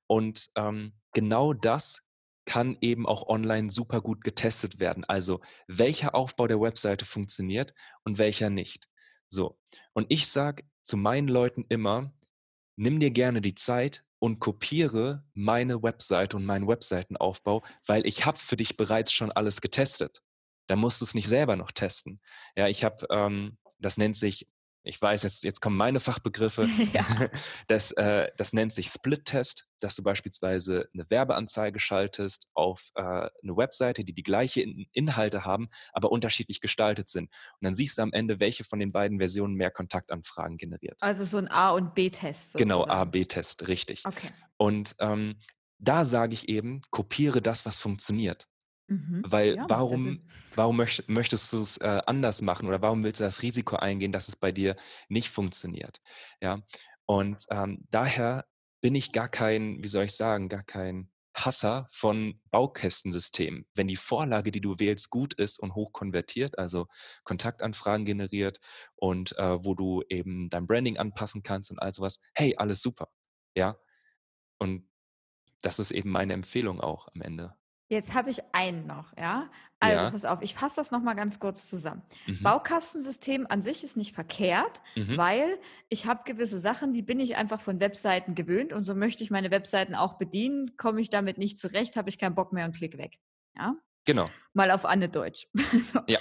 Und 0.08 0.50
ähm, 0.56 0.94
genau 1.14 1.54
das 1.54 2.02
kann 2.50 2.78
eben 2.82 3.06
auch 3.06 3.28
online 3.28 3.70
super 3.70 4.02
gut 4.02 4.24
getestet 4.24 4.80
werden. 4.80 5.06
Also 5.06 5.40
welcher 5.68 6.16
Aufbau 6.16 6.48
der 6.48 6.60
Webseite 6.60 7.06
funktioniert 7.06 7.76
und 8.04 8.18
welcher 8.18 8.50
nicht. 8.50 8.90
So. 9.28 9.60
Und 9.94 10.08
ich 10.10 10.28
sage 10.28 10.64
zu 10.82 10.98
meinen 10.98 11.28
Leuten 11.28 11.64
immer, 11.70 12.12
nimm 12.76 13.00
dir 13.00 13.12
gerne 13.12 13.42
die 13.42 13.54
Zeit 13.54 14.04
und 14.18 14.40
kopiere 14.40 15.24
meine 15.36 15.84
Webseite 15.84 16.38
und 16.38 16.46
meinen 16.46 16.68
Webseitenaufbau, 16.68 17.64
weil 17.86 18.08
ich 18.08 18.26
habe 18.26 18.40
für 18.40 18.58
dich 18.58 18.78
bereits 18.78 19.14
schon 19.14 19.32
alles 19.32 19.62
getestet. 19.62 20.24
Da 20.66 20.76
musst 20.76 21.02
du 21.02 21.06
es 21.06 21.14
nicht 21.14 21.28
selber 21.28 21.56
noch 21.56 21.70
testen. 21.70 22.20
Ja, 22.56 22.68
ich 22.68 22.84
habe, 22.84 23.06
ähm, 23.12 23.60
das 23.78 23.98
nennt 23.98 24.18
sich 24.18 24.48
ich 24.84 25.02
weiß, 25.02 25.24
jetzt, 25.24 25.44
jetzt 25.44 25.62
kommen 25.62 25.78
meine 25.78 26.00
Fachbegriffe. 26.00 26.68
Ja. 26.94 27.06
Das, 27.68 27.92
äh, 27.92 28.30
das 28.38 28.54
nennt 28.54 28.74
sich 28.74 28.88
Split-Test, 28.88 29.68
dass 29.80 29.96
du 29.96 30.02
beispielsweise 30.02 30.90
eine 30.94 31.10
Werbeanzeige 31.10 31.80
schaltest 31.80 32.48
auf 32.54 32.90
äh, 32.96 33.02
eine 33.02 33.58
Webseite, 33.58 34.04
die 34.04 34.14
die 34.14 34.24
gleiche 34.24 34.62
In 34.62 34.88
Inhalte 34.92 35.46
haben, 35.46 35.68
aber 35.94 36.12
unterschiedlich 36.12 36.62
gestaltet 36.62 37.10
sind. 37.10 37.26
Und 37.26 37.66
dann 37.66 37.74
siehst 37.74 37.98
du 37.98 38.02
am 38.02 38.12
Ende, 38.12 38.40
welche 38.40 38.64
von 38.64 38.80
den 38.80 38.92
beiden 38.92 39.20
Versionen 39.20 39.54
mehr 39.54 39.72
Kontaktanfragen 39.72 40.58
generiert. 40.58 40.98
Also 41.02 41.26
so 41.26 41.38
ein 41.38 41.48
A- 41.48 41.72
und 41.72 41.94
B-Test. 41.94 42.56
Genau, 42.56 42.86
A-B-Test, 42.86 43.68
richtig. 43.68 44.04
Okay. 44.06 44.32
Und 44.58 44.96
ähm, 45.00 45.38
da 45.78 46.06
sage 46.06 46.34
ich 46.34 46.50
eben, 46.50 46.82
kopiere 46.90 47.42
das, 47.42 47.66
was 47.66 47.78
funktioniert. 47.78 48.48
Mhm. 48.90 49.22
Weil 49.26 49.56
Ja, 49.56 49.66
warum, 49.70 50.22
warum 50.56 50.78
möcht, 50.78 51.08
möchtest 51.08 51.54
du 51.54 51.62
es 51.62 51.78
äh, 51.78 52.02
anders 52.06 52.42
machen 52.42 52.68
oder 52.68 52.82
warum 52.82 53.04
willst 53.04 53.20
du 53.20 53.24
das 53.24 53.42
Risiko 53.44 53.76
eingehen, 53.76 54.12
dass 54.12 54.28
es 54.28 54.36
bei 54.36 54.52
dir 54.52 54.76
nicht 55.08 55.30
funktioniert? 55.30 56.02
Ja. 56.42 56.62
Und 57.06 57.46
ähm, 57.50 57.86
daher 57.92 58.46
bin 58.82 58.96
ich 58.96 59.12
gar 59.12 59.30
kein, 59.30 59.84
wie 59.84 59.88
soll 59.88 60.06
ich 60.06 60.16
sagen, 60.16 60.50
gar 60.50 60.64
kein 60.64 61.12
Hasser 61.36 61.86
von 61.90 62.42
Baukästensystemen. 62.52 63.66
Wenn 63.76 63.88
die 63.88 63.96
Vorlage, 63.96 64.52
die 64.52 64.62
du 64.62 64.80
wählst, 64.80 65.10
gut 65.10 65.34
ist 65.36 65.60
und 65.60 65.76
hoch 65.76 65.94
konvertiert, 65.94 66.58
also 66.58 66.88
Kontaktanfragen 67.24 68.06
generiert 68.06 68.60
und 68.96 69.38
äh, 69.38 69.64
wo 69.64 69.76
du 69.76 70.04
eben 70.10 70.50
dein 70.50 70.68
Branding 70.68 70.98
anpassen 70.98 71.44
kannst 71.44 71.72
und 71.72 71.80
all 71.80 71.94
sowas, 71.94 72.20
hey, 72.34 72.56
alles 72.58 72.82
super. 72.82 73.10
Ja. 73.56 73.78
Und 74.58 74.90
das 75.62 75.80
ist 75.80 75.92
eben 75.92 76.10
meine 76.10 76.34
Empfehlung 76.34 76.82
auch 76.82 77.08
am 77.14 77.22
Ende. 77.22 77.56
Jetzt 77.90 78.14
habe 78.14 78.30
ich 78.30 78.40
einen 78.54 78.86
noch, 78.86 79.18
ja. 79.18 79.50
Also 79.80 80.06
ja. 80.06 80.12
pass 80.12 80.26
auf, 80.26 80.42
ich 80.42 80.54
fasse 80.54 80.76
das 80.76 80.92
nochmal 80.92 81.16
ganz 81.16 81.40
kurz 81.40 81.70
zusammen. 81.70 82.04
Mhm. 82.28 82.44
Baukastensystem 82.44 83.48
an 83.50 83.62
sich 83.64 83.84
ist 83.84 83.98
nicht 83.98 84.14
verkehrt, 84.14 84.82
mhm. 84.96 85.18
weil 85.18 85.58
ich 85.88 86.06
habe 86.06 86.22
gewisse 86.26 86.60
Sachen, 86.60 86.94
die 86.94 87.02
bin 87.02 87.20
ich 87.20 87.36
einfach 87.36 87.62
von 87.62 87.80
Webseiten 87.80 88.36
gewöhnt 88.36 88.74
und 88.74 88.84
so 88.86 88.94
möchte 88.94 89.24
ich 89.24 89.32
meine 89.32 89.50
Webseiten 89.52 89.96
auch 89.96 90.14
bedienen. 90.14 90.78
Komme 90.78 91.02
ich 91.02 91.10
damit 91.10 91.40
nicht 91.40 91.58
zurecht, 91.58 91.96
habe 91.96 92.10
ich 92.10 92.20
keinen 92.20 92.36
Bock 92.36 92.54
mehr 92.54 92.66
und 92.66 92.76
klick 92.76 92.98
weg. 92.98 93.18
Ja. 93.56 93.76
Genau. 94.06 94.30
Mal 94.54 94.70
auf 94.72 94.86
Anne 94.86 95.10
Deutsch. 95.10 95.48
so. 95.94 96.02
Ja. 96.08 96.20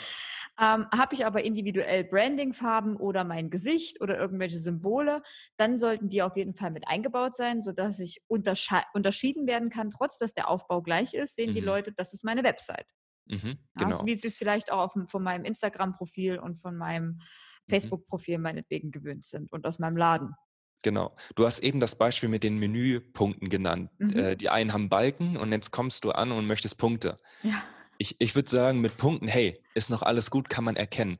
Ähm, 0.61 0.86
Habe 0.92 1.14
ich 1.14 1.24
aber 1.24 1.44
individuell 1.44 2.02
Brandingfarben 2.04 2.96
oder 2.96 3.22
mein 3.22 3.48
Gesicht 3.48 4.00
oder 4.00 4.18
irgendwelche 4.18 4.59
Symbole, 4.59 5.22
dann 5.56 5.78
sollten 5.78 6.09
die 6.09 6.22
auf 6.22 6.36
jeden 6.36 6.54
Fall 6.54 6.72
mit 6.72 6.88
eingebaut 6.88 7.36
sein, 7.36 7.62
sodass 7.62 8.00
ich 8.00 8.22
unterschieden 8.26 9.46
werden 9.46 9.70
kann, 9.70 9.90
trotz 9.90 10.18
dass 10.18 10.34
der 10.34 10.48
Aufbau 10.48 10.82
gleich 10.82 11.14
ist, 11.14 11.36
sehen 11.36 11.50
mhm. 11.50 11.54
die 11.54 11.61
Leute, 11.61 11.92
das 11.92 12.12
ist 12.12 12.24
meine 12.24 12.42
Website. 12.42 12.86
Mhm, 13.26 13.59
genau. 13.76 13.90
Also, 13.90 14.06
wie 14.06 14.16
sie 14.16 14.28
es 14.28 14.36
vielleicht 14.36 14.72
auch 14.72 14.96
auf, 14.96 15.11
von 15.11 15.22
meinem 15.22 15.44
Instagram-Profil 15.44 16.38
und 16.38 16.56
von 16.56 16.76
meinem 16.76 17.06
mhm. 17.06 17.20
Facebook-Profil 17.68 18.38
meinetwegen 18.38 18.90
gewöhnt 18.90 19.24
sind 19.24 19.52
und 19.52 19.64
aus 19.64 19.78
meinem 19.78 19.96
Laden. 19.96 20.34
Genau. 20.82 21.14
Du 21.36 21.44
hast 21.44 21.61
eben 21.61 21.78
das 21.78 21.96
Beispiel 21.96 22.28
mit 22.28 22.42
den 22.42 22.56
Menüpunkten 22.56 23.48
genannt. 23.48 23.90
Mhm. 23.98 24.16
Äh, 24.16 24.36
die 24.36 24.48
einen 24.48 24.72
haben 24.72 24.88
Balken 24.88 25.36
und 25.36 25.52
jetzt 25.52 25.70
kommst 25.70 26.04
du 26.04 26.11
an 26.11 26.32
und 26.32 26.46
möchtest 26.46 26.78
Punkte. 26.78 27.16
Ja 27.42 27.62
ich, 27.99 28.16
ich 28.18 28.34
würde 28.34 28.51
sagen, 28.51 28.80
mit 28.80 28.96
Punkten, 28.96 29.28
hey, 29.28 29.61
ist 29.74 29.90
noch 29.90 30.03
alles 30.03 30.30
gut, 30.30 30.49
kann 30.49 30.64
man 30.64 30.76
erkennen. 30.76 31.18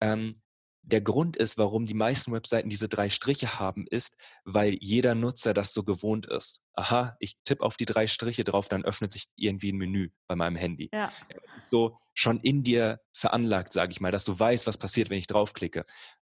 Ähm, 0.00 0.40
der 0.82 1.00
Grund 1.02 1.36
ist, 1.36 1.58
warum 1.58 1.84
die 1.84 1.94
meisten 1.94 2.32
Webseiten 2.32 2.70
diese 2.70 2.88
drei 2.88 3.10
Striche 3.10 3.58
haben, 3.58 3.86
ist, 3.90 4.16
weil 4.44 4.76
jeder 4.80 5.14
Nutzer 5.14 5.52
das 5.52 5.74
so 5.74 5.82
gewohnt 5.82 6.26
ist. 6.26 6.62
Aha, 6.74 7.16
ich 7.20 7.36
tippe 7.44 7.62
auf 7.64 7.76
die 7.76 7.84
drei 7.84 8.06
Striche 8.06 8.44
drauf, 8.44 8.68
dann 8.68 8.84
öffnet 8.84 9.12
sich 9.12 9.28
irgendwie 9.36 9.72
ein 9.72 9.76
Menü 9.76 10.10
bei 10.28 10.36
meinem 10.36 10.56
Handy. 10.56 10.88
Ja. 10.92 11.12
Es 11.44 11.56
ist 11.56 11.70
so 11.70 11.98
schon 12.14 12.40
in 12.40 12.62
dir 12.62 13.00
veranlagt, 13.12 13.72
sage 13.72 13.92
ich 13.92 14.00
mal, 14.00 14.12
dass 14.12 14.24
du 14.24 14.38
weißt, 14.38 14.66
was 14.66 14.78
passiert, 14.78 15.10
wenn 15.10 15.18
ich 15.18 15.26
draufklicke. 15.26 15.84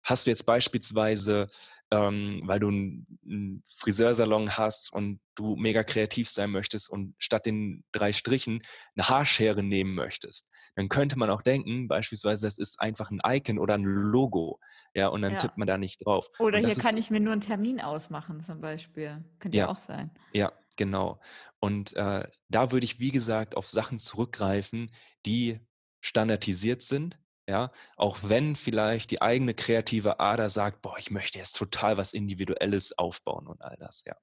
Hast 0.01 0.25
du 0.25 0.31
jetzt 0.31 0.45
beispielsweise 0.45 1.47
ähm, 1.91 2.41
weil 2.45 2.59
du 2.59 2.67
einen 2.67 3.63
Friseursalon 3.77 4.57
hast 4.57 4.93
und 4.93 5.19
du 5.35 5.55
mega 5.55 5.83
kreativ 5.83 6.29
sein 6.29 6.51
möchtest 6.51 6.89
und 6.89 7.15
statt 7.17 7.45
den 7.45 7.83
drei 7.91 8.13
Strichen 8.13 8.61
eine 8.95 9.09
Haarschere 9.09 9.63
nehmen 9.63 9.95
möchtest, 9.95 10.47
dann 10.75 10.89
könnte 10.89 11.17
man 11.17 11.29
auch 11.29 11.41
denken, 11.41 11.87
beispielsweise, 11.87 12.45
das 12.45 12.57
ist 12.57 12.79
einfach 12.79 13.09
ein 13.11 13.19
Icon 13.25 13.57
oder 13.57 13.75
ein 13.75 13.83
Logo, 13.83 14.59
ja, 14.93 15.07
und 15.07 15.21
dann 15.21 15.33
ja. 15.33 15.37
tippt 15.37 15.57
man 15.57 15.67
da 15.67 15.77
nicht 15.77 16.05
drauf. 16.05 16.27
Oder 16.39 16.59
hier 16.59 16.75
kann 16.75 16.97
ich 16.97 17.09
mir 17.09 17.19
nur 17.19 17.33
einen 17.33 17.41
Termin 17.41 17.81
ausmachen, 17.81 18.41
zum 18.41 18.61
Beispiel. 18.61 19.23
Könnte 19.39 19.57
ja 19.57 19.69
auch 19.69 19.77
sein. 19.77 20.11
Ja, 20.33 20.51
genau. 20.77 21.19
Und 21.59 21.93
äh, 21.95 22.27
da 22.49 22.71
würde 22.71 22.85
ich, 22.85 22.99
wie 22.99 23.11
gesagt, 23.11 23.55
auf 23.55 23.69
Sachen 23.69 23.99
zurückgreifen, 23.99 24.91
die 25.25 25.59
standardisiert 26.01 26.81
sind, 26.81 27.19
ja, 27.49 27.71
auch 27.97 28.19
wenn 28.21 28.55
vielleicht 28.55 29.09
die 29.09 29.23
eigene 29.23 29.55
kreative 29.55 30.19
Ader 30.19 30.49
sagt, 30.49 30.83
boah, 30.83 30.97
ich 30.99 31.09
möchte 31.09 31.39
jetzt 31.39 31.53
total 31.53 31.97
was 31.97 32.13
Individuelles 32.13 32.97
aufbauen 32.97 33.47
und 33.47 33.61
all 33.63 33.75
das, 33.77 34.03
ja. 34.05 34.15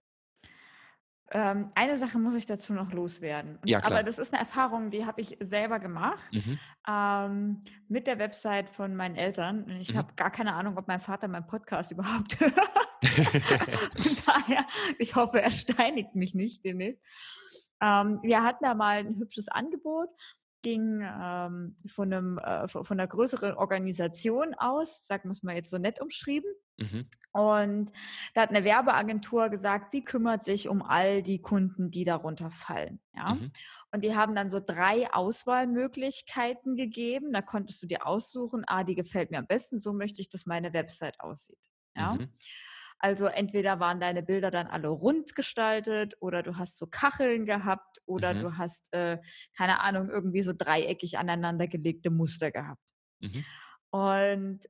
Ähm, 1.32 1.72
eine 1.74 1.98
Sache 1.98 2.20
muss 2.20 2.36
ich 2.36 2.46
dazu 2.46 2.72
noch 2.72 2.92
loswerden. 2.92 3.58
Ja, 3.64 3.80
klar. 3.80 3.90
Aber 3.90 4.02
das 4.04 4.20
ist 4.20 4.32
eine 4.32 4.38
Erfahrung, 4.38 4.90
die 4.90 5.06
habe 5.06 5.20
ich 5.20 5.36
selber 5.40 5.80
gemacht 5.80 6.22
mhm. 6.30 6.56
ähm, 6.88 7.64
mit 7.88 8.06
der 8.06 8.20
Website 8.20 8.70
von 8.70 8.94
meinen 8.94 9.16
Eltern. 9.16 9.68
Ich 9.80 9.92
mhm. 9.92 9.98
habe 9.98 10.14
gar 10.14 10.30
keine 10.30 10.54
Ahnung, 10.54 10.78
ob 10.78 10.86
mein 10.86 11.00
Vater 11.00 11.26
meinen 11.26 11.48
Podcast 11.48 11.90
überhaupt 11.90 12.38
hört. 12.40 12.54
von 13.96 14.16
daher, 14.24 14.66
ich 15.00 15.16
hoffe, 15.16 15.42
er 15.42 15.50
steinigt 15.50 16.14
mich 16.14 16.36
nicht 16.36 16.64
demnächst. 16.64 17.02
Ähm, 17.82 18.20
wir 18.22 18.44
hatten 18.44 18.64
da 18.64 18.74
mal 18.74 18.98
ein 18.98 19.18
hübsches 19.18 19.48
Angebot, 19.48 20.08
ging 20.62 21.00
ähm, 21.02 21.76
von, 21.86 22.12
einem, 22.12 22.38
äh, 22.38 22.68
von 22.68 22.84
einer 22.90 23.07
größeren 23.07 23.54
Organisation 23.54 24.54
aus, 24.54 25.07
sagen 25.07 25.28
wir 25.28 25.32
es 25.32 25.42
mal 25.42 25.54
jetzt 25.54 25.70
so 25.70 25.78
nett 25.78 26.00
umschrieben. 26.00 26.50
Mhm. 26.78 27.09
Und 27.32 27.92
da 28.34 28.42
hat 28.42 28.50
eine 28.50 28.64
Werbeagentur 28.64 29.48
gesagt, 29.48 29.90
sie 29.90 30.04
kümmert 30.04 30.42
sich 30.42 30.68
um 30.68 30.82
all 30.82 31.22
die 31.22 31.40
Kunden, 31.40 31.90
die 31.90 32.04
darunter 32.04 32.50
fallen. 32.50 33.00
Ja? 33.14 33.34
Mhm. 33.34 33.50
Und 33.92 34.04
die 34.04 34.14
haben 34.14 34.34
dann 34.34 34.50
so 34.50 34.61
drei 34.61 35.12
Auswahlmöglichkeiten 35.12 36.76
gegeben. 36.76 37.32
Da 37.32 37.42
konntest 37.42 37.82
du 37.82 37.86
dir 37.86 38.07
aussuchen, 38.07 38.64
ah, 38.66 38.84
die 38.84 38.94
gefällt 38.94 39.30
mir 39.30 39.38
am 39.38 39.46
besten, 39.46 39.78
so 39.78 39.92
möchte 39.92 40.20
ich, 40.20 40.28
dass 40.28 40.46
meine 40.46 40.72
Website 40.72 41.20
aussieht. 41.20 41.59
Ja? 41.94 42.14
Mhm. 42.14 42.28
Also 42.99 43.26
entweder 43.26 43.78
waren 43.78 44.01
deine 44.01 44.22
Bilder 44.22 44.51
dann 44.51 44.66
alle 44.66 44.88
rund 44.88 45.34
gestaltet 45.34 46.14
oder 46.20 46.42
du 46.42 46.57
hast 46.57 46.78
so 46.78 46.86
Kacheln 46.86 47.44
gehabt 47.44 48.01
oder 48.07 48.34
mhm. 48.34 48.40
du 48.40 48.57
hast, 48.59 48.92
äh, 48.92 49.18
keine 49.57 49.80
Ahnung, 49.80 50.09
irgendwie 50.09 50.42
so 50.42 50.53
dreieckig 50.57 51.18
aneinandergelegte 51.18 52.11
Muster 52.11 52.51
gehabt. 52.51 52.94
Mhm. 53.20 53.44
Und 53.90 54.61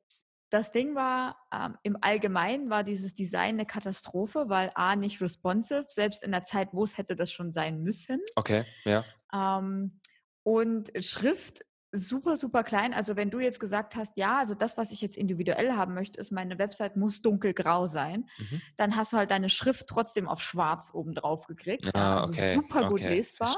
das 0.51 0.73
Ding 0.73 0.95
war, 0.95 1.37
ähm, 1.53 1.77
im 1.83 1.99
Allgemeinen 2.01 2.71
war 2.71 2.85
dieses 2.85 3.15
Design 3.15 3.57
eine 3.57 3.67
Katastrophe, 3.67 4.49
weil 4.49 4.71
A, 4.75 4.97
nicht 4.97 5.21
responsive, 5.21 5.87
selbst 5.89 6.23
in 6.23 6.31
der 6.31 6.45
Zeit, 6.45 6.69
wo 6.73 6.85
es 6.85 6.99
hätte 6.99 7.17
das 7.17 7.33
schon 7.33 7.53
sein 7.53 7.83
müssen. 7.83 8.21
Okay, 8.37 8.65
ja. 8.85 9.05
Ähm, 9.33 10.01
und 10.45 10.93
Schrift 11.05 11.65
super, 11.97 12.37
super 12.37 12.65
klein. 12.65 12.95
Also 12.95 13.17
wenn 13.17 13.31
du 13.31 13.41
jetzt 13.41 13.61
gesagt 13.61 13.97
hast, 13.97 14.17
ja, 14.17 14.39
also 14.39 14.55
das, 14.55 14.77
was 14.77 14.93
ich 14.93 15.01
jetzt 15.01 15.17
individuell 15.17 15.73
haben 15.73 15.95
möchte, 15.95 16.21
ist, 16.21 16.31
meine 16.31 16.59
Website 16.59 16.97
muss 16.97 17.23
dunkelgrau 17.23 17.87
sein, 17.87 18.29
mhm. 18.39 18.63
dann 18.77 18.97
hast 18.97 19.13
du 19.13 19.17
halt 19.17 19.31
deine 19.31 19.49
Schrift 19.49 19.87
trotzdem 19.89 20.29
auf 20.29 20.41
schwarz 20.41 20.91
oben 20.95 21.15
drauf 21.15 21.47
gekriegt. 21.47 21.91
Ah, 21.95 22.19
also 22.19 22.31
okay, 22.31 22.55
super 22.55 22.89
gut 22.89 23.01
okay, 23.01 23.09
lesbar. 23.09 23.57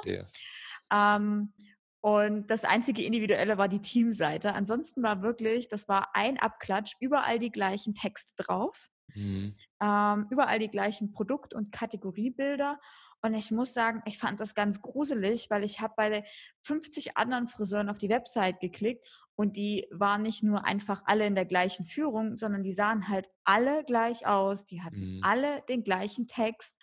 Ähm, 0.90 1.52
und 2.00 2.48
das 2.50 2.64
einzige 2.64 3.02
Individuelle 3.02 3.58
war 3.58 3.68
die 3.68 3.80
Teamseite. 3.80 4.54
Ansonsten 4.54 5.02
war 5.02 5.22
wirklich, 5.22 5.68
das 5.68 5.88
war 5.88 6.14
ein 6.14 6.38
Abklatsch, 6.38 6.94
überall 7.00 7.38
die 7.38 7.50
gleichen 7.50 7.94
Texte 7.94 8.32
drauf, 8.36 8.88
mhm. 9.14 9.56
ähm, 9.82 10.26
überall 10.30 10.60
die 10.60 10.70
gleichen 10.70 11.10
Produkt- 11.10 11.54
und 11.54 11.72
Kategoriebilder. 11.72 12.78
Und 13.22 13.34
ich 13.34 13.50
muss 13.50 13.74
sagen, 13.74 14.02
ich 14.04 14.18
fand 14.18 14.40
das 14.40 14.54
ganz 14.54 14.80
gruselig, 14.80 15.50
weil 15.50 15.64
ich 15.64 15.80
habe 15.80 15.94
bei 15.96 16.24
50 16.62 17.16
anderen 17.16 17.48
Friseuren 17.48 17.88
auf 17.88 17.98
die 17.98 18.08
Website 18.08 18.60
geklickt 18.60 19.04
und 19.34 19.56
die 19.56 19.86
waren 19.90 20.22
nicht 20.22 20.42
nur 20.42 20.64
einfach 20.64 21.02
alle 21.04 21.26
in 21.26 21.34
der 21.34 21.44
gleichen 21.44 21.84
Führung, 21.84 22.36
sondern 22.36 22.64
die 22.64 22.72
sahen 22.72 23.08
halt 23.08 23.30
alle 23.44 23.84
gleich 23.84 24.26
aus. 24.26 24.64
Die 24.64 24.82
hatten 24.82 25.16
mhm. 25.16 25.20
alle 25.22 25.62
den 25.68 25.84
gleichen 25.84 26.26
Text. 26.26 26.76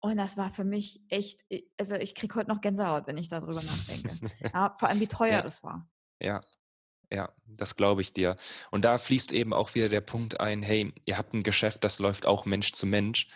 Und 0.00 0.16
das 0.16 0.38
war 0.38 0.50
für 0.50 0.64
mich 0.64 1.02
echt, 1.08 1.44
also 1.78 1.94
ich 1.96 2.14
kriege 2.14 2.34
heute 2.34 2.48
noch 2.48 2.60
Gänsehaut, 2.60 3.06
wenn 3.06 3.18
ich 3.18 3.28
darüber 3.28 3.62
nachdenke. 3.62 4.10
ja, 4.54 4.74
vor 4.78 4.88
allem, 4.88 5.00
wie 5.00 5.06
teuer 5.06 5.32
ja. 5.32 5.42
das 5.42 5.62
war. 5.62 5.88
Ja, 6.18 6.40
ja, 7.12 7.30
das 7.46 7.76
glaube 7.76 8.00
ich 8.00 8.12
dir. 8.12 8.36
Und 8.70 8.84
da 8.84 8.98
fließt 8.98 9.32
eben 9.32 9.52
auch 9.52 9.74
wieder 9.74 9.88
der 9.88 10.00
Punkt 10.00 10.40
ein, 10.40 10.62
hey, 10.62 10.92
ihr 11.04 11.18
habt 11.18 11.34
ein 11.34 11.42
Geschäft, 11.42 11.84
das 11.84 11.98
läuft 11.98 12.26
auch 12.26 12.46
Mensch 12.46 12.72
zu 12.72 12.86
Mensch. 12.86 13.28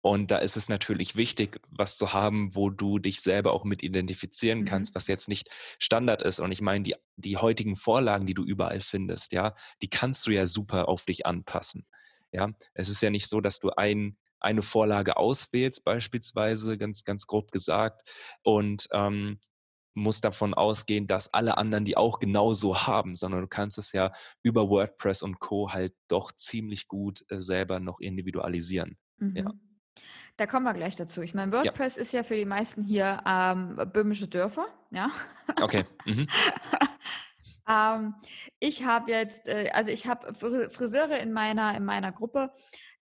Und 0.00 0.30
da 0.30 0.36
ist 0.36 0.56
es 0.56 0.68
natürlich 0.68 1.16
wichtig, 1.16 1.60
was 1.70 1.96
zu 1.96 2.12
haben, 2.12 2.54
wo 2.54 2.68
du 2.68 2.98
dich 2.98 3.22
selber 3.22 3.54
auch 3.54 3.64
mit 3.64 3.82
identifizieren 3.82 4.60
mhm. 4.60 4.64
kannst, 4.66 4.94
was 4.94 5.08
jetzt 5.08 5.28
nicht 5.28 5.48
Standard 5.78 6.22
ist. 6.22 6.40
Und 6.40 6.52
ich 6.52 6.60
meine, 6.60 6.84
die, 6.84 6.94
die 7.16 7.38
heutigen 7.38 7.74
Vorlagen, 7.74 8.26
die 8.26 8.34
du 8.34 8.44
überall 8.44 8.80
findest, 8.80 9.32
ja, 9.32 9.54
die 9.82 9.88
kannst 9.88 10.26
du 10.26 10.30
ja 10.30 10.46
super 10.46 10.88
auf 10.88 11.06
dich 11.06 11.26
anpassen. 11.26 11.86
Ja, 12.32 12.50
es 12.74 12.88
ist 12.88 13.00
ja 13.02 13.10
nicht 13.10 13.28
so, 13.28 13.40
dass 13.40 13.60
du 13.60 13.70
ein 13.70 14.16
eine 14.40 14.60
Vorlage 14.60 15.16
auswählst, 15.16 15.86
beispielsweise, 15.86 16.76
ganz, 16.76 17.04
ganz 17.04 17.26
grob 17.26 17.50
gesagt, 17.50 18.10
und 18.42 18.88
ähm, 18.92 19.40
musst 19.94 20.24
davon 20.24 20.54
ausgehen, 20.54 21.06
dass 21.06 21.32
alle 21.32 21.56
anderen 21.56 21.84
die 21.84 21.96
auch 21.96 22.18
genauso 22.18 22.86
haben, 22.86 23.16
sondern 23.16 23.42
du 23.42 23.48
kannst 23.48 23.78
es 23.78 23.92
ja 23.92 24.12
über 24.42 24.68
WordPress 24.68 25.22
und 25.22 25.38
Co. 25.38 25.72
halt 25.72 25.94
doch 26.08 26.32
ziemlich 26.32 26.88
gut 26.88 27.24
äh, 27.28 27.38
selber 27.38 27.80
noch 27.80 28.00
individualisieren. 28.00 28.98
Mhm. 29.18 29.36
Ja. 29.36 29.52
Da 30.36 30.46
kommen 30.46 30.64
wir 30.64 30.74
gleich 30.74 30.96
dazu. 30.96 31.22
Ich 31.22 31.32
meine, 31.32 31.52
WordPress 31.52 31.96
ja. 31.96 32.02
ist 32.02 32.12
ja 32.12 32.24
für 32.24 32.34
die 32.34 32.44
meisten 32.44 32.82
hier 32.82 33.22
ähm, 33.24 33.76
böhmische 33.92 34.26
Dörfer, 34.26 34.66
ja. 34.90 35.10
Okay. 35.62 35.84
Mhm. 36.04 36.26
ähm, 37.68 38.14
ich 38.58 38.84
habe 38.84 39.12
jetzt, 39.12 39.48
äh, 39.48 39.70
also 39.72 39.92
ich 39.92 40.08
habe 40.08 40.34
Friseure 40.34 41.18
in 41.18 41.32
meiner, 41.32 41.76
in 41.76 41.84
meiner 41.84 42.10
Gruppe, 42.10 42.50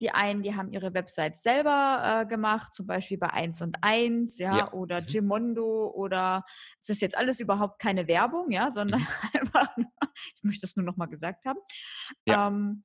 die 0.01 0.11
einen, 0.11 0.43
die 0.43 0.55
haben 0.55 0.71
ihre 0.71 0.95
Website 0.95 1.37
selber 1.39 2.23
äh, 2.23 2.27
gemacht, 2.27 2.75
zum 2.75 2.87
Beispiel 2.87 3.19
bei 3.19 3.31
1 3.31 3.63
und 3.63 3.77
1, 3.83 4.39
ja, 4.39 4.57
ja. 4.57 4.73
oder 4.73 5.01
mhm. 5.03 5.07
Gimondo 5.07 5.91
oder 5.95 6.45
es 6.79 6.89
ist 6.89 7.03
jetzt 7.03 7.17
alles 7.17 7.41
überhaupt 7.41 7.81
keine 7.81 8.09
Werbung, 8.09 8.51
ja, 8.51 8.71
sondern 8.71 9.01
mhm. 9.01 9.07
einfach, 9.41 9.77
ich 10.35 10.43
möchte 10.43 10.63
das 10.63 10.77
nur 10.77 10.87
nochmal 10.87 11.09
gesagt 11.09 11.45
haben. 11.45 11.59
Ja. 12.27 12.49
Ähm, 12.49 12.85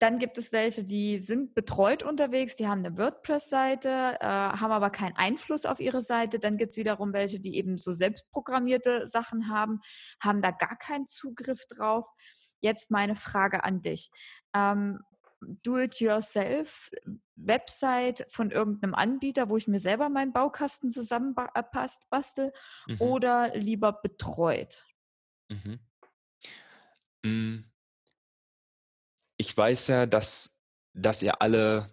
dann 0.00 0.18
gibt 0.18 0.38
es 0.38 0.50
welche, 0.50 0.82
die 0.82 1.18
sind 1.18 1.54
betreut 1.54 2.02
unterwegs, 2.02 2.56
die 2.56 2.66
haben 2.66 2.78
eine 2.78 2.96
WordPress-Seite, 2.96 4.16
äh, 4.18 4.26
haben 4.26 4.72
aber 4.72 4.88
keinen 4.88 5.14
Einfluss 5.14 5.66
auf 5.66 5.78
ihre 5.78 6.00
Seite. 6.00 6.38
Dann 6.38 6.56
gibt 6.56 6.70
es 6.70 6.78
wiederum 6.78 7.12
welche, 7.12 7.38
die 7.38 7.54
eben 7.56 7.76
so 7.76 7.92
selbstprogrammierte 7.92 9.06
Sachen 9.06 9.50
haben, 9.50 9.80
haben 10.18 10.40
da 10.40 10.52
gar 10.52 10.78
keinen 10.78 11.06
Zugriff 11.06 11.66
drauf. 11.68 12.06
Jetzt 12.60 12.90
meine 12.90 13.14
Frage 13.14 13.62
an 13.62 13.82
dich. 13.82 14.10
Ähm, 14.54 15.00
Do-it-yourself 15.40 16.90
Website 17.36 18.26
von 18.28 18.50
irgendeinem 18.50 18.94
Anbieter, 18.94 19.48
wo 19.48 19.56
ich 19.56 19.66
mir 19.66 19.78
selber 19.78 20.08
meinen 20.08 20.32
Baukasten 20.32 20.90
zusammenpasst, 20.90 22.08
bastel 22.10 22.52
mhm. 22.86 23.00
oder 23.00 23.56
lieber 23.56 23.92
betreut? 23.92 24.86
Mhm. 25.48 25.80
Mm. 27.24 27.64
Ich 29.36 29.56
weiß 29.56 29.88
ja, 29.88 30.06
dass, 30.06 30.54
dass 30.92 31.22
ihr 31.22 31.40
alle 31.40 31.90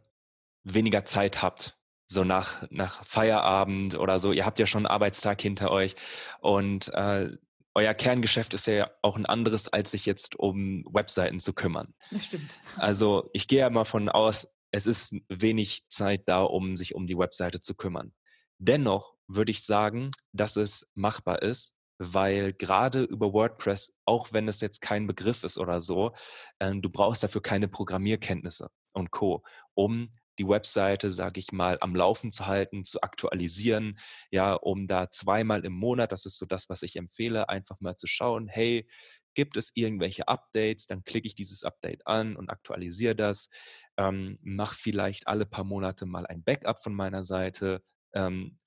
weniger 0.63 1.05
Zeit 1.05 1.41
habt, 1.41 1.79
so 2.05 2.23
nach, 2.23 2.65
nach 2.71 3.05
Feierabend 3.05 3.95
oder 3.95 4.19
so. 4.19 4.31
Ihr 4.33 4.45
habt 4.45 4.59
ja 4.59 4.65
schon 4.65 4.85
einen 4.85 4.93
Arbeitstag 4.93 5.41
hinter 5.41 5.71
euch 5.71 5.95
und 6.39 6.89
äh, 6.93 7.37
euer 7.77 7.93
Kerngeschäft 7.93 8.55
ist 8.55 8.65
ja 8.65 8.89
auch 9.03 9.17
ein 9.17 9.27
anderes, 9.27 9.71
als 9.71 9.91
sich 9.91 10.07
jetzt 10.07 10.35
um 10.35 10.83
Webseiten 10.91 11.39
zu 11.39 11.53
kümmern. 11.53 11.93
Das 12.09 12.25
stimmt. 12.25 12.59
Also 12.75 13.29
ich 13.33 13.47
gehe 13.47 13.59
ja 13.59 13.69
mal 13.69 13.85
von 13.85 14.09
aus, 14.09 14.47
es 14.71 14.87
ist 14.87 15.13
wenig 15.29 15.87
Zeit 15.87 16.23
da, 16.25 16.41
um 16.41 16.75
sich 16.75 16.95
um 16.95 17.05
die 17.05 17.19
Webseite 17.19 17.59
zu 17.61 17.75
kümmern. 17.75 18.13
Dennoch 18.57 19.13
würde 19.27 19.51
ich 19.51 19.63
sagen, 19.63 20.09
dass 20.31 20.55
es 20.55 20.87
machbar 20.95 21.43
ist, 21.43 21.75
weil 21.99 22.51
gerade 22.53 23.03
über 23.03 23.31
WordPress, 23.31 23.93
auch 24.05 24.33
wenn 24.33 24.47
es 24.47 24.59
jetzt 24.59 24.81
kein 24.81 25.05
Begriff 25.05 25.43
ist 25.43 25.59
oder 25.59 25.79
so, 25.79 26.13
äh, 26.57 26.73
du 26.73 26.89
brauchst 26.89 27.21
dafür 27.21 27.43
keine 27.43 27.67
Programmierkenntnisse 27.67 28.69
und 28.93 29.11
Co, 29.11 29.43
um 29.75 30.15
die 30.39 30.47
Webseite, 30.47 31.11
sage 31.11 31.39
ich 31.39 31.51
mal, 31.51 31.77
am 31.81 31.95
Laufen 31.95 32.31
zu 32.31 32.47
halten, 32.47 32.83
zu 32.83 33.01
aktualisieren, 33.01 33.97
ja, 34.31 34.53
um 34.53 34.87
da 34.87 35.11
zweimal 35.11 35.65
im 35.65 35.73
Monat, 35.73 36.11
das 36.11 36.25
ist 36.25 36.37
so 36.37 36.45
das, 36.45 36.69
was 36.69 36.83
ich 36.83 36.95
empfehle, 36.95 37.49
einfach 37.49 37.79
mal 37.79 37.95
zu 37.95 38.07
schauen, 38.07 38.47
hey, 38.47 38.87
gibt 39.33 39.55
es 39.55 39.71
irgendwelche 39.75 40.27
Updates, 40.27 40.87
dann 40.87 41.03
klicke 41.03 41.27
ich 41.27 41.35
dieses 41.35 41.63
Update 41.63 42.07
an 42.07 42.35
und 42.35 42.49
aktualisiere 42.49 43.15
das, 43.15 43.49
ähm, 43.97 44.39
mache 44.41 44.75
vielleicht 44.75 45.27
alle 45.27 45.45
paar 45.45 45.63
Monate 45.63 46.05
mal 46.05 46.25
ein 46.25 46.43
Backup 46.43 46.81
von 46.81 46.93
meiner 46.93 47.23
Seite. 47.23 47.83
Ähm, 48.13 48.57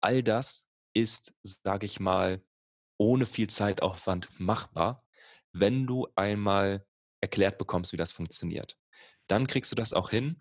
all 0.00 0.22
das 0.22 0.68
ist, 0.92 1.34
sage 1.42 1.86
ich 1.86 2.00
mal, 2.00 2.42
ohne 2.98 3.26
viel 3.26 3.48
Zeitaufwand 3.48 4.28
machbar, 4.40 5.04
wenn 5.52 5.86
du 5.86 6.08
einmal 6.16 6.84
erklärt 7.20 7.58
bekommst, 7.58 7.92
wie 7.92 7.96
das 7.96 8.10
funktioniert. 8.10 8.76
Dann 9.28 9.46
kriegst 9.46 9.70
du 9.70 9.76
das 9.76 9.92
auch 9.92 10.10
hin 10.10 10.36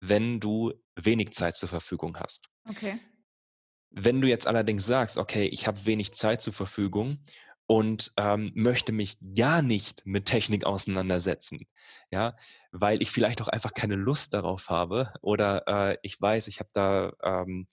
wenn 0.00 0.40
du 0.40 0.72
wenig 0.94 1.32
Zeit 1.32 1.56
zur 1.56 1.68
Verfügung 1.68 2.16
hast. 2.18 2.48
Okay. 2.68 2.98
Wenn 3.90 4.20
du 4.20 4.28
jetzt 4.28 4.46
allerdings 4.46 4.86
sagst, 4.86 5.16
okay, 5.18 5.46
ich 5.46 5.66
habe 5.66 5.86
wenig 5.86 6.12
Zeit 6.12 6.42
zur 6.42 6.52
Verfügung 6.52 7.24
und 7.66 8.12
ähm, 8.16 8.52
möchte 8.54 8.92
mich 8.92 9.18
gar 9.34 9.62
nicht 9.62 10.04
mit 10.04 10.26
Technik 10.26 10.64
auseinandersetzen, 10.64 11.66
ja, 12.10 12.36
weil 12.72 13.00
ich 13.02 13.10
vielleicht 13.10 13.40
auch 13.42 13.48
einfach 13.48 13.74
keine 13.74 13.96
Lust 13.96 14.34
darauf 14.34 14.68
habe 14.68 15.12
oder 15.22 15.66
äh, 15.66 15.96
ich 16.02 16.20
weiß, 16.20 16.48
ich 16.48 16.60
habe 16.60 16.70
da 16.72 17.12
ähm, 17.22 17.66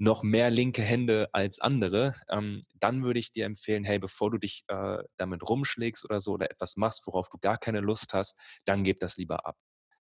noch 0.00 0.22
mehr 0.22 0.50
linke 0.50 0.82
Hände 0.82 1.28
als 1.32 1.60
andere, 1.60 2.14
ähm, 2.30 2.62
dann 2.74 3.04
würde 3.04 3.20
ich 3.20 3.32
dir 3.32 3.44
empfehlen, 3.44 3.84
hey, 3.84 3.98
bevor 3.98 4.30
du 4.30 4.38
dich 4.38 4.64
äh, 4.68 4.98
damit 5.18 5.46
rumschlägst 5.46 6.04
oder 6.06 6.20
so 6.20 6.32
oder 6.32 6.50
etwas 6.50 6.76
machst, 6.76 7.06
worauf 7.06 7.28
du 7.28 7.38
gar 7.38 7.58
keine 7.58 7.80
Lust 7.80 8.14
hast, 8.14 8.34
dann 8.64 8.82
gib 8.82 8.98
das 9.00 9.18
lieber 9.18 9.46
ab. 9.46 9.56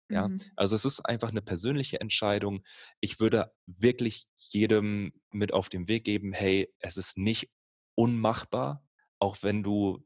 Ja, 0.10 0.28
mhm. 0.28 0.42
also 0.56 0.76
es 0.76 0.86
ist 0.86 1.02
einfach 1.02 1.30
eine 1.30 1.42
persönliche 1.42 2.02
Entscheidung. 2.02 2.64
Ich 3.00 3.20
würde 3.20 3.52
wirklich 3.66 4.28
jedem 4.36 5.14
mit 5.32 5.54
auf 5.54 5.70
den 5.70 5.88
Weg 5.88 6.04
geben, 6.04 6.34
hey, 6.34 6.74
es 6.80 6.98
ist 6.98 7.18
nicht 7.18 7.50
unmachbar, 7.96 8.84
auch 9.20 9.38
wenn 9.42 9.64
du 9.64 10.04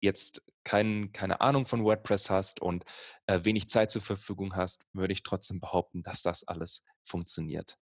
jetzt 0.00 0.42
kein, 0.64 1.12
keine 1.12 1.40
Ahnung 1.40 1.66
von 1.66 1.84
WordPress 1.84 2.28
hast 2.28 2.60
und 2.60 2.84
äh, 3.26 3.40
wenig 3.44 3.68
Zeit 3.68 3.90
zur 3.90 4.02
Verfügung 4.02 4.54
hast, 4.54 4.84
würde 4.92 5.12
ich 5.12 5.22
trotzdem 5.22 5.60
behaupten, 5.60 6.02
dass 6.02 6.22
das 6.22 6.46
alles 6.46 6.82
funktioniert. 7.02 7.78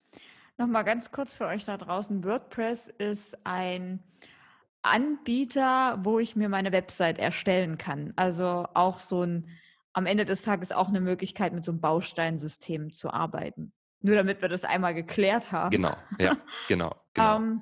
Nochmal 0.57 0.83
ganz 0.83 1.11
kurz 1.11 1.33
für 1.33 1.45
euch 1.45 1.65
da 1.65 1.77
draußen. 1.77 2.23
WordPress 2.23 2.87
ist 2.87 3.37
ein 3.45 4.03
Anbieter, 4.81 5.99
wo 6.03 6.19
ich 6.19 6.35
mir 6.35 6.49
meine 6.49 6.71
Website 6.71 7.19
erstellen 7.19 7.77
kann. 7.77 8.13
Also 8.15 8.65
auch 8.73 8.99
so 8.99 9.23
ein, 9.23 9.49
am 9.99 10.05
Ende 10.05 10.23
des 10.25 10.41
Tages 10.41 10.71
auch 10.71 10.87
eine 10.87 11.01
Möglichkeit, 11.01 11.53
mit 11.53 11.63
so 11.63 11.71
einem 11.71 11.81
Bausteinsystem 11.81 12.93
zu 12.93 13.11
arbeiten. 13.11 13.73
Nur 14.01 14.15
damit 14.15 14.41
wir 14.41 14.47
das 14.47 14.63
einmal 14.63 14.93
geklärt 14.93 15.51
haben. 15.51 15.71
Genau, 15.71 15.93
ja, 16.17 16.37
genau. 16.69 16.95
genau. 17.13 17.35
ähm, 17.35 17.61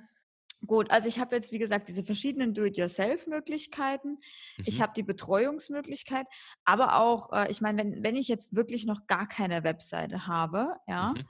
gut, 0.66 0.92
also 0.92 1.08
ich 1.08 1.20
habe 1.20 1.36
jetzt, 1.36 1.52
wie 1.52 1.58
gesagt, 1.58 1.88
diese 1.88 2.04
verschiedenen 2.04 2.54
Do-it-yourself-Möglichkeiten. 2.54 4.20
Mhm. 4.58 4.64
Ich 4.66 4.82
habe 4.82 4.94
die 4.96 5.02
Betreuungsmöglichkeit, 5.02 6.28
aber 6.64 6.98
auch, 6.98 7.34
äh, 7.34 7.50
ich 7.50 7.60
meine, 7.60 7.80
wenn, 7.80 8.04
wenn 8.04 8.16
ich 8.16 8.28
jetzt 8.28 8.56
wirklich 8.56 8.86
noch 8.86 9.08
gar 9.08 9.28
keine 9.28 9.64
Webseite 9.64 10.28
habe, 10.28 10.76
ja, 10.88 11.16
mhm. 11.16 11.26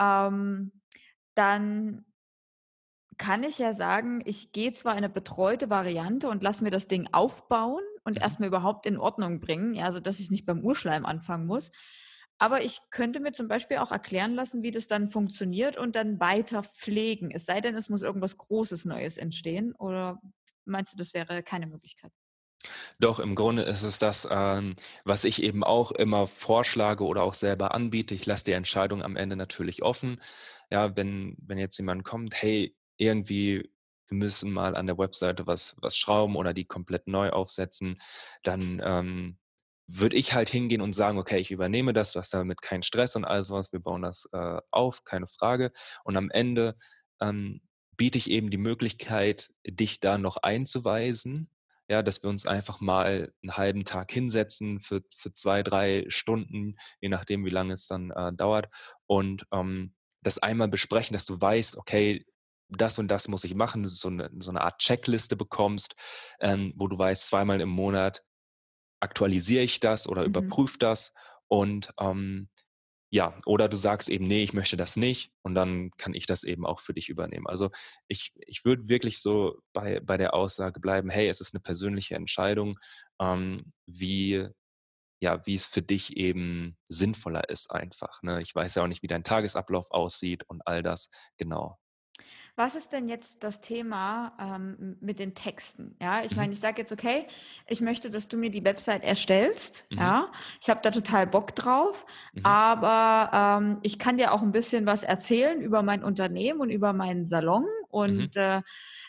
ähm, 0.00 0.72
dann 1.34 2.04
kann 3.18 3.44
ich 3.44 3.58
ja 3.58 3.72
sagen, 3.72 4.20
ich 4.24 4.50
gehe 4.50 4.72
zwar 4.72 4.94
in 4.94 4.98
eine 4.98 5.10
betreute 5.10 5.70
Variante 5.70 6.28
und 6.28 6.42
lasse 6.42 6.64
mir 6.64 6.70
das 6.70 6.88
Ding 6.88 7.08
aufbauen 7.12 7.82
und 8.04 8.16
mhm. 8.16 8.22
erstmal 8.22 8.48
überhaupt 8.48 8.86
in 8.86 8.98
Ordnung 8.98 9.40
bringen, 9.40 9.74
ja, 9.74 9.84
also 9.84 10.00
dass 10.00 10.20
ich 10.20 10.30
nicht 10.30 10.46
beim 10.46 10.64
Urschleim 10.64 11.06
anfangen 11.06 11.46
muss. 11.46 11.70
Aber 12.38 12.64
ich 12.64 12.78
könnte 12.90 13.20
mir 13.20 13.32
zum 13.32 13.48
Beispiel 13.48 13.76
auch 13.76 13.90
erklären 13.90 14.34
lassen, 14.34 14.62
wie 14.62 14.70
das 14.70 14.86
dann 14.86 15.10
funktioniert 15.10 15.76
und 15.76 15.94
dann 15.94 16.20
weiter 16.20 16.62
pflegen. 16.62 17.30
Es 17.30 17.44
sei 17.44 17.60
denn, 17.60 17.76
es 17.76 17.90
muss 17.90 18.00
irgendwas 18.00 18.38
Großes 18.38 18.86
Neues 18.86 19.18
entstehen. 19.18 19.74
Oder 19.74 20.22
meinst 20.64 20.94
du, 20.94 20.96
das 20.96 21.12
wäre 21.12 21.42
keine 21.42 21.66
Möglichkeit? 21.66 22.12
Doch, 22.98 23.20
im 23.20 23.34
Grunde 23.34 23.62
ist 23.62 23.82
es 23.82 23.98
das, 23.98 24.26
ähm, 24.30 24.74
was 25.04 25.24
ich 25.24 25.42
eben 25.42 25.62
auch 25.62 25.92
immer 25.92 26.26
vorschlage 26.26 27.04
oder 27.04 27.22
auch 27.24 27.34
selber 27.34 27.74
anbiete. 27.74 28.14
Ich 28.14 28.24
lasse 28.24 28.44
die 28.44 28.52
Entscheidung 28.52 29.02
am 29.02 29.16
Ende 29.16 29.36
natürlich 29.36 29.82
offen. 29.82 30.18
Ja, 30.70 30.96
wenn, 30.96 31.36
wenn 31.40 31.58
jetzt 31.58 31.76
jemand 31.78 32.04
kommt, 32.04 32.34
hey, 32.40 32.74
irgendwie, 32.96 33.70
wir 34.10 34.18
müssen 34.18 34.52
mal 34.52 34.76
an 34.76 34.86
der 34.86 34.98
Webseite 34.98 35.46
was, 35.46 35.76
was 35.80 35.96
schrauben 35.96 36.36
oder 36.36 36.52
die 36.52 36.64
komplett 36.64 37.06
neu 37.06 37.30
aufsetzen, 37.30 37.96
dann 38.42 38.82
ähm, 38.84 39.38
würde 39.86 40.16
ich 40.16 40.34
halt 40.34 40.48
hingehen 40.48 40.80
und 40.80 40.92
sagen, 40.92 41.18
okay, 41.18 41.38
ich 41.38 41.50
übernehme 41.50 41.92
das, 41.92 42.12
du 42.12 42.18
hast 42.18 42.34
damit 42.34 42.62
keinen 42.62 42.82
Stress 42.82 43.16
und 43.16 43.24
all 43.24 43.42
sowas, 43.42 43.72
wir 43.72 43.80
bauen 43.80 44.02
das 44.02 44.28
äh, 44.32 44.60
auf, 44.70 45.04
keine 45.04 45.26
Frage. 45.26 45.72
Und 46.04 46.16
am 46.16 46.30
Ende 46.30 46.76
ähm, 47.20 47.60
biete 47.96 48.18
ich 48.18 48.30
eben 48.30 48.50
die 48.50 48.56
Möglichkeit, 48.56 49.50
dich 49.66 50.00
da 50.00 50.18
noch 50.18 50.38
einzuweisen, 50.38 51.50
ja, 51.88 52.02
dass 52.02 52.22
wir 52.22 52.30
uns 52.30 52.46
einfach 52.46 52.80
mal 52.80 53.32
einen 53.42 53.56
halben 53.56 53.84
Tag 53.84 54.12
hinsetzen 54.12 54.80
für, 54.80 55.02
für 55.16 55.32
zwei, 55.32 55.62
drei 55.62 56.04
Stunden, 56.08 56.76
je 57.00 57.08
nachdem, 57.08 57.44
wie 57.44 57.50
lange 57.50 57.72
es 57.72 57.88
dann 57.88 58.10
äh, 58.12 58.32
dauert 58.32 58.68
und 59.06 59.46
ähm, 59.52 59.92
das 60.22 60.38
einmal 60.38 60.68
besprechen, 60.68 61.14
dass 61.14 61.26
du 61.26 61.40
weißt, 61.40 61.76
okay, 61.76 62.24
das 62.70 62.98
und 62.98 63.08
das 63.08 63.28
muss 63.28 63.44
ich 63.44 63.54
machen, 63.54 63.84
so 63.84 64.08
eine, 64.08 64.30
so 64.38 64.50
eine 64.50 64.62
Art 64.62 64.78
Checkliste 64.78 65.36
bekommst, 65.36 65.94
ähm, 66.40 66.72
wo 66.76 66.88
du 66.88 66.98
weißt, 66.98 67.26
zweimal 67.26 67.60
im 67.60 67.68
Monat 67.68 68.22
aktualisiere 69.00 69.64
ich 69.64 69.80
das 69.80 70.06
oder 70.06 70.22
mhm. 70.22 70.28
überprüfe 70.28 70.78
das 70.78 71.12
und 71.48 71.92
ähm, 71.98 72.48
ja, 73.12 73.36
oder 73.44 73.68
du 73.68 73.76
sagst 73.76 74.08
eben, 74.08 74.24
nee, 74.24 74.44
ich 74.44 74.52
möchte 74.52 74.76
das 74.76 74.94
nicht 74.96 75.32
und 75.42 75.56
dann 75.56 75.90
kann 75.98 76.14
ich 76.14 76.26
das 76.26 76.44
eben 76.44 76.64
auch 76.64 76.78
für 76.78 76.94
dich 76.94 77.08
übernehmen. 77.08 77.48
Also 77.48 77.70
ich, 78.06 78.32
ich 78.46 78.64
würde 78.64 78.88
wirklich 78.88 79.20
so 79.20 79.58
bei, 79.72 79.98
bei 80.00 80.16
der 80.16 80.32
Aussage 80.32 80.78
bleiben, 80.78 81.10
hey, 81.10 81.28
es 81.28 81.40
ist 81.40 81.52
eine 81.52 81.60
persönliche 81.60 82.14
Entscheidung, 82.14 82.78
ähm, 83.20 83.72
wie, 83.86 84.46
ja, 85.20 85.44
wie 85.44 85.54
es 85.56 85.66
für 85.66 85.82
dich 85.82 86.16
eben 86.16 86.78
sinnvoller 86.88 87.48
ist 87.50 87.72
einfach. 87.72 88.22
Ne? 88.22 88.40
Ich 88.42 88.54
weiß 88.54 88.76
ja 88.76 88.84
auch 88.84 88.88
nicht, 88.88 89.02
wie 89.02 89.08
dein 89.08 89.24
Tagesablauf 89.24 89.90
aussieht 89.90 90.44
und 90.46 90.62
all 90.64 90.84
das. 90.84 91.10
Genau. 91.36 91.79
Was 92.60 92.74
ist 92.74 92.92
denn 92.92 93.08
jetzt 93.08 93.42
das 93.42 93.62
Thema 93.62 94.34
ähm, 94.38 94.98
mit 95.00 95.18
den 95.18 95.34
Texten? 95.34 95.96
Ja, 95.98 96.22
ich 96.22 96.32
mhm. 96.32 96.36
meine, 96.36 96.52
ich 96.52 96.60
sage 96.60 96.82
jetzt, 96.82 96.92
okay, 96.92 97.26
ich 97.66 97.80
möchte, 97.80 98.10
dass 98.10 98.28
du 98.28 98.36
mir 98.36 98.50
die 98.50 98.62
Website 98.62 99.02
erstellst. 99.02 99.86
Mhm. 99.88 99.96
Ja, 99.96 100.32
ich 100.60 100.68
habe 100.68 100.80
da 100.82 100.90
total 100.90 101.26
Bock 101.26 101.56
drauf, 101.56 102.04
mhm. 102.34 102.44
aber 102.44 103.60
ähm, 103.62 103.78
ich 103.80 103.98
kann 103.98 104.18
dir 104.18 104.34
auch 104.34 104.42
ein 104.42 104.52
bisschen 104.52 104.84
was 104.84 105.04
erzählen 105.04 105.62
über 105.62 105.82
mein 105.82 106.04
Unternehmen 106.04 106.60
und 106.60 106.68
über 106.68 106.92
meinen 106.92 107.24
Salon. 107.24 107.64
Und 107.88 108.36
mhm. 108.36 108.42
äh, 108.42 108.60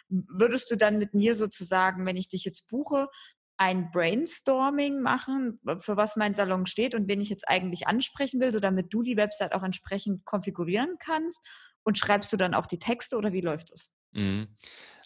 würdest 0.07 0.71
du 0.71 0.77
dann 0.77 0.97
mit 0.97 1.13
mir 1.13 1.35
sozusagen, 1.35 2.05
wenn 2.05 2.15
ich 2.15 2.29
dich 2.29 2.45
jetzt 2.45 2.69
buche, 2.69 3.09
ein 3.57 3.91
Brainstorming 3.91 5.01
machen, 5.01 5.59
für 5.79 5.97
was 5.97 6.15
mein 6.15 6.35
Salon 6.35 6.67
steht 6.67 6.95
und 6.95 7.09
wen 7.09 7.19
ich 7.19 7.27
jetzt 7.27 7.49
eigentlich 7.49 7.85
ansprechen 7.85 8.39
will, 8.39 8.53
so 8.53 8.61
damit 8.61 8.93
du 8.93 9.03
die 9.03 9.17
Website 9.17 9.51
auch 9.51 9.63
entsprechend 9.63 10.23
konfigurieren 10.23 10.95
kannst? 10.99 11.45
Und 11.83 11.97
schreibst 11.97 12.31
du 12.31 12.37
dann 12.37 12.53
auch 12.53 12.67
die 12.67 12.79
Texte 12.79 13.17
oder 13.17 13.33
wie 13.33 13.41
läuft 13.41 13.71
es? 13.71 13.91
Mhm. 14.11 14.55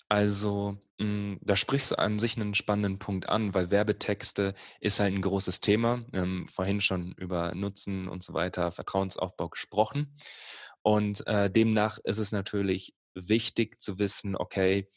Also, 0.07 0.77
hm, 0.99 1.39
da 1.41 1.55
sprichst 1.55 1.91
du 1.91 1.97
an 1.97 2.19
sich 2.19 2.37
einen 2.37 2.53
spannenden 2.53 2.99
Punkt 2.99 3.29
an, 3.29 3.53
weil 3.55 3.71
Werbetexte 3.71 4.53
ist 4.79 4.99
halt 4.99 5.13
ein 5.13 5.21
großes 5.21 5.61
Thema. 5.61 6.05
Wir 6.11 6.21
haben 6.21 6.47
vorhin 6.47 6.79
schon 6.79 7.13
über 7.13 7.55
Nutzen 7.55 8.07
und 8.07 8.23
so 8.23 8.33
weiter, 8.33 8.71
Vertrauensaufbau 8.71 9.49
gesprochen. 9.49 10.15
Und 10.83 11.25
äh, 11.25 11.49
demnach 11.49 11.97
ist 12.03 12.19
es 12.19 12.31
natürlich 12.31 12.93
wichtig 13.15 13.81
zu 13.81 13.97
wissen, 13.97 14.35
okay, 14.35 14.87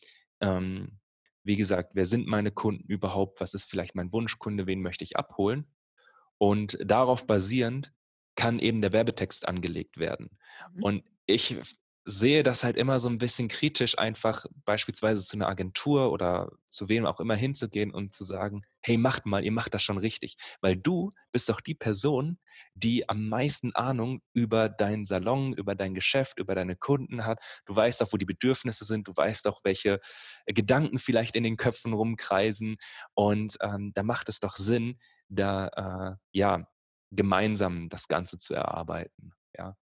ähm, 0.40 0.98
wie 1.42 1.56
gesagt, 1.56 1.92
wer 1.94 2.04
sind 2.04 2.26
meine 2.26 2.50
Kunden 2.50 2.86
überhaupt? 2.86 3.40
Was 3.40 3.54
ist 3.54 3.64
vielleicht 3.64 3.94
mein 3.94 4.12
Wunschkunde? 4.12 4.66
Wen 4.66 4.82
möchte 4.82 5.04
ich 5.04 5.16
abholen? 5.16 5.72
Und 6.36 6.76
darauf 6.84 7.26
basierend 7.26 7.94
kann 8.36 8.58
eben 8.58 8.82
der 8.82 8.92
Werbetext 8.92 9.48
angelegt 9.48 9.96
werden. 9.96 10.28
Mhm. 10.74 10.82
Und 10.82 11.10
ich 11.28 11.56
sehe 12.10 12.42
das 12.42 12.64
halt 12.64 12.78
immer 12.78 13.00
so 13.00 13.08
ein 13.10 13.18
bisschen 13.18 13.48
kritisch, 13.48 13.98
einfach 13.98 14.46
beispielsweise 14.64 15.22
zu 15.22 15.36
einer 15.36 15.48
Agentur 15.48 16.10
oder 16.10 16.50
zu 16.66 16.88
wem 16.88 17.04
auch 17.04 17.20
immer 17.20 17.34
hinzugehen 17.34 17.92
und 17.92 18.14
zu 18.14 18.24
sagen, 18.24 18.62
hey, 18.80 18.96
macht 18.96 19.26
mal, 19.26 19.44
ihr 19.44 19.52
macht 19.52 19.74
das 19.74 19.82
schon 19.82 19.98
richtig. 19.98 20.36
Weil 20.62 20.74
du 20.74 21.12
bist 21.32 21.50
doch 21.50 21.60
die 21.60 21.74
Person, 21.74 22.38
die 22.72 23.06
am 23.10 23.28
meisten 23.28 23.74
Ahnung 23.74 24.22
über 24.32 24.70
deinen 24.70 25.04
Salon, 25.04 25.52
über 25.52 25.74
dein 25.74 25.92
Geschäft, 25.92 26.38
über 26.38 26.54
deine 26.54 26.76
Kunden 26.76 27.26
hat. 27.26 27.40
Du 27.66 27.76
weißt 27.76 28.02
auch, 28.02 28.10
wo 28.10 28.16
die 28.16 28.24
Bedürfnisse 28.24 28.86
sind. 28.86 29.06
Du 29.06 29.12
weißt 29.14 29.46
auch, 29.46 29.60
welche 29.64 29.98
Gedanken 30.46 30.98
vielleicht 30.98 31.36
in 31.36 31.42
den 31.42 31.58
Köpfen 31.58 31.92
rumkreisen. 31.92 32.76
Und 33.12 33.58
ähm, 33.60 33.92
da 33.94 34.02
macht 34.02 34.30
es 34.30 34.40
doch 34.40 34.56
Sinn, 34.56 34.98
da 35.28 36.16
äh, 36.16 36.16
ja 36.32 36.66
gemeinsam 37.10 37.90
das 37.90 38.08
Ganze 38.08 38.38
zu 38.38 38.54
erarbeiten. 38.54 39.32
Ja, 39.54 39.76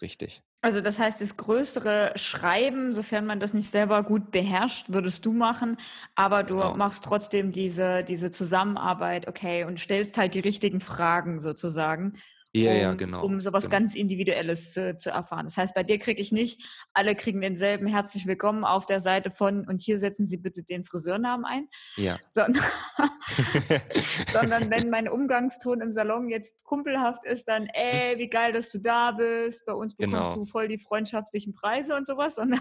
richtig. 0.00 0.42
Also 0.64 0.80
das 0.80 1.00
heißt, 1.00 1.20
das 1.20 1.36
größere 1.36 2.12
Schreiben, 2.14 2.92
sofern 2.92 3.26
man 3.26 3.40
das 3.40 3.52
nicht 3.52 3.68
selber 3.68 4.04
gut 4.04 4.30
beherrscht, 4.30 4.86
würdest 4.90 5.26
du 5.26 5.32
machen, 5.32 5.76
aber 6.14 6.44
du 6.44 6.54
genau. 6.54 6.76
machst 6.76 7.02
trotzdem 7.02 7.50
diese, 7.50 8.04
diese 8.04 8.30
Zusammenarbeit, 8.30 9.26
okay, 9.26 9.64
und 9.64 9.80
stellst 9.80 10.18
halt 10.18 10.34
die 10.34 10.40
richtigen 10.40 10.80
Fragen 10.80 11.40
sozusagen 11.40 12.12
ja, 12.54 12.70
um, 12.72 12.78
ja, 12.78 12.94
genau. 12.94 13.24
um 13.24 13.40
sowas 13.40 13.64
genau. 13.64 13.78
ganz 13.78 13.94
Individuelles 13.94 14.72
zu, 14.72 14.96
zu, 14.96 15.10
erfahren. 15.10 15.46
Das 15.46 15.56
heißt, 15.56 15.74
bei 15.74 15.82
dir 15.82 15.98
kriege 15.98 16.20
ich 16.20 16.32
nicht, 16.32 16.62
alle 16.92 17.14
kriegen 17.14 17.40
denselben 17.40 17.86
herzlich 17.86 18.26
willkommen 18.26 18.64
auf 18.64 18.84
der 18.84 19.00
Seite 19.00 19.30
von 19.30 19.66
und 19.66 19.80
hier 19.80 19.98
setzen 19.98 20.26
Sie 20.26 20.36
bitte 20.36 20.62
den 20.62 20.84
Friseurnamen 20.84 21.46
ein. 21.46 21.68
Ja. 21.96 22.18
Sondern, 22.28 22.62
sondern 24.32 24.70
wenn 24.70 24.90
mein 24.90 25.08
Umgangston 25.08 25.80
im 25.80 25.92
Salon 25.92 26.28
jetzt 26.28 26.62
kumpelhaft 26.64 27.24
ist, 27.24 27.48
dann, 27.48 27.66
ey, 27.72 28.18
wie 28.18 28.28
geil, 28.28 28.52
dass 28.52 28.70
du 28.70 28.78
da 28.78 29.12
bist. 29.12 29.64
Bei 29.64 29.72
uns 29.72 29.94
bekommst 29.96 30.20
genau. 30.20 30.34
du 30.34 30.44
voll 30.44 30.68
die 30.68 30.78
freundschaftlichen 30.78 31.54
Preise 31.54 31.94
und 31.94 32.06
sowas. 32.06 32.38
Und, 32.38 32.58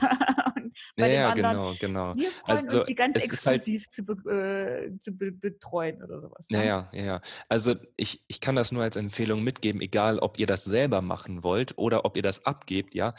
bei 0.95 1.13
ja, 1.13 1.33
dem 1.33 1.45
anderen, 1.45 1.77
genau, 1.79 2.13
genau. 2.13 2.15
Wir 2.15 2.31
freuen 2.31 2.57
also, 2.65 2.79
uns, 2.79 2.87
sie 2.87 2.95
ganz 2.95 3.15
halt 3.15 3.25
exklusiv 3.25 3.83
halt, 3.83 3.91
zu, 3.91 4.05
be, 4.05 4.31
äh, 4.31 4.97
zu 4.99 5.11
be, 5.11 5.31
betreuen 5.31 6.03
oder 6.03 6.21
sowas. 6.21 6.47
Ne? 6.49 6.65
Ja, 6.65 6.89
ja, 6.91 7.03
ja. 7.03 7.21
Also 7.49 7.75
ich, 7.97 8.21
ich 8.27 8.41
kann 8.41 8.55
das 8.55 8.71
nur 8.71 8.83
als 8.83 8.95
Empfehlung 8.95 9.43
mitgeben 9.43 9.81
egal 9.81 10.19
ob 10.19 10.39
ihr 10.39 10.47
das 10.47 10.63
selber 10.63 11.01
machen 11.01 11.43
wollt 11.43 11.77
oder 11.77 12.05
ob 12.05 12.15
ihr 12.15 12.23
das 12.23 12.45
abgebt, 12.45 12.95
ja, 12.95 13.13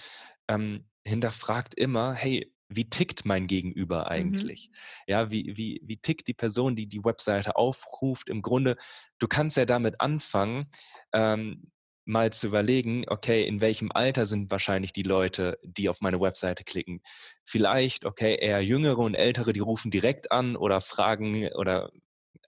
ähm, 0.48 0.84
hinterfragt 1.04 1.74
immer, 1.74 2.14
hey, 2.14 2.52
wie 2.68 2.88
tickt 2.88 3.24
mein 3.24 3.46
Gegenüber 3.46 4.00
mhm. 4.00 4.06
eigentlich? 4.06 4.70
Mhm. 4.70 4.76
Ja, 5.06 5.30
wie, 5.30 5.56
wie, 5.56 5.80
wie 5.84 5.96
tickt 5.98 6.28
die 6.28 6.34
Person, 6.34 6.74
die 6.74 6.86
die 6.86 7.04
Webseite 7.04 7.56
aufruft? 7.56 8.30
Im 8.30 8.42
Grunde, 8.42 8.76
du 9.18 9.28
kannst 9.28 9.56
ja 9.56 9.66
damit 9.66 10.00
anfangen, 10.00 10.66
ähm, 11.12 11.70
mal 12.04 12.32
zu 12.32 12.48
überlegen, 12.48 13.04
okay, 13.08 13.46
in 13.46 13.60
welchem 13.60 13.90
Alter 13.92 14.26
sind 14.26 14.50
wahrscheinlich 14.50 14.92
die 14.92 15.02
Leute, 15.02 15.58
die 15.62 15.88
auf 15.88 16.00
meine 16.00 16.20
Webseite 16.20 16.64
klicken? 16.64 17.00
Vielleicht, 17.44 18.04
okay, 18.04 18.36
eher 18.40 18.62
jüngere 18.62 18.98
und 18.98 19.14
ältere, 19.14 19.52
die 19.52 19.60
rufen 19.60 19.90
direkt 19.90 20.32
an 20.32 20.56
oder 20.56 20.80
fragen 20.80 21.48
oder 21.54 21.90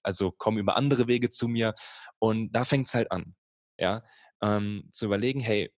also 0.03 0.31
kommen 0.31 0.59
über 0.59 0.77
andere 0.77 1.07
Wege 1.07 1.31
zu 1.31 1.49
mir. 1.49 1.75
Und 2.19 2.53
da 2.53 2.65
fängt 2.65 2.89
es 2.89 2.95
halt 2.95 3.11
an 3.11 3.35
ja, 3.79 4.03
ähm, 4.43 4.89
zu 4.93 5.07
überlegen, 5.07 5.41
hey, 5.41 5.73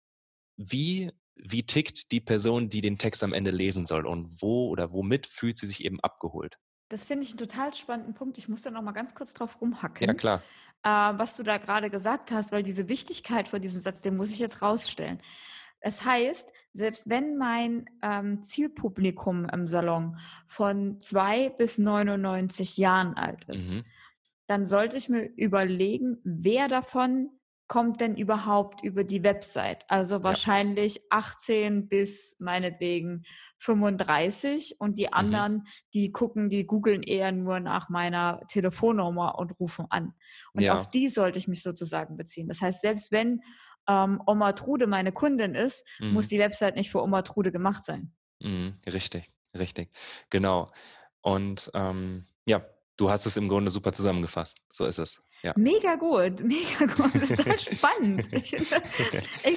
wie, 0.57 1.11
wie 1.37 1.65
tickt 1.65 2.13
die 2.13 2.21
Person, 2.21 2.69
die 2.69 2.81
den 2.81 2.99
Text 2.99 3.23
am 3.25 3.33
Ende 3.33 3.51
lesen 3.51 3.87
soll 3.87 4.07
und 4.07 4.41
wo 4.41 4.69
oder 4.69 4.93
womit 4.93 5.27
fühlt 5.27 5.59
sie 5.59 5.67
sich 5.67 5.85
eben 5.85 6.01
abgeholt? 6.01 6.59
Das 6.91 7.07
finde 7.07 7.25
ich 7.25 7.31
einen 7.31 7.39
total 7.39 7.75
spannenden 7.75 8.15
Punkt. 8.15 8.39
Ich 8.39 8.49
muss 8.49 8.63
da 8.63 8.71
noch 8.71 8.83
mal 8.83 8.93
ganz 8.93 9.15
kurz 9.15 9.33
drauf 9.35 9.61
rumhacken. 9.61 10.07
Ja, 10.07 10.15
klar. 10.15 10.43
Äh, 10.85 10.89
was 10.89 11.35
du 11.37 11.43
da 11.43 11.57
gerade 11.59 11.91
gesagt 11.91 12.31
hast, 12.31 12.53
weil 12.53 12.63
diese 12.63 12.89
Wichtigkeit 12.89 13.49
vor 13.49 13.59
diesem 13.59 13.81
Satz, 13.81 14.03
den 14.03 14.17
muss 14.17 14.31
ich 14.31 14.39
jetzt 14.39 14.61
rausstellen. 14.63 15.21
Das 15.81 16.05
heißt, 16.05 16.49
selbst 16.73 17.09
wenn 17.09 17.37
mein 17.37 17.87
ähm, 18.03 18.43
Zielpublikum 18.43 19.49
im 19.49 19.67
Salon 19.67 20.19
von 20.47 21.01
zwei 21.01 21.49
bis 21.49 21.79
99 21.79 22.77
Jahren 22.77 23.15
alt 23.15 23.45
ist, 23.45 23.73
Mhm. 23.73 23.85
dann 24.47 24.67
sollte 24.67 24.97
ich 24.99 25.09
mir 25.09 25.25
überlegen, 25.37 26.19
wer 26.25 26.69
davon 26.69 27.31
kommt 27.75 28.01
denn 28.01 28.15
überhaupt 28.17 28.85
über 28.85 29.03
die 29.03 29.25
Website? 29.25 29.85
Also 29.89 30.15
Ja. 30.19 30.23
wahrscheinlich 30.23 31.01
18 31.11 31.89
bis 31.89 32.37
meinetwegen 32.39 33.25
35 33.59 34.77
und 34.79 34.97
die 34.97 35.07
Mhm. 35.07 35.13
anderen, 35.13 35.63
die 35.93 36.13
gucken, 36.13 36.51
die 36.51 36.67
googeln 36.67 37.03
eher 37.03 37.33
nur 37.33 37.59
nach 37.59 37.89
meiner 37.89 38.41
Telefonnummer 38.47 39.37
und 39.41 39.59
rufen 39.59 39.87
an. 39.91 40.15
Und 40.53 40.71
auf 40.71 40.83
Ja. 40.85 40.91
die 40.95 41.09
sollte 41.09 41.41
ich 41.41 41.49
mich 41.49 41.65
sozusagen 41.65 42.17
beziehen. 42.17 42.47
Das 42.47 42.61
heißt, 42.63 42.81
selbst 42.81 43.11
wenn 43.11 43.41
ähm, 43.89 44.23
Oma 44.25 44.53
Trude 44.53 44.87
meine 44.87 45.11
Kundin 45.11 45.57
ist, 45.57 45.85
muss 45.99 46.27
Mhm. 46.27 46.29
die 46.29 46.39
Website 46.39 46.77
nicht 46.77 46.93
für 46.93 47.03
Oma 47.03 47.23
Trude 47.23 47.51
gemacht 47.51 47.83
sein. 47.85 48.15
Mhm. 48.41 48.79
Richtig, 48.87 49.33
richtig. 49.53 49.91
Genau. 50.31 50.71
Und 51.23 51.73
ähm, 51.75 52.25
ja, 52.47 52.65
du 52.97 53.11
hast 53.11 53.27
es 53.27 53.37
im 53.37 53.49
Grunde 53.49 53.73
super 53.73 53.93
zusammengefasst. 53.93 54.59
So 54.71 54.85
ist 54.85 54.99
es. 55.01 55.21
Ja. 55.45 55.53
Mega 55.59 55.97
gut, 55.97 56.43
mega 56.43 56.87
gut, 56.87 57.13
total 57.37 57.59
spannend. 57.59 58.29
Ich 58.33 58.55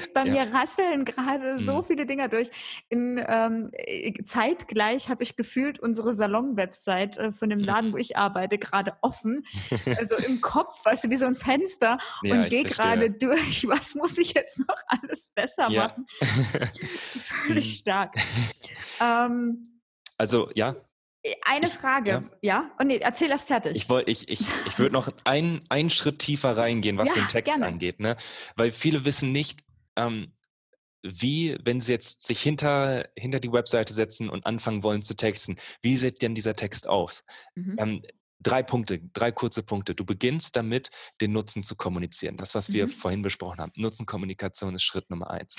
ich, 0.03 0.13
bei 0.13 0.25
Ja. 0.25 0.45
mir 0.45 0.53
rasseln 0.53 1.05
gerade 1.05 1.59
so 1.63 1.77
Mhm. 1.77 1.83
viele 1.85 2.05
Dinger 2.05 2.27
durch. 2.27 2.49
In, 2.89 3.23
ähm, 3.25 3.69
äh, 3.71 4.11
zeitgleich 4.23 5.07
habe 5.07 5.23
ich 5.23 5.37
gefühlt 5.37 5.79
unsere 5.79 6.13
Salon-Website 6.13 7.15
äh, 7.17 7.31
von 7.31 7.49
dem 7.49 7.59
Laden, 7.59 7.89
Mhm. 7.89 7.93
wo 7.93 7.97
ich 7.97 8.17
arbeite, 8.17 8.57
gerade 8.57 8.97
offen. 9.01 9.43
Also 9.97 10.17
im 10.17 10.41
Kopf, 10.41 10.83
weißt 10.83 11.05
du, 11.05 11.09
wie 11.09 11.15
so 11.15 11.25
ein 11.25 11.35
Fenster 11.35 11.97
Ja, 12.21 12.35
und 12.43 12.49
gehe 12.49 12.65
gerade 12.65 13.09
durch. 13.09 13.65
Was 13.67 13.95
muss 13.95 14.17
ich 14.17 14.33
jetzt 14.33 14.59
noch 14.59 14.75
alles 14.87 15.29
besser 15.33 15.69
machen? 15.69 16.05
Völlig 17.47 17.65
Mhm. 17.65 17.73
stark. 17.75 18.15
Ähm, 18.99 19.79
Also 20.17 20.49
ja, 20.53 20.75
eine 21.43 21.67
ich, 21.67 21.73
Frage, 21.73 22.11
ja, 22.11 22.23
ja? 22.41 22.71
Oh 22.79 22.83
nee, 22.83 22.97
erzähl 22.97 23.29
das 23.29 23.43
ich 23.43 23.47
fertig. 23.47 23.89
wollte, 23.89 24.11
ich, 24.11 24.29
ich, 24.29 24.41
ich 24.65 24.79
würde 24.79 24.93
noch 24.93 25.11
einen, 25.23 25.63
einen 25.69 25.89
Schritt 25.89 26.19
tiefer 26.19 26.55
reingehen, 26.55 26.97
was 26.97 27.13
den 27.13 27.23
Ja, 27.23 27.27
Text 27.27 27.55
gerne. 27.55 27.67
angeht, 27.67 27.99
ne? 27.99 28.15
Weil 28.55 28.71
viele 28.71 29.05
wissen 29.05 29.31
nicht, 29.31 29.61
ähm, 29.95 30.33
wie, 31.03 31.57
wenn 31.63 31.81
sie 31.81 31.93
jetzt 31.93 32.25
sich 32.25 32.41
hinter, 32.41 33.09
hinter 33.17 33.39
die 33.39 33.51
Webseite 33.51 33.93
setzen 33.93 34.29
und 34.29 34.45
anfangen 34.45 34.83
wollen 34.83 35.01
zu 35.01 35.15
texten, 35.15 35.55
wie 35.81 35.97
sieht 35.97 36.21
denn 36.21 36.35
dieser 36.35 36.55
Text 36.55 36.87
aus? 36.87 37.23
Mhm. 37.55 37.75
Ähm, 37.77 38.01
drei 38.39 38.63
Punkte, 38.63 38.99
drei 39.13 39.31
kurze 39.31 39.63
Punkte. 39.63 39.95
Du 39.95 40.05
beginnst 40.05 40.55
damit, 40.55 40.89
den 41.21 41.31
Nutzen 41.31 41.63
zu 41.63 41.75
kommunizieren. 41.75 42.37
Das, 42.37 42.55
was 42.55 42.71
wir 42.71 42.85
Mhm. 42.87 42.91
vorhin 42.91 43.21
besprochen 43.21 43.59
haben. 43.59 43.71
Nutzenkommunikation 43.75 44.75
ist 44.75 44.83
Schritt 44.83 45.09
Nummer 45.09 45.29
eins. 45.31 45.55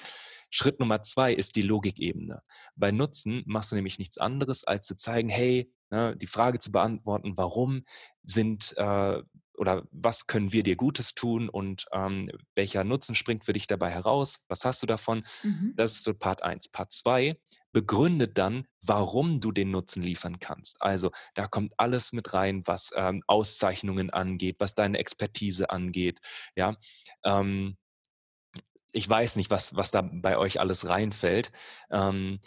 Schritt 0.51 0.81
Nummer 0.81 1.03
zwei 1.03 1.33
ist 1.35 1.57
die 1.57 1.62
Logikebene. 1.62 2.43
Bei 2.76 2.91
Nutzen 2.91 3.43
machst 3.47 3.72
du 3.72 3.76
nämlich 3.76 3.99
nichts 3.99 4.18
anderes, 4.18 4.64
als 4.64 4.87
zu 4.87 4.97
zeigen, 4.97 5.29
hey, 5.29 5.72
ne, 5.91 6.16
die 6.16 6.26
Frage 6.26 6.59
zu 6.59 6.72
beantworten, 6.72 7.37
warum 7.37 7.85
sind 8.22 8.74
äh, 8.76 9.22
oder 9.59 9.83
was 9.91 10.29
können 10.29 10.53
wir 10.53 10.62
dir 10.62 10.76
Gutes 10.76 11.14
tun 11.14 11.49
und 11.49 11.87
ähm, 11.93 12.31
welcher 12.55 12.85
Nutzen 12.85 13.16
springt 13.16 13.45
für 13.45 13.53
dich 13.53 13.66
dabei 13.66 13.91
heraus? 13.91 14.39
Was 14.47 14.64
hast 14.64 14.81
du 14.83 14.87
davon? 14.87 15.24
Mhm. 15.43 15.72
Das 15.76 15.93
ist 15.95 16.05
so 16.05 16.14
Part 16.14 16.45
1. 16.45 16.68
Part 16.68 16.93
2 16.93 17.35
begründet 17.79 18.37
dann, 18.39 18.66
warum 18.83 19.41
du 19.41 19.53
den 19.53 19.70
Nutzen 19.70 20.03
liefern 20.03 20.41
kannst. 20.41 20.83
Also 20.83 21.12
da 21.35 21.47
kommt 21.47 21.79
alles 21.79 22.12
mit 22.12 22.35
rein, 22.35 22.62
was 22.66 22.91
ähm, 22.97 23.22
Auszeichnungen 23.29 24.11
angeht, 24.11 24.57
was 24.59 24.74
deine 24.74 24.99
Expertise 24.99 25.70
angeht. 25.70 26.18
Ja, 26.57 26.74
ähm, 27.24 27.76
ich 28.91 29.09
weiß 29.09 29.37
nicht, 29.37 29.53
was, 29.53 29.76
was 29.76 29.93
da 29.93 30.03
bei 30.03 30.37
euch 30.37 30.59
alles 30.59 30.89
reinfällt. 30.89 31.53
Ähm, 31.93 32.41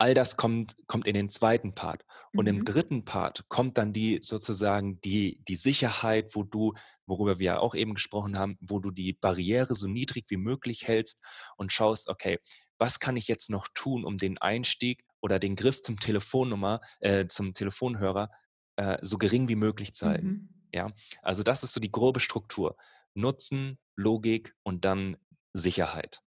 all 0.00 0.14
das 0.14 0.36
kommt, 0.36 0.76
kommt 0.86 1.08
in 1.08 1.14
den 1.14 1.30
zweiten 1.30 1.74
Part. 1.74 2.04
Und 2.32 2.48
im 2.48 2.58
Mhm. 2.58 2.64
dritten 2.64 3.04
Part 3.04 3.44
kommt 3.48 3.76
dann 3.76 3.92
die 3.92 4.20
sozusagen 4.22 5.00
die, 5.00 5.42
die 5.48 5.56
Sicherheit, 5.56 6.36
wo 6.36 6.44
du, 6.44 6.74
worüber 7.06 7.40
wir 7.40 7.46
ja 7.46 7.58
auch 7.58 7.74
eben 7.74 7.94
gesprochen 7.94 8.38
haben, 8.38 8.56
wo 8.60 8.78
du 8.78 8.92
die 8.92 9.14
Barriere 9.14 9.74
so 9.74 9.88
niedrig 9.88 10.26
wie 10.28 10.36
möglich 10.36 10.86
hältst 10.86 11.18
und 11.56 11.72
schaust, 11.72 12.08
okay, 12.08 12.38
was 12.78 13.00
kann 13.00 13.16
ich 13.16 13.28
jetzt 13.28 13.50
noch 13.50 13.68
tun, 13.74 14.04
um 14.04 14.16
den 14.16 14.38
Einstieg 14.38 15.04
oder 15.20 15.38
den 15.38 15.56
Griff 15.56 15.82
zum 15.82 15.98
Telefonnummer, 15.98 16.80
äh, 17.00 17.26
zum 17.26 17.54
Telefonhörer 17.54 18.30
äh, 18.76 18.98
so 19.02 19.18
gering 19.18 19.48
wie 19.48 19.56
möglich 19.56 19.92
zu 19.92 20.06
halten. 20.06 20.26
Mhm. 20.26 20.48
Ja, 20.72 20.92
also 21.22 21.42
das 21.42 21.64
ist 21.64 21.72
so 21.72 21.80
die 21.80 21.90
grobe 21.90 22.20
Struktur. 22.20 22.76
Nutzen, 23.14 23.78
Logik 23.96 24.54
und 24.62 24.84
dann 24.84 25.16
Sicherheit. 25.52 26.22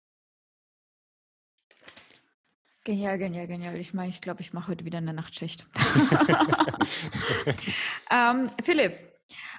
Genial, 2.85 3.19
genial, 3.19 3.49
genial. 3.49 3.77
Ich 3.77 3.95
meine, 3.95 4.11
ich 4.11 4.21
glaube, 4.21 4.43
ich 4.43 4.53
mache 4.53 4.69
heute 4.69 4.85
wieder 4.85 4.99
eine 4.99 5.13
Nachtschicht. 5.13 5.67
ähm, 8.11 8.49
Philipp, 8.63 9.16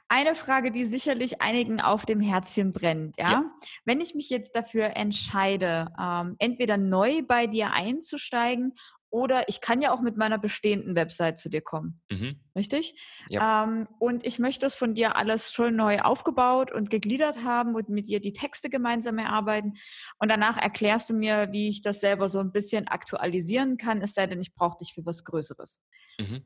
eine 0.09 0.35
Frage, 0.35 0.71
die 0.71 0.85
sicherlich 0.85 1.41
einigen 1.41 1.81
auf 1.81 2.05
dem 2.05 2.19
Herzchen 2.21 2.71
brennt. 2.73 3.17
Ja, 3.17 3.31
Ja. 3.31 3.51
wenn 3.85 4.01
ich 4.01 4.15
mich 4.15 4.29
jetzt 4.29 4.55
dafür 4.55 4.95
entscheide, 4.95 5.89
ähm, 5.99 6.35
entweder 6.39 6.77
neu 6.77 7.21
bei 7.23 7.47
dir 7.47 7.71
einzusteigen 7.73 8.73
oder 9.09 9.47
ich 9.47 9.61
kann 9.61 9.81
ja 9.81 9.93
auch 9.93 10.01
mit 10.01 10.17
meiner 10.17 10.37
bestehenden 10.37 10.95
Website 10.95 11.39
zu 11.39 11.49
dir 11.49 11.61
kommen. 11.61 12.01
Mhm. 12.11 12.41
Richtig? 12.57 12.99
Ja. 13.29 13.63
Ähm, 13.63 13.87
und 13.99 14.25
ich 14.25 14.37
möchte 14.39 14.65
es 14.65 14.75
von 14.75 14.95
dir 14.95 15.15
alles 15.15 15.53
schon 15.53 15.75
neu 15.75 15.99
aufgebaut 15.99 16.71
und 16.71 16.89
gegliedert 16.89 17.43
haben 17.43 17.75
und 17.75 17.87
mit 17.89 18.07
dir 18.09 18.19
die 18.19 18.33
Texte 18.33 18.69
gemeinsam 18.69 19.17
erarbeiten. 19.17 19.75
Und 20.19 20.29
danach 20.29 20.57
erklärst 20.57 21.09
du 21.09 21.13
mir, 21.13 21.49
wie 21.51 21.69
ich 21.69 21.81
das 21.81 22.01
selber 22.01 22.27
so 22.27 22.39
ein 22.39 22.51
bisschen 22.51 22.87
aktualisieren 22.87 23.77
kann, 23.77 24.01
es 24.01 24.13
sei 24.13 24.27
denn, 24.27 24.41
ich 24.41 24.53
brauche 24.55 24.77
dich 24.77 24.93
für 24.93 25.05
was 25.05 25.23
Größeres. 25.23 25.81
Mhm. 26.19 26.43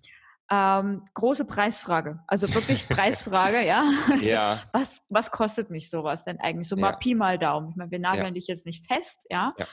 Ähm, 0.54 1.06
große 1.14 1.45
Preisfrage, 1.45 2.20
also 2.28 2.54
wirklich 2.54 2.86
Preisfrage, 2.89 3.66
ja. 3.66 3.89
Also, 4.12 4.26
Ja, 4.26 4.62
was, 4.74 5.06
was 5.08 5.32
kostet 5.32 5.70
mich 5.70 5.89
sowas 5.89 6.26
denn 6.26 6.41
eigentlich? 6.41 6.68
So 6.68 6.76
mal 6.76 6.91
ja, 6.91 6.95
Pi 6.97 7.16
mal 7.16 7.39
Daumen. 7.39 7.70
Ich 7.70 7.78
meine, 7.78 7.89
wir 7.89 7.99
ja, 7.99 8.02
nageln 8.02 8.34
dich 8.34 8.47
jetzt 8.47 8.66
nicht 8.66 8.86
fest, 8.86 9.26
ja, 9.30 9.54
ja. 9.58 9.68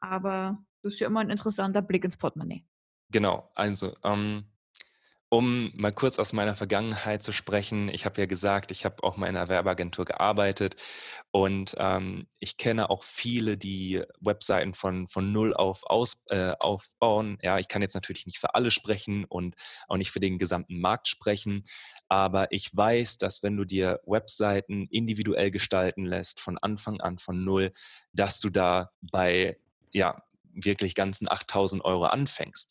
aber 0.00 0.58
das 0.82 0.94
ist 0.94 1.00
ja 1.00 1.08
immer 1.08 1.20
ein 1.20 1.30
interessanter 1.30 1.82
Blick 1.82 2.04
ins 2.04 2.16
Portemonnaie. 2.16 2.64
Genau, 3.10 3.50
also 3.56 3.96
ähm, 4.04 4.44
um 5.32 5.70
mal 5.76 5.92
kurz 5.92 6.18
aus 6.18 6.32
meiner 6.32 6.56
Vergangenheit 6.56 7.22
zu 7.22 7.32
sprechen, 7.32 7.88
ich 7.88 8.04
habe 8.04 8.20
ja 8.20 8.26
gesagt, 8.26 8.72
ich 8.72 8.84
habe 8.84 9.04
auch 9.04 9.16
mal 9.16 9.28
in 9.28 9.36
einer 9.36 9.48
Werbeagentur 9.48 10.04
gearbeitet 10.04 10.74
und 11.30 11.76
ähm, 11.78 12.26
ich 12.40 12.56
kenne 12.56 12.90
auch 12.90 13.04
viele, 13.04 13.56
die 13.56 14.02
Webseiten 14.20 14.74
von, 14.74 15.06
von 15.06 15.30
null 15.30 15.54
auf 15.54 15.82
aus, 15.84 16.24
äh, 16.30 16.54
aufbauen. 16.58 17.38
Ja, 17.42 17.60
ich 17.60 17.68
kann 17.68 17.80
jetzt 17.80 17.94
natürlich 17.94 18.26
nicht 18.26 18.40
für 18.40 18.56
alle 18.56 18.72
sprechen 18.72 19.24
und 19.24 19.54
auch 19.86 19.98
nicht 19.98 20.10
für 20.10 20.18
den 20.18 20.36
gesamten 20.36 20.80
Markt 20.80 21.06
sprechen, 21.06 21.62
aber 22.08 22.50
ich 22.50 22.76
weiß, 22.76 23.16
dass 23.18 23.44
wenn 23.44 23.56
du 23.56 23.64
dir 23.64 24.00
Webseiten 24.06 24.88
individuell 24.90 25.52
gestalten 25.52 26.04
lässt, 26.06 26.40
von 26.40 26.58
Anfang 26.58 27.00
an 27.00 27.18
von 27.18 27.44
null, 27.44 27.70
dass 28.12 28.40
du 28.40 28.50
da 28.50 28.90
bei 29.00 29.56
ja, 29.92 30.24
wirklich 30.52 30.96
ganzen 30.96 31.30
8000 31.30 31.84
Euro 31.84 32.06
anfängst. 32.06 32.68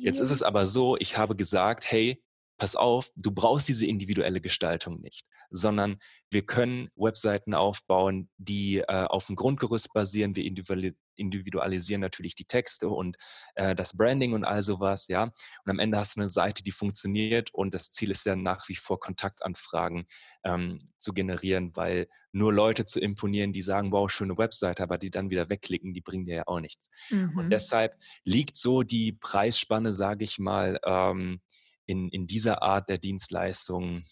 Jetzt 0.00 0.20
ist 0.20 0.30
es 0.30 0.42
aber 0.42 0.66
so, 0.66 0.96
ich 0.98 1.16
habe 1.18 1.36
gesagt, 1.36 1.90
hey, 1.90 2.22
pass 2.62 2.76
auf, 2.76 3.10
du 3.16 3.32
brauchst 3.32 3.66
diese 3.66 3.86
individuelle 3.86 4.40
Gestaltung 4.40 5.00
nicht, 5.00 5.26
sondern 5.50 5.98
wir 6.30 6.46
können 6.46 6.90
Webseiten 6.94 7.54
aufbauen, 7.54 8.30
die 8.38 8.78
äh, 8.78 8.84
auf 8.86 9.24
dem 9.26 9.34
Grundgerüst 9.34 9.92
basieren. 9.92 10.36
Wir 10.36 10.44
individuali- 10.44 10.94
individualisieren 11.16 12.00
natürlich 12.00 12.36
die 12.36 12.44
Texte 12.44 12.88
und 12.88 13.16
äh, 13.56 13.74
das 13.74 13.96
Branding 13.96 14.32
und 14.32 14.44
all 14.44 14.62
sowas, 14.62 15.08
ja. 15.08 15.24
Und 15.24 15.32
am 15.70 15.80
Ende 15.80 15.98
hast 15.98 16.14
du 16.14 16.20
eine 16.20 16.28
Seite, 16.28 16.62
die 16.62 16.70
funktioniert 16.70 17.52
und 17.52 17.74
das 17.74 17.90
Ziel 17.90 18.12
ist 18.12 18.24
ja 18.26 18.36
nach 18.36 18.68
wie 18.68 18.76
vor 18.76 19.00
Kontaktanfragen 19.00 20.04
ähm, 20.44 20.78
zu 20.98 21.12
generieren, 21.12 21.72
weil 21.74 22.06
nur 22.30 22.52
Leute 22.52 22.84
zu 22.84 23.00
imponieren, 23.00 23.50
die 23.50 23.62
sagen, 23.62 23.90
wow, 23.90 24.08
schöne 24.08 24.38
Webseite, 24.38 24.84
aber 24.84 24.98
die 24.98 25.10
dann 25.10 25.30
wieder 25.30 25.50
wegklicken, 25.50 25.94
die 25.94 26.00
bringen 26.00 26.26
dir 26.26 26.36
ja 26.36 26.42
auch 26.46 26.60
nichts. 26.60 26.90
Und 27.10 27.34
Mhm. 27.34 27.50
deshalb 27.50 27.96
liegt 28.22 28.56
so 28.56 28.84
die 28.84 29.10
Preisspanne, 29.10 29.92
sage 29.92 30.22
ich 30.22 30.38
mal, 30.38 30.78
ähm, 30.84 31.40
in, 31.86 32.08
in 32.08 32.26
dieser 32.26 32.62
Art 32.62 32.88
der 32.88 32.98
Dienstleistung, 32.98 34.02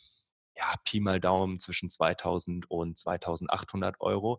ja, 0.56 0.74
Pi 0.84 1.00
mal 1.00 1.20
Daumen 1.20 1.58
zwischen 1.58 1.90
2000 1.90 2.70
und 2.70 2.98
2800 2.98 4.00
Euro. 4.00 4.38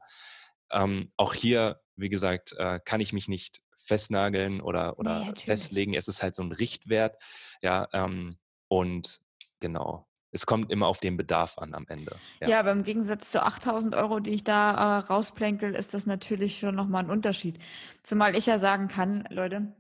Ähm, 0.72 1.12
auch 1.18 1.34
hier, 1.34 1.82
wie 1.96 2.10
gesagt, 2.10 2.54
äh, 2.58 2.80
kann 2.84 3.02
ich 3.02 3.14
mich 3.14 3.28
nicht 3.28 3.62
festnageln 3.78 4.62
oder, 4.62 4.90
Nee, 4.90 4.94
oder 4.98 5.20
natürlich. 5.20 5.46
festlegen. 5.46 5.94
Es 5.94 6.08
ist 6.08 6.24
halt 6.24 6.36
so 6.36 6.44
ein 6.44 6.52
Richtwert, 6.52 7.22
ja, 7.62 7.88
ähm, 7.94 8.38
und 8.68 9.20
genau, 9.60 10.08
es 10.32 10.46
kommt 10.46 10.72
immer 10.72 10.88
auf 10.88 11.00
den 11.00 11.18
Bedarf 11.18 11.58
an 11.58 11.74
am 11.74 11.86
Ende. 11.88 12.16
Ja, 12.40 12.48
Ja, 12.48 12.60
aber 12.60 12.72
im 12.72 12.84
Gegensatz 12.84 13.32
zu 13.32 13.44
8000 13.44 13.96
Euro, 13.96 14.20
die 14.20 14.32
ich 14.32 14.44
da 14.44 15.00
äh, 15.00 15.00
rausplänkel, 15.00 15.76
ist 15.76 15.94
das 15.94 16.06
natürlich 16.06 16.60
schon 16.60 16.76
nochmal 16.76 17.04
ein 17.04 17.10
Unterschied. 17.10 17.60
Zumal 18.02 18.36
ich 18.36 18.46
ja 18.46 18.58
sagen 18.58 18.88
kann, 18.88 19.28
Leute, 19.30 19.74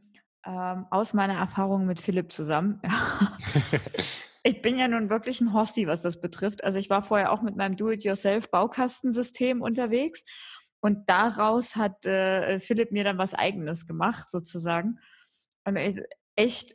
ähm, 0.45 0.85
aus 0.89 1.13
meiner 1.13 1.35
Erfahrung 1.35 1.85
mit 1.85 2.01
Philipp 2.01 2.31
zusammen, 2.31 2.81
ich 4.43 4.61
bin 4.61 4.77
ja 4.77 4.87
nun 4.87 5.09
wirklich 5.09 5.41
ein 5.41 5.53
Horsti, 5.53 5.87
was 5.87 6.01
das 6.01 6.19
betrifft. 6.19 6.63
Also 6.63 6.79
ich 6.79 6.89
war 6.89 7.03
vorher 7.03 7.31
auch 7.31 7.41
mit 7.41 7.55
meinem 7.55 7.77
Do-it-yourself-Baukastensystem 7.77 9.61
unterwegs 9.61 10.23
Und 10.79 11.09
daraus 11.09 11.75
hat 11.75 12.05
äh, 12.05 12.59
Philipp 12.59 12.91
mir 12.91 13.03
dann 13.03 13.19
was 13.19 13.33
Eigenes 13.33 13.85
gemacht, 13.85 14.29
sozusagen. 14.29 14.99
Und 15.63 15.77
echt, 16.35 16.73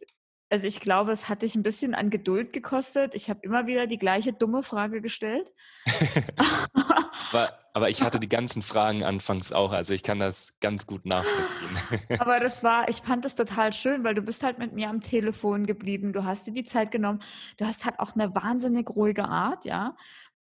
also 0.48 0.66
ich 0.66 0.80
glaube, 0.80 1.10
es 1.10 1.28
hat 1.28 1.42
dich 1.42 1.56
ein 1.56 1.64
bisschen 1.64 1.94
an 1.94 2.10
Geduld 2.10 2.52
gekostet. 2.52 3.14
Ich 3.16 3.28
habe 3.28 3.40
immer 3.42 3.66
wieder 3.66 3.88
die 3.88 3.98
gleiche 3.98 4.32
dumme 4.32 4.62
Frage 4.62 5.00
gestellt. 5.02 5.50
aber, 7.30 7.58
aber, 7.72 7.90
ich 7.90 8.02
hatte 8.02 8.20
die 8.20 8.28
ganzen 8.28 8.62
Fragen 8.62 9.04
anfangs 9.04 9.52
auch, 9.52 9.72
also 9.72 9.94
ich 9.94 10.02
kann 10.02 10.18
das 10.18 10.54
ganz 10.60 10.86
gut 10.86 11.06
nachvollziehen. 11.06 11.78
aber 12.18 12.40
das 12.40 12.62
war, 12.62 12.88
ich 12.88 12.96
fand 12.96 13.24
das 13.24 13.34
total 13.34 13.72
schön, 13.72 14.04
weil 14.04 14.14
du 14.14 14.22
bist 14.22 14.42
halt 14.42 14.58
mit 14.58 14.72
mir 14.72 14.88
am 14.88 15.00
Telefon 15.00 15.66
geblieben, 15.66 16.12
du 16.12 16.24
hast 16.24 16.46
dir 16.46 16.52
die 16.52 16.64
Zeit 16.64 16.90
genommen, 16.90 17.22
du 17.58 17.66
hast 17.66 17.84
halt 17.84 17.98
auch 18.00 18.14
eine 18.14 18.34
wahnsinnig 18.34 18.88
ruhige 18.90 19.24
Art, 19.24 19.64
ja. 19.64 19.96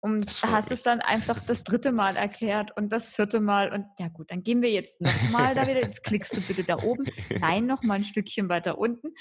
Und 0.04 0.44
hast 0.44 0.70
mich. 0.70 0.80
es 0.80 0.84
dann 0.84 1.00
einfach 1.00 1.40
das 1.46 1.64
dritte 1.64 1.94
Mal 1.94 2.18
erklärt 2.18 2.76
und 2.76 2.92
das 2.92 3.16
vierte 3.16 3.40
Mal. 3.40 3.72
Und 3.72 3.86
ja 4.00 4.10
gut, 4.10 4.32
dann 4.32 4.44
gehen 4.44 4.62
wir 4.62 4.70
jetzt 4.70 5.00
nochmal 5.00 5.56
da 5.56 5.66
wieder. 5.66 5.80
Jetzt 5.80 6.04
klickst 6.04 6.36
du 6.36 6.42
bitte 6.42 6.66
da 6.66 6.84
oben. 6.84 7.06
Nein, 7.40 7.68
nochmal 7.68 8.00
ein 8.00 8.04
Stückchen 8.04 8.50
weiter 8.50 8.78
unten. 8.78 9.14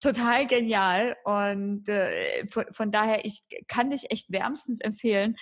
Total 0.00 0.44
genial. 0.48 1.16
Und 1.22 1.88
äh, 1.88 2.44
von, 2.48 2.64
von 2.72 2.90
daher, 2.90 3.24
ich 3.24 3.44
kann 3.68 3.90
dich 3.90 4.10
echt 4.10 4.32
wärmstens 4.32 4.80
empfehlen, 4.80 5.36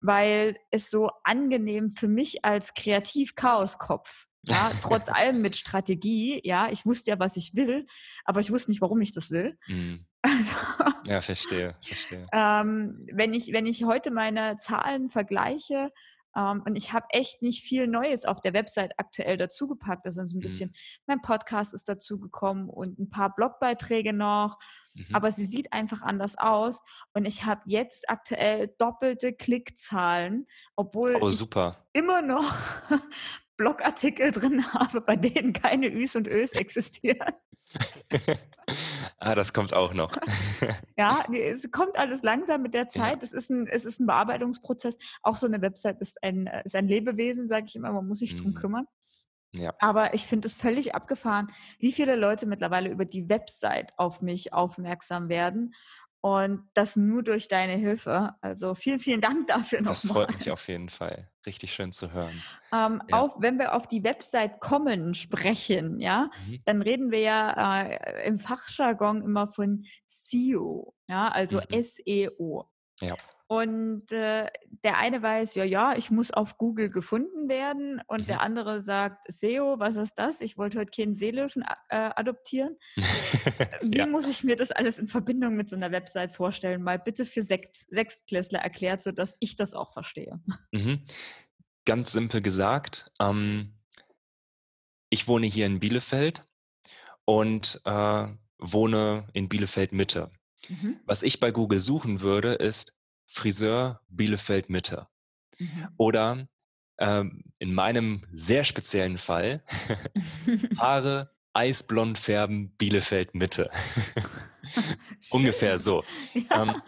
weil 0.00 0.56
es 0.70 0.90
so 0.90 1.10
angenehm 1.24 1.94
für 1.96 2.08
mich 2.08 2.44
als 2.44 2.74
Kreativ-Chaos-Kopf 2.74 4.26
ja, 4.44 4.72
trotz 4.82 5.08
allem 5.08 5.42
mit 5.42 5.56
Strategie, 5.56 6.40
ja, 6.44 6.70
ich 6.70 6.86
wusste 6.86 7.10
ja, 7.10 7.18
was 7.18 7.36
ich 7.36 7.54
will, 7.54 7.86
aber 8.24 8.40
ich 8.40 8.50
wusste 8.50 8.70
nicht, 8.70 8.80
warum 8.80 9.00
ich 9.00 9.12
das 9.12 9.30
will. 9.30 9.58
Mhm. 9.66 10.06
Also, 10.22 10.54
ja, 11.04 11.22
verstehe, 11.22 11.76
verstehe. 11.82 12.26
Ähm, 12.34 13.06
wenn, 13.10 13.32
ich, 13.32 13.54
wenn 13.54 13.64
ich 13.64 13.84
heute 13.84 14.10
meine 14.10 14.58
Zahlen 14.58 15.08
vergleiche, 15.08 15.90
ähm, 16.36 16.62
und 16.66 16.76
ich 16.76 16.92
habe 16.92 17.06
echt 17.10 17.42
nicht 17.42 17.62
viel 17.62 17.86
Neues 17.86 18.24
auf 18.24 18.40
der 18.40 18.52
Website 18.52 18.92
aktuell 18.98 19.36
dazugepackt. 19.36 20.06
Da 20.06 20.10
sind 20.10 20.28
so 20.28 20.36
ein 20.36 20.38
mhm. 20.38 20.42
bisschen, 20.42 20.72
mein 21.06 21.20
Podcast 21.20 21.74
ist 21.74 21.88
dazugekommen 21.88 22.68
und 22.68 22.98
ein 22.98 23.10
paar 23.10 23.34
Blogbeiträge 23.34 24.12
noch. 24.12 24.58
Mhm. 24.94 25.14
Aber 25.14 25.30
sie 25.30 25.44
sieht 25.44 25.72
einfach 25.72 26.02
anders 26.02 26.38
aus. 26.38 26.80
Und 27.12 27.24
ich 27.24 27.44
habe 27.44 27.62
jetzt 27.66 28.08
aktuell 28.08 28.74
doppelte 28.78 29.32
Klickzahlen, 29.32 30.46
obwohl 30.76 31.16
oh, 31.20 31.30
super. 31.30 31.84
ich 31.92 32.00
immer 32.00 32.22
noch 32.22 32.54
Blogartikel 33.56 34.30
drin 34.30 34.64
habe, 34.72 35.00
bei 35.00 35.16
denen 35.16 35.52
keine 35.52 35.88
Üs 35.88 36.16
und 36.16 36.28
Ös 36.28 36.52
existieren. 36.52 37.34
ah, 39.20 39.34
das 39.34 39.52
kommt 39.52 39.72
auch 39.72 39.94
noch. 39.94 40.12
ja, 40.96 41.24
es 41.32 41.70
kommt 41.70 41.96
alles 41.98 42.22
langsam 42.22 42.62
mit 42.62 42.74
der 42.74 42.88
Zeit. 42.88 43.18
Ja. 43.18 43.22
Es, 43.22 43.32
ist 43.32 43.50
ein, 43.50 43.66
es 43.66 43.84
ist 43.84 44.00
ein 44.00 44.06
Bearbeitungsprozess. 44.06 44.98
Auch 45.22 45.36
so 45.36 45.46
eine 45.46 45.62
Website 45.62 46.00
ist 46.00 46.22
ein, 46.22 46.48
ist 46.64 46.74
ein 46.74 46.88
Lebewesen, 46.88 47.48
sage 47.48 47.66
ich 47.68 47.76
immer. 47.76 47.92
Man 47.92 48.08
muss 48.08 48.18
sich 48.18 48.34
mhm. 48.34 48.42
drum 48.42 48.54
kümmern. 48.54 48.86
Ja. 49.52 49.74
Aber 49.80 50.14
ich 50.14 50.26
finde 50.26 50.46
es 50.46 50.54
völlig 50.54 50.94
abgefahren, 50.94 51.48
wie 51.80 51.92
viele 51.92 52.14
Leute 52.14 52.46
mittlerweile 52.46 52.88
über 52.88 53.04
die 53.04 53.28
Website 53.28 53.92
auf 53.96 54.22
mich 54.22 54.52
aufmerksam 54.52 55.28
werden 55.28 55.74
und 56.20 56.68
das 56.74 56.96
nur 56.96 57.22
durch 57.22 57.48
deine 57.48 57.74
Hilfe. 57.74 58.34
Also 58.40 58.74
vielen, 58.74 59.00
vielen 59.00 59.20
Dank 59.20 59.46
dafür 59.46 59.80
nochmal. 59.80 59.92
Das 59.94 60.06
freut 60.06 60.38
mich 60.38 60.50
auf 60.50 60.68
jeden 60.68 60.88
Fall. 60.88 61.30
Richtig 61.46 61.72
schön 61.72 61.92
zu 61.92 62.12
hören. 62.12 62.42
Ähm, 62.72 63.02
ja. 63.08 63.20
Auch 63.20 63.40
wenn 63.40 63.58
wir 63.58 63.74
auf 63.74 63.86
die 63.86 64.04
Website 64.04 64.60
kommen 64.60 65.14
sprechen, 65.14 65.98
ja, 65.98 66.30
mhm. 66.46 66.62
dann 66.66 66.82
reden 66.82 67.10
wir 67.10 67.20
ja 67.20 67.82
äh, 67.82 68.26
im 68.26 68.38
Fachjargon 68.38 69.22
immer 69.22 69.46
von 69.46 69.84
SEO, 70.06 70.94
ja, 71.08 71.28
also 71.28 71.60
mhm. 71.70 71.82
SEO. 71.82 72.70
Ja. 73.00 73.16
Und 73.50 74.12
äh, 74.12 74.46
der 74.84 74.98
eine 74.98 75.22
weiß, 75.22 75.56
ja, 75.56 75.64
ja, 75.64 75.96
ich 75.96 76.12
muss 76.12 76.30
auf 76.30 76.56
Google 76.56 76.88
gefunden 76.88 77.48
werden. 77.48 78.00
Und 78.06 78.20
mhm. 78.20 78.26
der 78.26 78.42
andere 78.42 78.80
sagt, 78.80 79.26
SEO, 79.26 79.80
was 79.80 79.96
ist 79.96 80.14
das? 80.20 80.40
Ich 80.40 80.56
wollte 80.56 80.78
heute 80.78 80.92
keinen 80.92 81.14
Seelöwen 81.14 81.64
äh, 81.88 82.10
adoptieren. 82.14 82.76
Wie 83.82 83.98
ja. 83.98 84.06
muss 84.06 84.28
ich 84.28 84.44
mir 84.44 84.54
das 84.54 84.70
alles 84.70 85.00
in 85.00 85.08
Verbindung 85.08 85.56
mit 85.56 85.68
so 85.68 85.74
einer 85.74 85.90
Website 85.90 86.30
vorstellen? 86.30 86.80
Mal 86.80 87.00
bitte 87.00 87.26
für 87.26 87.42
Sechst 87.42 87.92
Sechstklässler 87.92 88.60
erklärt, 88.60 89.02
sodass 89.02 89.36
ich 89.40 89.56
das 89.56 89.74
auch 89.74 89.92
verstehe. 89.92 90.40
Mhm. 90.70 91.04
Ganz 91.86 92.12
simpel 92.12 92.42
gesagt, 92.42 93.10
ähm, 93.20 93.74
ich 95.08 95.26
wohne 95.26 95.48
hier 95.48 95.66
in 95.66 95.80
Bielefeld 95.80 96.44
und 97.24 97.80
äh, 97.84 98.28
wohne 98.60 99.26
in 99.32 99.48
Bielefeld 99.48 99.90
Mitte. 99.90 100.30
Mhm. 100.68 101.00
Was 101.04 101.24
ich 101.24 101.40
bei 101.40 101.50
Google 101.50 101.80
suchen 101.80 102.20
würde, 102.20 102.52
ist 102.52 102.92
Friseur 103.30 104.00
Bielefeld 104.08 104.68
Mitte. 104.70 105.06
Mhm. 105.58 105.88
Oder 105.96 106.48
ähm, 106.98 107.44
in 107.58 107.72
meinem 107.72 108.22
sehr 108.32 108.64
speziellen 108.64 109.18
Fall 109.18 109.62
Haare 110.76 111.30
eisblond 111.52 112.18
färben 112.18 112.76
Bielefeld 112.76 113.34
Mitte. 113.34 113.70
Ungefähr 115.30 115.78
so. 115.78 116.04
Ja. 116.34 116.62
Ähm, 116.62 116.82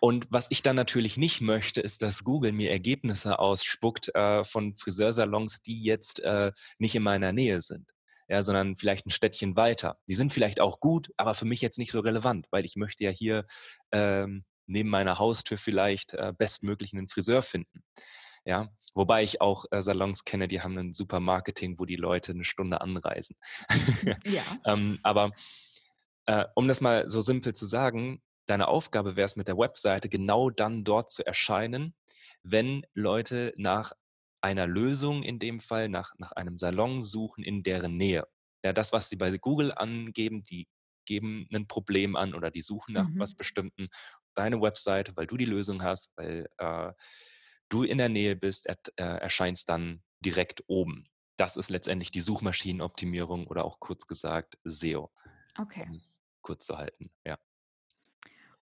und 0.00 0.28
was 0.30 0.46
ich 0.50 0.62
dann 0.62 0.76
natürlich 0.76 1.16
nicht 1.16 1.40
möchte, 1.40 1.80
ist, 1.80 2.02
dass 2.02 2.22
Google 2.22 2.52
mir 2.52 2.70
Ergebnisse 2.70 3.40
ausspuckt 3.40 4.14
äh, 4.14 4.44
von 4.44 4.76
Friseursalons, 4.76 5.62
die 5.62 5.82
jetzt 5.82 6.20
äh, 6.20 6.52
nicht 6.78 6.94
in 6.94 7.02
meiner 7.02 7.32
Nähe 7.32 7.60
sind. 7.60 7.90
Ja, 8.28 8.42
sondern 8.42 8.76
vielleicht 8.76 9.06
ein 9.06 9.10
Städtchen 9.10 9.56
weiter. 9.56 9.98
Die 10.06 10.14
sind 10.14 10.32
vielleicht 10.32 10.60
auch 10.60 10.80
gut, 10.80 11.10
aber 11.16 11.34
für 11.34 11.46
mich 11.46 11.62
jetzt 11.62 11.78
nicht 11.78 11.90
so 11.90 12.00
relevant, 12.00 12.46
weil 12.50 12.64
ich 12.64 12.76
möchte 12.76 13.02
ja 13.02 13.10
hier 13.10 13.46
ähm, 13.90 14.44
neben 14.68 14.88
meiner 14.88 15.18
Haustür 15.18 15.58
vielleicht 15.58 16.14
äh, 16.14 16.32
bestmöglich 16.36 16.92
einen 16.92 17.08
Friseur 17.08 17.42
finden. 17.42 17.82
Ja, 18.44 18.68
wobei 18.94 19.22
ich 19.22 19.40
auch 19.40 19.64
äh, 19.70 19.82
Salons 19.82 20.24
kenne, 20.24 20.48
die 20.48 20.62
haben 20.62 20.78
ein 20.78 20.92
super 20.92 21.20
Marketing, 21.20 21.78
wo 21.78 21.84
die 21.84 21.96
Leute 21.96 22.32
eine 22.32 22.44
Stunde 22.44 22.80
anreisen. 22.80 23.36
ja. 24.24 24.42
ähm, 24.64 24.98
aber 25.02 25.32
äh, 26.26 26.44
um 26.54 26.68
das 26.68 26.80
mal 26.80 27.08
so 27.08 27.20
simpel 27.20 27.54
zu 27.54 27.66
sagen, 27.66 28.22
deine 28.46 28.68
Aufgabe 28.68 29.16
wäre 29.16 29.26
es 29.26 29.36
mit 29.36 29.48
der 29.48 29.58
Webseite 29.58 30.08
genau 30.08 30.50
dann 30.50 30.84
dort 30.84 31.10
zu 31.10 31.26
erscheinen, 31.26 31.94
wenn 32.42 32.86
Leute 32.94 33.52
nach 33.56 33.92
einer 34.40 34.66
Lösung 34.66 35.22
in 35.22 35.38
dem 35.38 35.60
Fall, 35.60 35.88
nach, 35.88 36.12
nach 36.18 36.32
einem 36.32 36.56
Salon 36.58 37.02
suchen 37.02 37.44
in 37.44 37.62
deren 37.62 37.96
Nähe. 37.96 38.26
Ja, 38.64 38.72
das, 38.72 38.92
was 38.92 39.08
sie 39.08 39.16
bei 39.16 39.36
Google 39.36 39.72
angeben, 39.72 40.42
die 40.42 40.68
geben 41.04 41.48
ein 41.52 41.66
Problem 41.66 42.16
an 42.16 42.34
oder 42.34 42.50
die 42.50 42.60
suchen 42.60 42.92
nach 42.92 43.08
mhm. 43.08 43.18
was 43.18 43.34
Bestimmten 43.34 43.88
deine 44.38 44.60
Webseite, 44.60 45.16
weil 45.16 45.26
du 45.26 45.36
die 45.36 45.44
Lösung 45.44 45.82
hast, 45.82 46.10
weil 46.16 46.48
äh, 46.58 46.92
du 47.68 47.82
in 47.82 47.98
der 47.98 48.08
Nähe 48.08 48.36
bist, 48.36 48.66
er, 48.66 48.78
äh, 48.96 49.20
erscheinst 49.20 49.68
dann 49.68 50.02
direkt 50.20 50.62
oben. 50.66 51.04
Das 51.36 51.56
ist 51.56 51.70
letztendlich 51.70 52.10
die 52.10 52.20
Suchmaschinenoptimierung 52.20 53.46
oder 53.46 53.64
auch 53.64 53.78
kurz 53.80 54.06
gesagt 54.06 54.58
SEO. 54.64 55.10
Okay. 55.56 55.86
Um 55.88 56.00
kurz 56.42 56.66
zu 56.66 56.78
halten, 56.78 57.10
ja. 57.26 57.36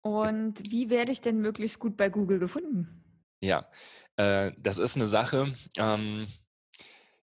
Und 0.00 0.70
wie 0.70 0.90
werde 0.90 1.12
ich 1.12 1.20
denn 1.20 1.40
möglichst 1.40 1.78
gut 1.78 1.96
bei 1.96 2.08
Google 2.08 2.38
gefunden? 2.38 3.04
Ja, 3.40 3.68
äh, 4.16 4.52
das 4.58 4.78
ist 4.78 4.96
eine 4.96 5.06
Sache, 5.06 5.54
ähm, 5.76 6.26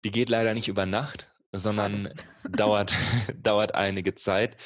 die 0.04 0.10
geht 0.10 0.30
leider 0.30 0.54
nicht 0.54 0.68
über 0.68 0.86
Nacht, 0.86 1.30
sondern 1.52 2.12
dauert, 2.48 2.96
dauert 3.42 3.74
einige 3.74 4.14
Zeit. 4.14 4.56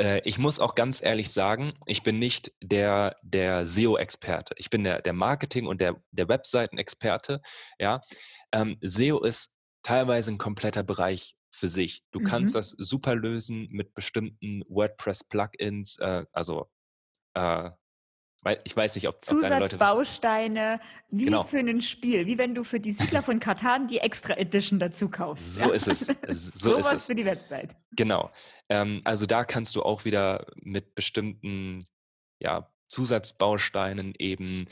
Äh, 0.00 0.20
ich 0.24 0.38
muss 0.38 0.60
auch 0.60 0.74
ganz 0.74 1.02
ehrlich 1.02 1.30
sagen, 1.30 1.72
ich 1.86 2.02
bin 2.02 2.18
nicht 2.18 2.52
der, 2.62 3.16
der 3.22 3.66
SEO-Experte. 3.66 4.54
Ich 4.56 4.70
bin 4.70 4.84
der, 4.84 5.02
der 5.02 5.12
Marketing- 5.12 5.66
und 5.66 5.80
der, 5.80 5.96
der 6.10 6.28
Webseiten-Experte. 6.28 7.40
Ja? 7.78 8.00
Ähm, 8.52 8.78
SEO 8.80 9.22
ist 9.22 9.52
teilweise 9.82 10.32
ein 10.32 10.38
kompletter 10.38 10.82
Bereich 10.82 11.34
für 11.50 11.68
sich. 11.68 12.02
Du 12.12 12.20
mhm. 12.20 12.24
kannst 12.24 12.54
das 12.54 12.70
super 12.70 13.14
lösen 13.14 13.68
mit 13.70 13.94
bestimmten 13.94 14.62
WordPress-Plugins, 14.68 15.98
äh, 15.98 16.24
also 16.32 16.70
äh, 17.34 17.70
ich 18.64 18.74
weiß 18.74 18.94
nicht, 18.94 19.06
ob 19.06 19.20
Zusatzbausteine 19.20 20.80
wie 21.10 21.26
genau. 21.26 21.44
für 21.44 21.58
ein 21.58 21.80
Spiel, 21.82 22.26
wie 22.26 22.38
wenn 22.38 22.54
du 22.54 22.64
für 22.64 22.80
die 22.80 22.92
Siedler 22.92 23.22
von 23.22 23.38
Katan 23.38 23.86
die 23.86 23.98
Extra 23.98 24.34
Edition 24.34 24.78
dazu 24.78 25.10
kaufst. 25.10 25.56
So 25.56 25.66
ja? 25.66 25.70
ist 25.72 25.88
es. 25.88 26.06
So, 26.06 26.14
so 26.28 26.76
ist 26.76 26.92
es. 26.92 27.06
für 27.06 27.14
die 27.14 27.26
Website. 27.26 27.76
Genau. 27.92 28.30
Ähm, 28.70 29.02
also 29.04 29.26
da 29.26 29.44
kannst 29.44 29.76
du 29.76 29.82
auch 29.82 30.06
wieder 30.06 30.46
mit 30.56 30.94
bestimmten 30.94 31.84
ja, 32.38 32.70
Zusatzbausteinen 32.88 34.14
eben 34.18 34.66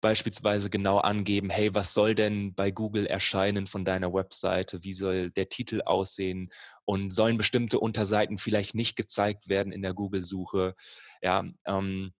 beispielsweise 0.00 0.68
genau 0.68 0.98
angeben, 0.98 1.48
hey, 1.48 1.74
was 1.74 1.94
soll 1.94 2.14
denn 2.14 2.54
bei 2.54 2.70
Google 2.70 3.06
erscheinen 3.06 3.66
von 3.66 3.86
deiner 3.86 4.12
Webseite? 4.12 4.84
Wie 4.84 4.92
soll 4.92 5.30
der 5.30 5.48
Titel 5.48 5.80
aussehen? 5.82 6.50
Und 6.84 7.10
sollen 7.10 7.38
bestimmte 7.38 7.80
Unterseiten 7.80 8.36
vielleicht 8.36 8.74
nicht 8.74 8.96
gezeigt 8.96 9.48
werden 9.48 9.72
in 9.72 9.80
der 9.80 9.94
Google-Suche? 9.94 10.74
Ja, 11.22 11.44
ähm, 11.66 12.12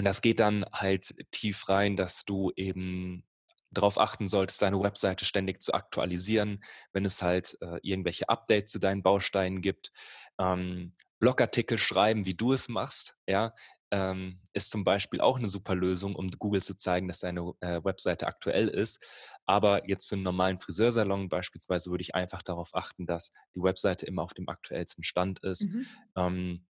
und 0.00 0.06
das 0.06 0.22
geht 0.22 0.40
dann 0.40 0.64
halt 0.72 1.14
tief 1.30 1.68
rein, 1.68 1.94
dass 1.94 2.24
du 2.24 2.50
eben 2.56 3.22
darauf 3.70 3.98
achten 3.98 4.28
solltest, 4.28 4.62
deine 4.62 4.80
Webseite 4.80 5.26
ständig 5.26 5.60
zu 5.60 5.74
aktualisieren, 5.74 6.64
wenn 6.94 7.04
es 7.04 7.20
halt 7.20 7.58
äh, 7.60 7.78
irgendwelche 7.82 8.26
Updates 8.30 8.72
zu 8.72 8.78
deinen 8.78 9.02
Bausteinen 9.02 9.60
gibt. 9.60 9.92
Ähm, 10.38 10.94
Blogartikel 11.18 11.76
schreiben, 11.76 12.24
wie 12.24 12.32
du 12.32 12.54
es 12.54 12.70
machst, 12.70 13.14
ja, 13.26 13.52
ähm, 13.90 14.40
ist 14.54 14.70
zum 14.70 14.84
Beispiel 14.84 15.20
auch 15.20 15.36
eine 15.36 15.50
super 15.50 15.74
Lösung, 15.74 16.16
um 16.16 16.30
Google 16.30 16.62
zu 16.62 16.78
zeigen, 16.78 17.06
dass 17.06 17.20
deine 17.20 17.52
äh, 17.60 17.84
Webseite 17.84 18.26
aktuell 18.26 18.68
ist. 18.68 19.04
Aber 19.44 19.86
jetzt 19.86 20.08
für 20.08 20.14
einen 20.14 20.24
normalen 20.24 20.60
Friseursalon 20.60 21.28
beispielsweise 21.28 21.90
würde 21.90 22.00
ich 22.00 22.14
einfach 22.14 22.40
darauf 22.40 22.74
achten, 22.74 23.04
dass 23.04 23.32
die 23.54 23.60
Webseite 23.60 24.06
immer 24.06 24.22
auf 24.22 24.32
dem 24.32 24.48
aktuellsten 24.48 25.04
Stand 25.04 25.40
ist. 25.40 25.68
Mhm. 25.68 25.86
Ähm, 26.16 26.66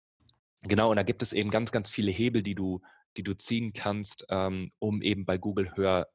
genau, 0.61 0.91
und 0.91 0.95
da 0.95 1.03
gibt 1.03 1.21
es 1.21 1.33
eben 1.33 1.51
ganz, 1.51 1.73
ganz 1.73 1.89
viele 1.89 2.11
Hebel, 2.11 2.41
die 2.41 2.55
du, 2.55 2.81
die 3.17 3.23
du 3.23 3.35
ziehen 3.35 3.73
kannst, 3.73 4.25
ähm, 4.29 4.71
um 4.79 5.01
eben 5.01 5.25
bei 5.25 5.37
Google 5.37 5.75
höher 5.75 6.07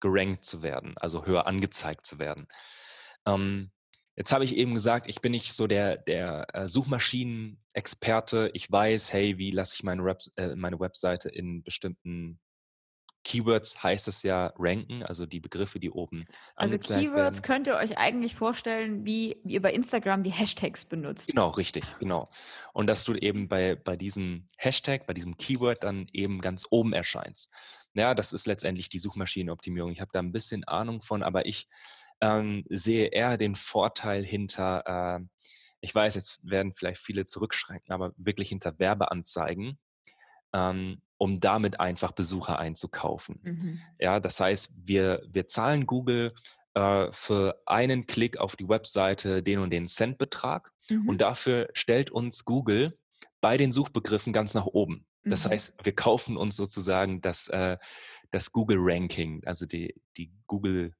gerankt 0.00 0.44
zu 0.44 0.62
werden, 0.62 0.94
also 0.96 1.26
höher 1.26 1.46
angezeigt 1.46 2.06
zu 2.06 2.18
werden. 2.18 2.46
Ähm, 3.26 3.70
Jetzt 4.20 4.32
habe 4.32 4.44
ich 4.44 4.54
eben 4.54 4.74
gesagt, 4.74 5.06
ich 5.08 5.22
bin 5.22 5.32
nicht 5.32 5.54
so 5.54 5.66
der, 5.66 5.96
der 5.96 6.46
äh, 6.52 6.66
Suchmaschinenexperte. 6.66 8.50
Ich 8.52 8.70
weiß, 8.70 9.14
hey, 9.14 9.38
wie 9.38 9.50
lasse 9.50 9.76
ich 9.76 9.82
meine, 9.82 10.04
Web, 10.04 10.18
äh, 10.36 10.54
meine 10.56 10.78
Webseite 10.78 11.30
in 11.30 11.62
bestimmten 11.62 12.38
Keywords 13.24 13.82
heißt 13.82 14.08
es 14.08 14.22
ja 14.22 14.52
ranken, 14.58 15.02
also 15.02 15.26
die 15.26 15.40
Begriffe, 15.40 15.78
die 15.78 15.90
oben 15.90 16.24
Also 16.56 16.78
Keywords 16.78 17.36
werden. 17.36 17.42
könnt 17.42 17.66
ihr 17.68 17.76
euch 17.76 17.98
eigentlich 17.98 18.34
vorstellen, 18.34 19.04
wie, 19.04 19.36
wie 19.44 19.54
ihr 19.54 19.62
bei 19.62 19.72
Instagram 19.72 20.22
die 20.22 20.30
Hashtags 20.30 20.84
benutzt. 20.84 21.28
Genau, 21.28 21.50
richtig, 21.50 21.84
genau. 21.98 22.28
Und 22.72 22.88
dass 22.88 23.04
du 23.04 23.14
eben 23.14 23.48
bei, 23.48 23.76
bei 23.76 23.96
diesem 23.96 24.46
Hashtag, 24.56 25.06
bei 25.06 25.12
diesem 25.12 25.36
Keyword 25.36 25.84
dann 25.84 26.06
eben 26.12 26.40
ganz 26.40 26.66
oben 26.70 26.92
erscheinst. 26.92 27.50
Ja, 27.94 28.14
das 28.14 28.32
ist 28.32 28.46
letztendlich 28.46 28.88
die 28.88 28.98
Suchmaschinenoptimierung. 28.98 29.92
Ich 29.92 30.00
habe 30.00 30.10
da 30.12 30.20
ein 30.20 30.32
bisschen 30.32 30.64
Ahnung 30.64 31.02
von, 31.02 31.22
aber 31.22 31.46
ich 31.46 31.68
ähm, 32.20 32.64
sehe 32.68 33.08
eher 33.08 33.36
den 33.36 33.54
Vorteil 33.54 34.24
hinter, 34.24 35.18
äh, 35.20 35.24
ich 35.80 35.94
weiß, 35.94 36.14
jetzt 36.14 36.38
werden 36.42 36.74
vielleicht 36.74 37.00
viele 37.00 37.24
zurückschrecken, 37.24 37.92
aber 37.92 38.12
wirklich 38.16 38.48
hinter 38.48 38.78
Werbeanzeigen, 38.78 39.78
ähm, 40.52 41.02
um 41.20 41.38
damit 41.38 41.80
einfach 41.80 42.12
Besucher 42.12 42.58
einzukaufen. 42.58 43.38
Mhm. 43.42 43.80
Ja, 43.98 44.20
das 44.20 44.40
heißt, 44.40 44.72
wir, 44.74 45.22
wir 45.28 45.46
zahlen 45.46 45.84
Google 45.84 46.32
äh, 46.72 47.12
für 47.12 47.60
einen 47.66 48.06
Klick 48.06 48.38
auf 48.38 48.56
die 48.56 48.66
Webseite 48.66 49.42
den 49.42 49.58
und 49.58 49.68
den 49.68 49.86
Centbetrag 49.86 50.72
mhm. 50.88 51.10
und 51.10 51.20
dafür 51.20 51.68
stellt 51.74 52.10
uns 52.10 52.46
Google 52.46 52.96
bei 53.42 53.58
den 53.58 53.70
Suchbegriffen 53.70 54.32
ganz 54.32 54.54
nach 54.54 54.64
oben. 54.64 55.04
Das 55.22 55.44
mhm. 55.44 55.50
heißt, 55.50 55.74
wir 55.82 55.94
kaufen 55.94 56.38
uns 56.38 56.56
sozusagen 56.56 57.20
das, 57.20 57.48
äh, 57.48 57.76
das 58.30 58.50
Google-Ranking, 58.52 59.42
also 59.44 59.66
die, 59.66 59.94
die 60.16 60.32
Google 60.46 60.94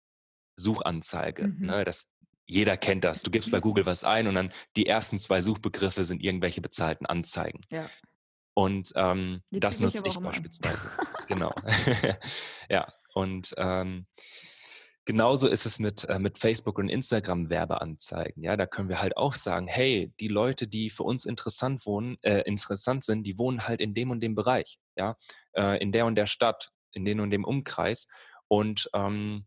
Suchanzeige. 0.56 1.48
Mhm. 1.48 1.66
Ne? 1.66 1.84
Das, 1.84 2.08
jeder 2.44 2.76
kennt 2.76 3.04
das. 3.04 3.22
Du 3.22 3.30
gibst 3.30 3.50
bei 3.50 3.60
Google 3.60 3.86
was 3.86 4.04
ein 4.04 4.26
und 4.26 4.34
dann 4.34 4.52
die 4.76 4.84
ersten 4.84 5.18
zwei 5.18 5.40
Suchbegriffe 5.40 6.04
sind 6.04 6.22
irgendwelche 6.22 6.60
bezahlten 6.60 7.06
Anzeigen. 7.06 7.62
Ja. 7.70 7.88
Und 8.60 8.92
ähm, 8.94 9.40
das 9.50 9.80
nutze 9.80 10.06
ich, 10.06 10.18
beispielsweise. 10.18 10.90
genau. 11.28 11.50
ja, 12.68 12.92
und 13.14 13.54
ähm, 13.56 14.06
genauso 15.06 15.48
ist 15.48 15.64
es 15.64 15.78
mit, 15.78 16.04
äh, 16.04 16.18
mit 16.18 16.36
Facebook 16.36 16.76
und 16.76 16.90
Instagram 16.90 17.48
Werbeanzeigen. 17.48 18.42
Ja, 18.42 18.58
da 18.58 18.66
können 18.66 18.90
wir 18.90 19.00
halt 19.00 19.16
auch 19.16 19.32
sagen, 19.32 19.66
hey, 19.66 20.12
die 20.20 20.28
Leute, 20.28 20.68
die 20.68 20.90
für 20.90 21.04
uns 21.04 21.24
interessant 21.24 21.86
wohnen, 21.86 22.18
äh, 22.20 22.42
interessant 22.42 23.02
sind, 23.02 23.22
die 23.22 23.38
wohnen 23.38 23.66
halt 23.66 23.80
in 23.80 23.94
dem 23.94 24.10
und 24.10 24.20
dem 24.20 24.34
Bereich, 24.34 24.78
ja, 24.94 25.16
äh, 25.54 25.82
in 25.82 25.90
der 25.90 26.04
und 26.04 26.16
der 26.16 26.26
Stadt, 26.26 26.70
in 26.92 27.06
dem 27.06 27.18
und 27.20 27.30
dem 27.30 27.44
Umkreis. 27.44 28.08
Und 28.46 28.90
ähm, 28.92 29.46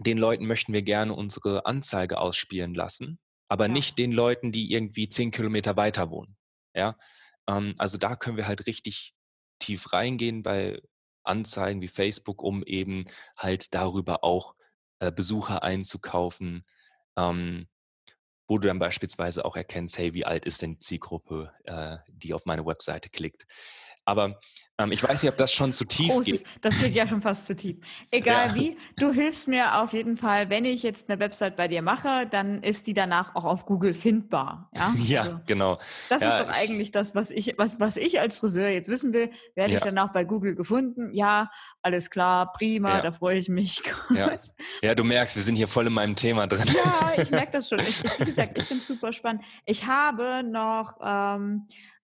den 0.00 0.18
Leuten 0.18 0.46
möchten 0.46 0.74
wir 0.74 0.82
gerne 0.82 1.14
unsere 1.14 1.64
Anzeige 1.64 2.18
ausspielen 2.18 2.74
lassen, 2.74 3.18
aber 3.48 3.68
ja. 3.68 3.72
nicht 3.72 3.96
den 3.96 4.12
Leuten, 4.12 4.52
die 4.52 4.70
irgendwie 4.70 5.08
zehn 5.08 5.30
Kilometer 5.30 5.78
weiter 5.78 6.10
wohnen. 6.10 6.36
Ja, 6.76 6.96
ähm, 7.48 7.74
also 7.78 7.98
da 7.98 8.16
können 8.16 8.36
wir 8.36 8.46
halt 8.46 8.66
richtig 8.66 9.14
tief 9.58 9.92
reingehen 9.92 10.42
bei 10.42 10.80
Anzeigen 11.22 11.80
wie 11.80 11.88
Facebook, 11.88 12.42
um 12.42 12.62
eben 12.64 13.04
halt 13.38 13.74
darüber 13.74 14.24
auch 14.24 14.54
äh, 14.98 15.10
Besucher 15.10 15.62
einzukaufen, 15.62 16.64
ähm, 17.16 17.66
wo 18.46 18.58
du 18.58 18.68
dann 18.68 18.78
beispielsweise 18.78 19.44
auch 19.44 19.56
erkennst, 19.56 19.98
hey, 19.98 20.14
wie 20.14 20.24
alt 20.24 20.46
ist 20.46 20.62
denn 20.62 20.74
die 20.74 20.80
Zielgruppe, 20.80 21.52
äh, 21.64 21.96
die 22.08 22.34
auf 22.34 22.44
meine 22.44 22.66
Webseite 22.66 23.08
klickt. 23.08 23.46
Aber 24.04 24.38
ähm, 24.76 24.90
ich 24.90 25.02
weiß 25.02 25.22
nicht, 25.22 25.30
ob 25.30 25.36
das 25.36 25.52
schon 25.52 25.72
zu 25.72 25.84
tief 25.84 26.08
Großes, 26.08 26.26
geht. 26.26 26.44
Das 26.60 26.78
geht 26.78 26.94
ja 26.94 27.06
schon 27.06 27.22
fast 27.22 27.46
zu 27.46 27.54
tief. 27.54 27.76
Egal 28.10 28.48
ja. 28.48 28.54
wie, 28.54 28.76
du 28.96 29.12
hilfst 29.12 29.46
mir 29.46 29.80
auf 29.80 29.92
jeden 29.92 30.16
Fall, 30.16 30.50
wenn 30.50 30.64
ich 30.64 30.82
jetzt 30.82 31.08
eine 31.08 31.20
Website 31.20 31.56
bei 31.56 31.68
dir 31.68 31.80
mache, 31.80 32.26
dann 32.30 32.62
ist 32.62 32.86
die 32.86 32.94
danach 32.94 33.34
auch 33.34 33.44
auf 33.44 33.66
Google 33.66 33.94
findbar. 33.94 34.70
Ja, 34.76 34.94
ja 35.04 35.22
also, 35.22 35.40
genau. 35.46 35.78
Das 36.08 36.22
ja, 36.22 36.38
ist 36.38 36.40
doch 36.40 36.48
eigentlich 36.52 36.90
das, 36.90 37.14
was 37.14 37.30
ich, 37.30 37.54
was, 37.56 37.78
was 37.80 37.96
ich 37.96 38.20
als 38.20 38.38
Friseur 38.38 38.68
jetzt 38.68 38.88
wissen 38.88 39.14
will. 39.14 39.30
Werde 39.54 39.74
ich 39.74 39.80
danach 39.80 40.12
bei 40.12 40.24
Google 40.24 40.54
gefunden? 40.54 41.12
Ja, 41.14 41.50
alles 41.82 42.10
klar, 42.10 42.50
prima, 42.52 43.00
da 43.00 43.12
freue 43.12 43.38
ich 43.38 43.48
mich. 43.48 43.82
Ja. 44.82 44.94
du 44.94 45.04
merkst, 45.04 45.36
wir 45.36 45.42
sind 45.42 45.56
hier 45.56 45.68
voll 45.68 45.86
in 45.86 45.92
meinem 45.92 46.16
Thema 46.16 46.46
drin. 46.46 46.66
Ja, 46.74 47.12
ich 47.22 47.30
merke 47.30 47.52
das 47.52 47.68
schon. 47.68 47.78
Ich, 47.80 48.02
wie 48.02 48.32
gesagt, 48.36 48.58
ich 48.58 48.64
finde 48.64 48.82
es 48.82 48.88
super 48.88 49.12
spannend. 49.12 49.44
Ich 49.66 49.86
habe 49.86 50.42
noch 50.44 50.98
ähm, 51.02 51.66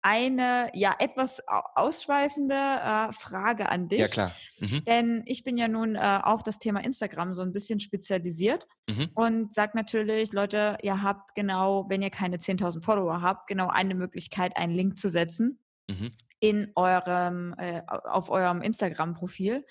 eine 0.02 0.72
ja 0.74 0.96
etwas 1.00 1.42
ausschweifende 1.76 2.56
äh, 2.56 3.12
Frage 3.12 3.70
an 3.70 3.90
dich. 3.90 4.00
Ja, 4.00 4.08
klar. 4.08 4.36
Mhm. 4.60 4.84
Denn 4.86 5.24
ich 5.26 5.44
bin 5.44 5.58
ja 5.58 5.68
nun 5.68 5.96
äh, 5.96 6.20
auf 6.24 6.44
das 6.44 6.60
Thema 6.60 6.84
Instagram 6.84 7.34
so 7.34 7.42
ein 7.42 7.52
bisschen 7.52 7.80
spezialisiert 7.80 8.66
mhm. 8.88 9.10
und 9.14 9.54
sage 9.54 9.74
natürlich, 9.76 10.32
Leute, 10.32 10.78
ihr 10.82 11.02
habt 11.02 11.36
genau, 11.36 11.86
wenn 11.90 12.02
ihr 12.02 12.10
keine 12.10 12.38
10.000 12.38 12.82
Follower 12.82 13.22
habt, 13.22 13.48
genau 13.48 13.68
eine 13.68 13.96
Möglichkeit, 13.96 14.56
einen 14.56 14.74
Link 14.74 14.98
zu 14.98 15.10
setzen 15.10 15.60
mhm. 15.88 16.12
in 16.40 16.72
eurem, 16.76 17.54
äh, 17.58 17.82
auf 17.88 18.30
eurem 18.30 18.62
Instagram-Profil. 18.62 19.66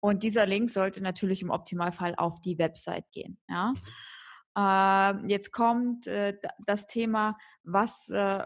Und 0.00 0.22
dieser 0.22 0.46
Link 0.46 0.70
sollte 0.70 1.00
natürlich 1.02 1.42
im 1.42 1.50
Optimalfall 1.50 2.14
auf 2.16 2.40
die 2.40 2.58
Website 2.58 3.10
gehen. 3.12 3.38
Ja? 3.48 3.74
Mhm. 4.56 4.62
Äh, 4.62 5.28
jetzt 5.28 5.52
kommt 5.52 6.06
äh, 6.06 6.36
das 6.66 6.86
Thema, 6.86 7.36
was, 7.62 8.08
äh, 8.10 8.44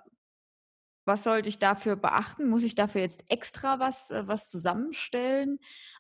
was 1.05 1.25
sollte 1.25 1.49
ich 1.49 1.59
dafür 1.59 1.97
beachten? 1.97 2.49
Muss 2.49 2.63
ich 2.63 2.75
dafür 2.75 3.01
jetzt 3.01 3.25
extra 3.29 3.81
was, 3.81 4.11
äh, 4.11 4.27
was 4.27 4.51
zusammenstellen? 4.51 5.59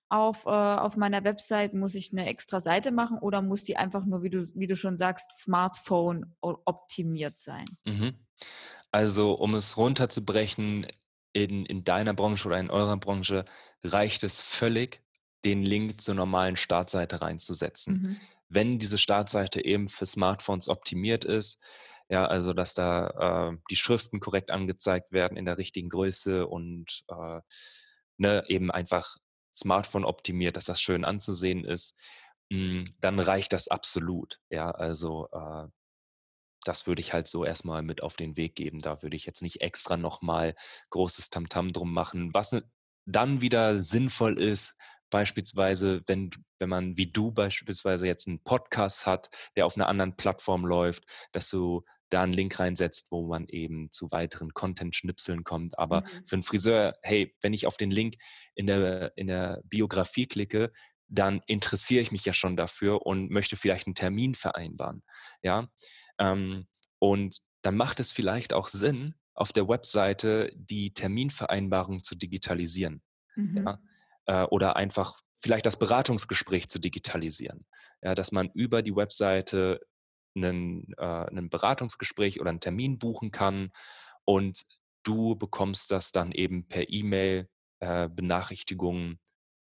Auf, 0.09 0.45
auf 0.45 0.99
meiner 0.99 1.25
Website 1.25 1.73
muss 1.73 1.95
ich 1.95 2.13
eine 2.13 2.27
extra 2.27 2.61
Seite 2.61 2.93
machen 2.93 3.17
oder 3.17 3.41
muss 3.41 3.65
die 3.65 3.79
einfach 3.79 4.05
nur, 4.05 4.23
wie 4.23 4.29
du, 4.29 4.47
wie 4.55 4.67
du 4.67 4.77
schon 4.77 4.99
sagst, 4.99 5.35
Smartphone 5.37 6.35
optimiert 6.43 7.39
sein? 7.39 7.65
Mhm. 7.87 8.19
Also, 8.91 9.33
um 9.33 9.55
es 9.55 9.79
runterzubrechen, 9.79 10.87
in, 11.33 11.65
in 11.65 11.85
deiner 11.85 12.13
Branche 12.13 12.47
oder 12.47 12.61
in 12.61 12.69
eurer 12.69 12.99
Branche 12.99 13.47
reicht 13.83 14.23
es 14.23 14.43
völlig, 14.43 15.03
den 15.45 15.63
Link 15.63 16.01
zur 16.01 16.15
normalen 16.15 16.57
Startseite 16.57 17.21
reinzusetzen. 17.21 17.95
Mhm. 17.95 18.21
Wenn 18.49 18.79
diese 18.79 18.99
Startseite 18.99 19.65
eben 19.65 19.89
für 19.89 20.07
Smartphones 20.07 20.69
optimiert 20.69 21.25
ist, 21.25 21.59
ja, 22.09 22.27
also 22.27 22.53
dass 22.53 22.75
da 22.75 23.51
äh, 23.53 23.57
die 23.71 23.77
Schriften 23.77 24.21
korrekt 24.21 24.51
angezeigt 24.51 25.13
werden 25.13 25.37
in 25.37 25.45
der 25.47 25.57
richtigen 25.57 25.89
Größe 25.89 26.47
und 26.47 27.05
äh, 27.09 27.41
ne, 28.19 28.45
eben 28.49 28.71
einfach 28.71 29.17
Smartphone 29.53 30.05
optimiert, 30.05 30.57
dass 30.57 30.67
das 30.67 30.81
schön 30.81 31.05
anzusehen 31.05 31.65
ist, 31.65 31.95
mh, 32.51 32.59
hm, 32.59 32.85
dann 33.01 33.19
reicht 33.19 33.53
das 33.53 33.69
absolut. 33.69 34.41
Ja, 34.51 34.71
also 34.71 35.29
äh, 35.33 35.69
das 36.65 36.87
würde 36.87 37.01
ich 37.01 37.13
halt 37.13 37.27
so 37.27 37.45
erstmal 37.45 37.83
mit 37.83 38.03
auf 38.03 38.17
den 38.17 38.37
Weg 38.37 38.55
geben. 38.55 38.79
Da 38.79 39.03
würde 39.03 39.17
ich 39.17 39.27
jetzt 39.27 39.43
nicht 39.43 39.61
extra 39.61 39.97
nochmal 39.97 40.55
großes 40.91 41.31
Tamtam 41.31 41.73
drum 41.73 41.93
machen. 41.93 42.33
Was 42.35 42.55
dann 43.05 43.41
wieder 43.41 43.81
sinnvoll 43.81 44.39
ist, 44.39 44.75
beispielsweise, 45.13 46.03
wenn, 46.07 46.31
wenn 46.59 46.71
man 46.71 46.97
wie 46.97 47.07
du 47.07 47.31
beispielsweise 47.31 48.07
jetzt 48.07 48.27
einen 48.27 48.43
Podcast 48.43 49.07
hat, 49.07 49.29
der 49.55 49.67
auf 49.67 49.77
einer 49.77 49.87
anderen 49.87 50.17
Plattform 50.17 50.65
läuft, 50.65 51.05
dass 51.33 51.51
du 51.51 51.85
da 52.09 52.23
einen 52.23 52.33
Link 52.33 52.59
reinsetzt, 52.59 53.09
wo 53.11 53.27
man 53.27 53.47
eben 53.47 53.93
zu 53.93 54.11
weiteren 54.11 54.53
Content-Schnipseln 54.55 55.45
kommt. 55.45 55.79
Aber 55.79 56.01
mhm. 56.01 56.27
für 56.27 56.37
einen 56.37 56.43
Friseur, 56.43 56.95
hey, 57.03 57.37
wenn 57.43 57.53
ich 57.53 57.67
auf 57.67 57.77
den 57.77 57.91
Link 57.91 58.15
in 58.55 58.67
der, 58.67 59.13
in 59.17 59.27
der 59.27 59.63
Biografie 59.65 60.27
klicke, 60.27 60.73
dann 61.09 61.43
interessiere 61.47 62.01
ich 62.01 62.11
mich 62.11 62.25
ja 62.25 62.33
schon 62.33 62.57
dafür 62.57 63.05
und 63.05 63.31
möchte 63.31 63.57
vielleicht 63.57 63.87
einen 63.87 63.95
Termin 63.95 64.35
vereinbaren. 64.35 65.03
Ja. 65.43 65.69
Ähm, 66.19 66.67
und 66.99 67.39
dann 67.61 67.77
macht 67.77 68.01
es 68.01 68.11
vielleicht 68.11 68.55
auch 68.55 68.69
Sinn, 68.69 69.15
auf 69.35 69.53
der 69.53 69.69
Webseite 69.69 70.51
die 70.55 70.95
Terminvereinbarung 70.95 72.03
zu 72.03 72.15
digitalisieren. 72.15 73.03
Mhm. 73.37 73.65
Ja 73.67 73.79
äh, 74.27 74.45
oder 74.45 74.77
einfach 74.77 75.19
vielleicht 75.41 75.67
das 75.67 75.79
Beratungsgespräch 75.79 76.69
zu 76.69 76.79
digitalisieren. 76.79 77.65
Ja, 78.03 78.15
dass 78.15 78.33
man 78.33 78.51
über 78.55 78.83
die 78.83 78.95
Webseite 78.95 79.81
einen, 80.37 80.95
äh, 80.99 81.05
einen 81.05 81.51
Beratungsgespräch 81.51 82.41
oder 82.41 82.51
einen 82.51 82.61
Termin 82.61 82.99
buchen 82.99 83.31
kann 83.31 83.71
und 84.25 84.65
du 85.03 85.37
bekommst 85.37 85.91
das 85.91 86.13
dann 86.13 86.33
eben 86.33 86.67
per 86.69 86.89
E-Mail 86.89 87.49
äh, 87.81 88.09
Benachrichtigungen 88.09 89.19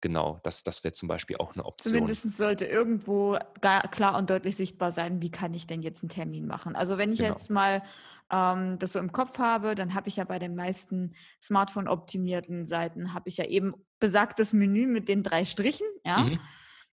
Genau, 0.03 0.39
das, 0.43 0.63
das 0.63 0.85
wäre 0.85 0.93
zum 0.93 1.09
Beispiel 1.09 1.37
auch 1.39 1.55
eine 1.55 1.65
Option. 1.65 1.93
Zumindest 1.93 2.37
sollte 2.37 2.67
irgendwo 2.67 3.39
klar 3.61 4.17
und 4.17 4.31
deutlich 4.31 4.55
sichtbar 4.55 4.93
sein, 4.93 5.23
wie 5.23 5.31
kann 5.31 5.55
ich 5.55 5.67
denn 5.67 5.83
jetzt 5.83 6.03
einen 6.03 6.11
Termin 6.11 6.47
machen. 6.47 6.77
Also 6.77 6.99
wenn 6.99 7.13
ich 7.13 7.19
genau. 7.19 7.33
jetzt 7.33 7.51
mal 7.51 7.83
ähm, 8.31 8.79
das 8.79 8.93
so 8.93 8.99
im 8.99 9.12
Kopf 9.12 9.39
habe, 9.39 9.74
dann 9.74 9.95
habe 9.95 10.09
ich 10.09 10.16
ja 10.16 10.24
bei 10.24 10.39
den 10.39 10.55
meisten 10.55 11.14
Smartphone-optimierten 11.43 12.66
Seiten, 12.66 13.14
habe 13.14 13.29
ich 13.29 13.37
ja 13.37 13.45
eben 13.45 13.74
besagtes 13.99 14.53
Menü 14.53 14.87
mit 14.87 15.09
den 15.09 15.22
drei 15.22 15.45
Strichen, 15.45 15.87
ja. 16.05 16.18
Mhm. 16.18 16.41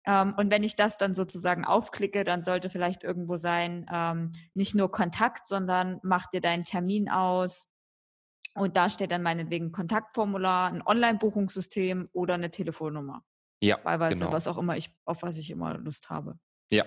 Ähm, 0.05 0.33
und 0.37 0.49
wenn 0.49 0.63
ich 0.63 0.75
das 0.75 0.97
dann 0.97 1.13
sozusagen 1.13 1.65
aufklicke, 1.65 2.23
dann 2.23 2.41
sollte 2.41 2.69
vielleicht 2.69 3.03
irgendwo 3.03 3.35
sein, 3.35 3.85
ähm, 3.91 4.31
nicht 4.53 4.73
nur 4.73 4.91
Kontakt, 4.91 5.47
sondern 5.47 5.99
mach 6.03 6.27
dir 6.27 6.41
deinen 6.41 6.63
Termin 6.63 7.09
aus. 7.09 7.69
Und 8.55 8.75
da 8.77 8.89
steht 8.89 9.11
dann 9.11 9.21
meinetwegen 9.21 9.71
Kontaktformular, 9.71 10.71
ein 10.71 10.81
Online-Buchungssystem 10.81 12.09
oder 12.13 12.33
eine 12.35 12.49
Telefonnummer. 12.49 13.23
Ja, 13.61 13.77
Teilweise, 13.77 14.19
genau. 14.19 14.31
was 14.31 14.47
auch 14.47 14.57
immer 14.57 14.77
ich, 14.77 14.89
auf 15.05 15.21
was 15.21 15.37
ich 15.37 15.51
immer 15.51 15.77
Lust 15.77 16.09
habe. 16.09 16.39
Ja, 16.71 16.85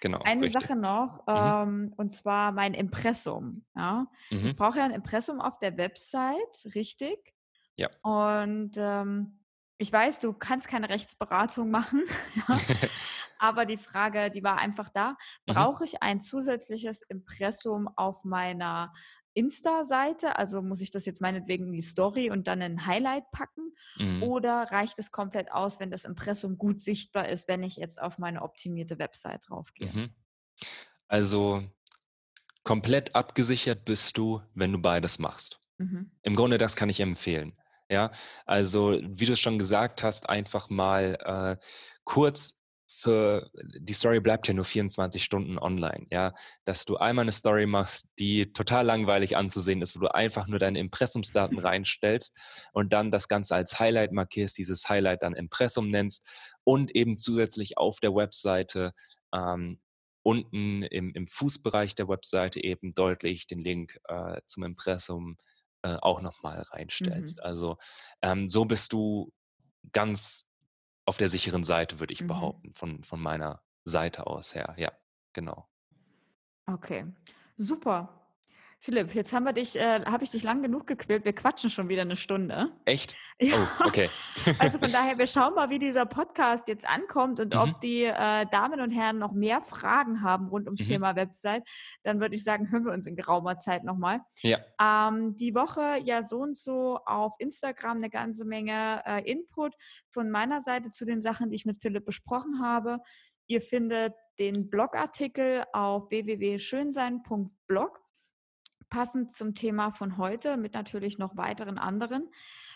genau. 0.00 0.20
Eine 0.24 0.42
richtig. 0.42 0.62
Sache 0.62 0.76
noch, 0.76 1.26
mhm. 1.26 1.88
ähm, 1.88 1.94
und 1.96 2.10
zwar 2.10 2.52
mein 2.52 2.74
Impressum. 2.74 3.64
Ja? 3.74 4.06
Mhm. 4.30 4.46
Ich 4.46 4.56
brauche 4.56 4.78
ja 4.78 4.84
ein 4.84 4.92
Impressum 4.92 5.40
auf 5.40 5.58
der 5.58 5.76
Website, 5.76 6.74
richtig? 6.74 7.34
Ja. 7.76 7.88
Und 8.02 8.76
ähm, 8.76 9.38
ich 9.78 9.92
weiß, 9.92 10.20
du 10.20 10.32
kannst 10.32 10.68
keine 10.68 10.88
Rechtsberatung 10.88 11.70
machen, 11.70 12.02
aber 13.38 13.66
die 13.66 13.78
Frage, 13.78 14.30
die 14.30 14.44
war 14.44 14.58
einfach 14.58 14.88
da, 14.90 15.16
mhm. 15.46 15.54
brauche 15.54 15.84
ich 15.84 16.02
ein 16.02 16.20
zusätzliches 16.20 17.02
Impressum 17.02 17.88
auf 17.96 18.24
meiner 18.24 18.92
Insta-Seite? 19.34 20.36
Also 20.36 20.62
muss 20.62 20.80
ich 20.80 20.90
das 20.90 21.06
jetzt 21.06 21.20
meinetwegen 21.20 21.66
in 21.66 21.72
die 21.72 21.82
Story 21.82 22.30
und 22.30 22.46
dann 22.46 22.62
ein 22.62 22.86
Highlight 22.86 23.30
packen? 23.30 23.74
Mhm. 23.96 24.22
Oder 24.22 24.64
reicht 24.70 24.98
es 24.98 25.10
komplett 25.10 25.52
aus, 25.52 25.80
wenn 25.80 25.90
das 25.90 26.04
Impressum 26.04 26.58
gut 26.58 26.80
sichtbar 26.80 27.28
ist, 27.28 27.48
wenn 27.48 27.62
ich 27.62 27.76
jetzt 27.76 28.00
auf 28.00 28.18
meine 28.18 28.42
optimierte 28.42 28.98
Website 28.98 29.44
draufgehe? 29.48 29.90
Mhm. 29.92 30.10
Also 31.08 31.62
komplett 32.64 33.14
abgesichert 33.14 33.84
bist 33.84 34.16
du, 34.18 34.40
wenn 34.54 34.72
du 34.72 34.78
beides 34.78 35.18
machst. 35.18 35.60
Mhm. 35.78 36.10
Im 36.22 36.36
Grunde, 36.36 36.58
das 36.58 36.76
kann 36.76 36.88
ich 36.88 37.00
empfehlen. 37.00 37.56
Ja, 37.88 38.10
also 38.46 38.98
wie 39.02 39.26
du 39.26 39.32
es 39.32 39.40
schon 39.40 39.58
gesagt 39.58 40.02
hast, 40.02 40.28
einfach 40.30 40.70
mal 40.70 41.58
äh, 41.60 41.62
kurz 42.04 42.61
für 42.98 43.50
die 43.78 43.92
Story 43.92 44.20
bleibt 44.20 44.46
ja 44.48 44.54
nur 44.54 44.64
24 44.64 45.22
Stunden 45.22 45.58
online, 45.58 46.06
ja, 46.10 46.32
dass 46.64 46.84
du 46.84 46.96
einmal 46.96 47.24
eine 47.24 47.32
Story 47.32 47.66
machst, 47.66 48.06
die 48.18 48.52
total 48.52 48.84
langweilig 48.84 49.36
anzusehen 49.36 49.82
ist, 49.82 49.96
wo 49.96 50.00
du 50.00 50.14
einfach 50.14 50.46
nur 50.46 50.58
deine 50.58 50.78
Impressumsdaten 50.78 51.58
reinstellst 51.58 52.36
und 52.72 52.92
dann 52.92 53.10
das 53.10 53.28
Ganze 53.28 53.54
als 53.54 53.78
Highlight 53.80 54.12
markierst, 54.12 54.58
dieses 54.58 54.88
Highlight 54.88 55.22
dann 55.22 55.34
Impressum 55.34 55.90
nennst 55.90 56.28
und 56.64 56.94
eben 56.94 57.16
zusätzlich 57.16 57.78
auf 57.78 58.00
der 58.00 58.14
Webseite 58.14 58.92
ähm, 59.34 59.80
unten 60.22 60.82
im, 60.84 61.12
im 61.14 61.26
Fußbereich 61.26 61.94
der 61.94 62.08
Webseite 62.08 62.62
eben 62.62 62.94
deutlich 62.94 63.46
den 63.46 63.58
Link 63.58 63.98
äh, 64.08 64.40
zum 64.46 64.62
Impressum 64.62 65.36
äh, 65.82 65.96
auch 66.00 66.22
nochmal 66.22 66.62
reinstellst. 66.70 67.38
Mhm. 67.38 67.44
Also 67.44 67.76
ähm, 68.22 68.48
so 68.48 68.64
bist 68.64 68.92
du 68.92 69.32
ganz 69.92 70.44
auf 71.04 71.16
der 71.16 71.28
sicheren 71.28 71.64
Seite, 71.64 72.00
würde 72.00 72.12
ich 72.12 72.22
mhm. 72.22 72.28
behaupten, 72.28 72.74
von, 72.74 73.02
von 73.04 73.20
meiner 73.20 73.62
Seite 73.84 74.26
aus 74.26 74.54
her. 74.54 74.74
Ja, 74.78 74.92
genau. 75.32 75.68
Okay, 76.66 77.06
super. 77.56 78.21
Philipp, 78.84 79.14
jetzt 79.14 79.32
haben 79.32 79.44
wir 79.44 79.52
dich, 79.52 79.76
äh, 79.76 80.04
habe 80.06 80.24
ich 80.24 80.32
dich 80.32 80.42
lang 80.42 80.60
genug 80.60 80.88
gequält. 80.88 81.24
Wir 81.24 81.32
quatschen 81.32 81.70
schon 81.70 81.88
wieder 81.88 82.02
eine 82.02 82.16
Stunde. 82.16 82.72
Echt? 82.84 83.16
Ja. 83.40 83.56
Oh, 83.80 83.88
okay. 83.88 84.08
also 84.60 84.78
von 84.78 84.92
daher, 84.92 85.18
wir 85.18 85.26
schauen 85.26 85.54
mal, 85.54 85.68
wie 85.68 85.80
dieser 85.80 86.06
Podcast 86.06 86.68
jetzt 86.68 86.88
ankommt 86.88 87.40
und 87.40 87.54
mhm. 87.54 87.58
ob 87.58 87.80
die 87.80 88.04
äh, 88.04 88.46
Damen 88.46 88.80
und 88.80 88.92
Herren 88.92 89.18
noch 89.18 89.32
mehr 89.32 89.62
Fragen 89.62 90.22
haben 90.22 90.46
rund 90.46 90.66
ums 90.66 90.82
mhm. 90.82 90.84
Thema 90.84 91.16
Website. 91.16 91.64
Dann 92.04 92.20
würde 92.20 92.36
ich 92.36 92.44
sagen, 92.44 92.70
hören 92.70 92.84
wir 92.84 92.92
uns 92.92 93.04
in 93.06 93.16
geraumer 93.16 93.56
Zeit 93.56 93.82
nochmal. 93.82 94.20
Ja. 94.42 94.58
Ähm, 94.80 95.34
die 95.34 95.56
Woche 95.56 95.98
ja 96.04 96.22
so 96.22 96.38
und 96.38 96.56
so 96.56 97.00
auf 97.04 97.32
Instagram 97.38 97.96
eine 97.96 98.10
ganze 98.10 98.44
Menge 98.44 99.02
äh, 99.06 99.28
Input 99.28 99.74
von 100.12 100.30
meiner 100.30 100.60
Seite 100.60 100.92
zu 100.92 101.04
den 101.04 101.20
Sachen, 101.20 101.50
die 101.50 101.56
ich 101.56 101.66
mit 101.66 101.82
Philipp 101.82 102.04
besprochen 102.04 102.62
habe. 102.62 103.00
Ihr 103.48 103.60
findet 103.60 104.14
den 104.38 104.70
Blogartikel 104.70 105.64
auf 105.72 106.10
www.schönsein.blog 106.10 108.02
passend 108.92 109.32
zum 109.32 109.54
Thema 109.54 109.90
von 109.90 110.18
heute 110.18 110.58
mit 110.58 110.74
natürlich 110.74 111.16
noch 111.16 111.34
weiteren 111.34 111.78
anderen. 111.78 112.30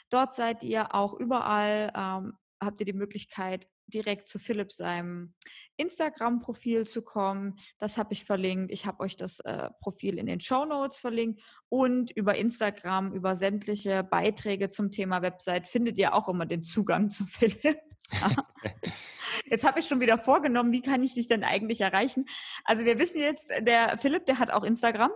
Dort 0.08 0.32
seid 0.32 0.62
ihr 0.62 0.94
auch 0.94 1.12
überall, 1.12 1.92
ähm, 1.94 2.32
habt 2.58 2.80
ihr 2.80 2.86
die 2.86 2.94
Möglichkeit, 2.94 3.68
direkt 3.86 4.26
zu 4.26 4.38
Philipp 4.38 4.72
seinem 4.72 5.34
Instagram-Profil 5.76 6.86
zu 6.86 7.02
kommen. 7.02 7.58
Das 7.78 7.98
habe 7.98 8.14
ich 8.14 8.24
verlinkt. 8.24 8.72
Ich 8.72 8.86
habe 8.86 9.00
euch 9.00 9.18
das 9.18 9.40
äh, 9.40 9.68
Profil 9.80 10.18
in 10.18 10.24
den 10.24 10.40
Show 10.40 10.64
Notes 10.64 11.00
verlinkt 11.00 11.42
und 11.68 12.10
über 12.12 12.34
Instagram, 12.34 13.12
über 13.12 13.36
sämtliche 13.36 14.02
Beiträge 14.02 14.70
zum 14.70 14.90
Thema 14.90 15.20
Website 15.20 15.68
findet 15.68 15.98
ihr 15.98 16.14
auch 16.14 16.30
immer 16.30 16.46
den 16.46 16.62
Zugang 16.62 17.10
zu 17.10 17.26
Philipp. 17.26 17.78
Jetzt 19.44 19.66
habe 19.66 19.80
ich 19.80 19.86
schon 19.86 20.00
wieder 20.00 20.16
vorgenommen, 20.16 20.72
wie 20.72 20.80
kann 20.80 21.02
ich 21.02 21.12
dich 21.12 21.28
denn 21.28 21.44
eigentlich 21.44 21.82
erreichen? 21.82 22.24
Also 22.64 22.86
wir 22.86 22.98
wissen 22.98 23.20
jetzt, 23.20 23.50
der 23.60 23.98
Philipp, 23.98 24.24
der 24.24 24.38
hat 24.38 24.50
auch 24.50 24.64
Instagram. 24.64 25.10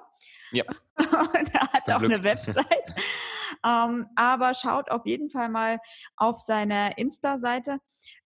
Ja. 0.52 0.64
Und 0.98 1.54
er 1.54 1.72
hat 1.72 1.84
Zum 1.84 1.94
auch 1.94 1.98
Glück. 1.98 2.12
eine 2.12 2.22
Website. 2.22 2.66
ähm, 3.64 4.06
aber 4.16 4.54
schaut 4.54 4.90
auf 4.90 5.06
jeden 5.06 5.30
Fall 5.30 5.48
mal 5.48 5.78
auf 6.16 6.38
seine 6.38 6.96
Insta-Seite. 6.96 7.78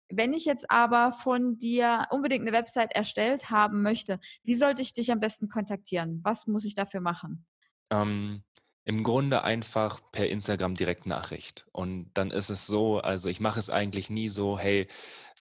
Wenn 0.10 0.34
ich 0.34 0.46
jetzt 0.46 0.72
aber 0.72 1.12
von 1.12 1.58
dir 1.58 2.08
unbedingt 2.12 2.48
eine 2.48 2.56
Website 2.56 2.94
erstellt 2.94 3.50
haben 3.50 3.82
möchte, 3.82 4.20
wie 4.44 4.56
sollte 4.56 4.82
ich 4.82 4.94
dich 4.94 5.12
am 5.12 5.20
besten 5.20 5.50
kontaktieren? 5.50 6.22
Was 6.24 6.48
muss 6.48 6.64
ich 6.64 6.76
dafür 6.76 7.02
machen? 7.02 7.46
Ähm, 7.92 8.44
Im 8.86 9.04
Grunde 9.04 9.44
einfach 9.44 10.00
per 10.14 10.30
Instagram 10.30 10.76
direkt 10.76 11.08
Nachricht. 11.08 11.66
Und 11.74 12.12
dann 12.14 12.32
ist 12.32 12.50
es 12.50 12.68
so, 12.68 13.00
also 13.00 13.28
ich 13.28 13.42
mache 13.42 13.60
es 13.60 13.70
eigentlich 13.70 14.10
nie 14.10 14.30
so, 14.30 14.58
hey, 14.58 14.88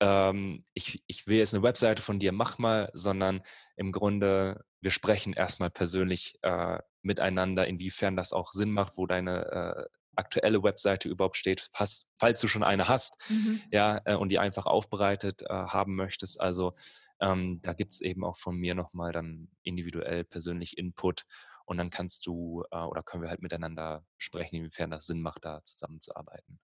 ähm, 0.00 0.64
ich, 0.74 1.04
ich 1.06 1.28
will 1.28 1.38
jetzt 1.38 1.54
eine 1.54 1.62
Webseite 1.62 2.02
von 2.02 2.18
dir, 2.18 2.32
mach 2.32 2.58
mal, 2.58 2.90
sondern 2.92 3.42
im 3.76 3.92
Grunde 3.92 4.64
wir 4.86 4.92
sprechen 4.92 5.32
erstmal 5.32 5.68
persönlich 5.68 6.38
äh, 6.42 6.78
miteinander, 7.02 7.66
inwiefern 7.66 8.14
das 8.14 8.32
auch 8.32 8.52
Sinn 8.52 8.70
macht, 8.70 8.96
wo 8.96 9.06
deine 9.06 9.46
äh, 9.50 9.84
aktuelle 10.14 10.62
Webseite 10.62 11.08
überhaupt 11.08 11.36
steht, 11.36 11.68
falls, 11.72 12.06
falls 12.14 12.40
du 12.40 12.46
schon 12.46 12.62
eine 12.62 12.86
hast, 12.86 13.16
mhm. 13.28 13.60
ja, 13.72 14.00
äh, 14.04 14.14
und 14.14 14.28
die 14.28 14.38
einfach 14.38 14.64
aufbereitet 14.64 15.42
äh, 15.42 15.48
haben 15.48 15.96
möchtest. 15.96 16.40
Also 16.40 16.72
ähm, 17.20 17.58
da 17.62 17.72
gibt 17.72 17.94
es 17.94 18.00
eben 18.00 18.24
auch 18.24 18.36
von 18.36 18.54
mir 18.54 18.76
nochmal 18.76 19.10
dann 19.10 19.48
individuell 19.64 20.22
persönlich 20.22 20.78
Input 20.78 21.24
und 21.64 21.78
dann 21.78 21.90
kannst 21.90 22.24
du 22.28 22.62
äh, 22.70 22.78
oder 22.78 23.02
können 23.02 23.24
wir 23.24 23.30
halt 23.30 23.42
miteinander 23.42 24.04
sprechen, 24.18 24.54
inwiefern 24.54 24.92
das 24.92 25.06
Sinn 25.06 25.20
macht, 25.20 25.44
da 25.44 25.64
zusammenzuarbeiten. 25.64 26.60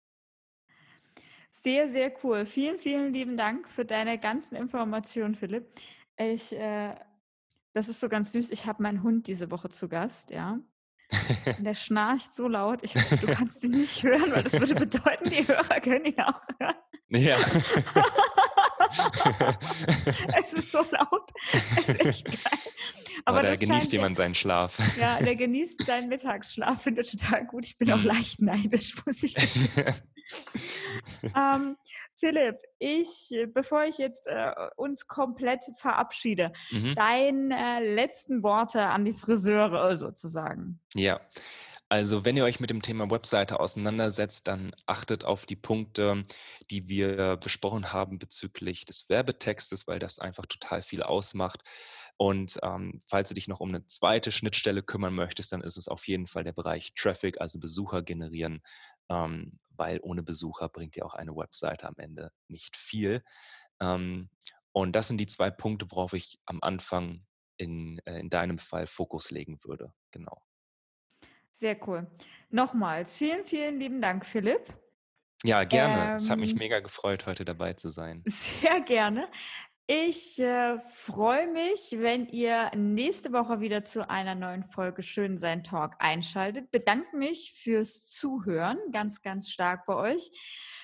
Sehr, 1.54 1.88
sehr 1.88 2.14
cool. 2.26 2.46
Vielen, 2.46 2.80
vielen 2.80 3.14
lieben 3.14 3.38
Dank 3.38 3.70
für 3.70 3.86
deine 3.86 4.20
ganzen 4.20 4.58
Informationen, 4.58 5.36
Philipp. 5.36 5.72
Ich 6.18 6.52
äh, 6.52 6.96
das 7.74 7.88
ist 7.88 8.00
so 8.00 8.10
ganz 8.10 8.32
süß. 8.32 8.52
Ich 8.52 8.66
habe 8.66 8.84
meinen 8.84 9.04
Hund 9.04 9.28
diese 9.28 9.52
Woche 9.52 9.70
zu 9.70 9.88
Gast, 9.88 10.32
ja. 10.32 10.60
Und 11.12 11.12
der 11.66 11.76
schnarcht 11.76 12.34
so 12.34 12.48
laut. 12.48 12.84
Ich 12.84 12.96
hoffe, 12.96 13.18
du 13.18 13.28
kannst 13.28 13.64
ihn 13.64 13.72
nicht 13.72 14.04
hören, 14.04 14.32
weil 14.32 14.44
das 14.44 14.60
würde 14.60 14.76
bedeuten, 14.76 15.30
die 15.30 15.48
Hörer 15.48 15.80
können 15.80 16.06
ihn 16.06 16.20
auch 16.20 16.42
hören. 16.60 16.76
Ja. 17.10 17.38
es 20.40 20.54
ist 20.54 20.72
so 20.72 20.80
laut. 20.92 21.32
Es 21.78 21.90
ist 21.90 22.06
echt 22.06 22.26
geil. 22.26 22.36
Aber, 23.26 23.40
Aber 23.40 23.50
da 23.50 23.56
genießt 23.56 23.92
jemand 23.92 24.16
seinen 24.16 24.36
Schlaf. 24.36 24.80
Ja, 24.98 25.20
der 25.20 25.36
genießt 25.36 25.86
seinen 25.86 26.10
Mittagsschlaf, 26.10 26.82
finde 26.82 27.02
ich 27.02 27.12
total 27.12 27.46
gut. 27.46 27.66
Ich 27.66 27.78
bin 27.78 27.92
auch 27.92 27.98
mhm. 27.98 28.06
leicht 28.06 28.42
neidisch, 28.42 28.96
muss 29.06 29.24
ich 29.24 29.34
sagen. 29.34 29.96
ähm, 31.24 31.78
Philipp, 32.20 32.58
ich, 32.80 33.34
bevor 33.54 33.86
ich 33.86 33.98
jetzt 33.98 34.28
äh, 34.28 34.52
uns 34.76 35.08
komplett 35.08 35.64
verabschiede, 35.78 36.52
mhm. 36.72 36.96
deine 36.96 37.56
äh, 37.80 37.94
letzten 37.96 38.44
Worte 38.44 38.82
an 38.84 39.06
die 39.06 39.14
Friseure 39.14 39.96
sozusagen. 39.98 40.80
Ja. 40.96 41.20
Also 41.92 42.24
wenn 42.24 42.38
ihr 42.38 42.44
euch 42.44 42.60
mit 42.60 42.70
dem 42.70 42.84
Thema 42.84 43.10
Webseite 43.10 43.60
auseinandersetzt, 43.60 44.48
dann 44.48 44.76
achtet 44.86 45.26
auf 45.26 45.48
die 45.48 45.56
Punkte, 45.56 46.22
die 46.70 46.88
wir 46.88 47.36
besprochen 47.38 47.92
haben 47.92 48.20
bezüglich 48.20 48.86
des 48.86 49.10
Werbetextes, 49.10 49.88
weil 49.88 49.98
das 49.98 50.20
einfach 50.20 50.46
total 50.46 50.84
viel 50.84 51.02
ausmacht. 51.02 51.64
Und 52.16 52.60
ähm, 52.62 53.02
falls 53.08 53.30
du 53.30 53.36
dich 53.36 53.48
noch 53.48 53.60
um 53.60 53.70
eine 53.70 53.88
zweite 53.88 54.32
Schnittstelle 54.32 54.84
kümmern 54.84 55.16
möchtest, 55.16 55.52
dann 55.52 55.62
ist 55.62 55.78
es 55.78 55.88
auf 55.88 56.08
jeden 56.08 56.28
Fall 56.28 56.44
der 56.44 56.52
Bereich 56.52 56.94
Traffic, 56.94 57.42
also 57.42 57.60
Besucher 57.60 58.04
generieren, 58.04 58.62
ähm, 59.10 59.60
weil 59.72 60.00
ohne 60.02 60.24
Besucher 60.24 60.70
bringt 60.70 60.96
dir 60.96 61.06
auch 61.06 61.16
eine 61.16 61.36
Webseite 61.36 61.88
am 61.88 61.96
Ende 61.98 62.32
nicht 62.48 62.78
viel. 62.78 63.24
Ähm, 63.82 64.30
und 64.72 64.96
das 64.96 65.08
sind 65.08 65.20
die 65.20 65.28
zwei 65.28 65.50
Punkte, 65.50 65.88
worauf 65.90 66.14
ich 66.14 66.40
am 66.46 66.60
Anfang 66.62 67.26
in, 67.58 68.00
äh, 68.06 68.20
in 68.20 68.30
deinem 68.30 68.58
Fall 68.58 68.88
Fokus 68.88 69.32
legen 69.32 69.60
würde. 69.64 69.94
Genau. 70.12 70.42
Sehr 71.52 71.78
cool. 71.88 72.10
Nochmals, 72.50 73.18
vielen, 73.18 73.46
vielen 73.46 73.80
lieben 73.80 74.02
Dank, 74.02 74.26
Philipp. 74.26 74.74
Ja, 75.44 75.64
gerne. 75.64 76.12
Ähm, 76.12 76.16
es 76.16 76.30
hat 76.30 76.40
mich 76.40 76.52
ähm 76.52 76.58
mega 76.58 76.80
gefreut, 76.80 77.26
heute 77.26 77.46
dabei 77.46 77.74
zu 77.74 77.92
sein. 77.92 78.24
Sehr 78.28 78.82
gerne. 78.82 79.30
Ich 79.92 80.38
äh, 80.38 80.78
freue 80.92 81.48
mich, 81.48 81.96
wenn 81.98 82.28
ihr 82.28 82.70
nächste 82.76 83.34
Woche 83.34 83.60
wieder 83.60 83.84
zu 83.84 84.08
einer 84.08 84.36
neuen 84.36 84.64
Folge 84.66 85.02
Schön 85.02 85.40
sein 85.40 85.64
Talk 85.64 85.96
einschaltet. 85.98 86.70
Bedanke 86.70 87.18
mich 87.18 87.54
fürs 87.56 88.06
Zuhören, 88.06 88.78
ganz, 88.92 89.24
ganz 89.24 89.50
stark 89.50 89.88
bei 89.88 89.96
euch. 89.96 90.30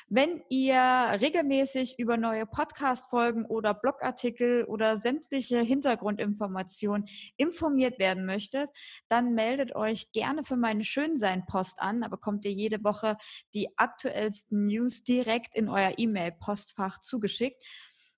Wenn 0.07 0.43
ihr 0.49 0.79
regelmäßig 1.21 1.99
über 1.99 2.17
neue 2.17 2.47
Podcast-Folgen 2.47 3.45
oder 3.45 3.75
Blogartikel 3.75 4.63
oder 4.63 4.97
sämtliche 4.97 5.61
Hintergrundinformationen 5.61 7.07
informiert 7.37 7.99
werden 7.99 8.25
möchtet, 8.25 8.71
dann 9.07 9.33
meldet 9.33 9.75
euch 9.75 10.11
gerne 10.13 10.43
für 10.43 10.57
meine 10.57 10.83
Schönsein-Post 10.83 11.79
an. 11.79 12.01
Da 12.01 12.07
bekommt 12.07 12.45
ihr 12.45 12.53
jede 12.53 12.83
Woche 12.83 13.17
die 13.53 13.67
aktuellsten 13.77 14.65
News 14.65 15.03
direkt 15.03 15.55
in 15.55 15.69
euer 15.69 15.93
E-Mail-Postfach 15.97 16.99
zugeschickt. 16.99 17.63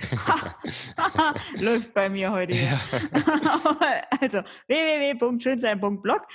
Läuft 1.58 1.94
bei 1.94 2.10
mir 2.10 2.30
heute. 2.30 2.52
Ja. 2.52 2.78
also 4.20 4.42
www.schönsein.blog. 4.66 6.26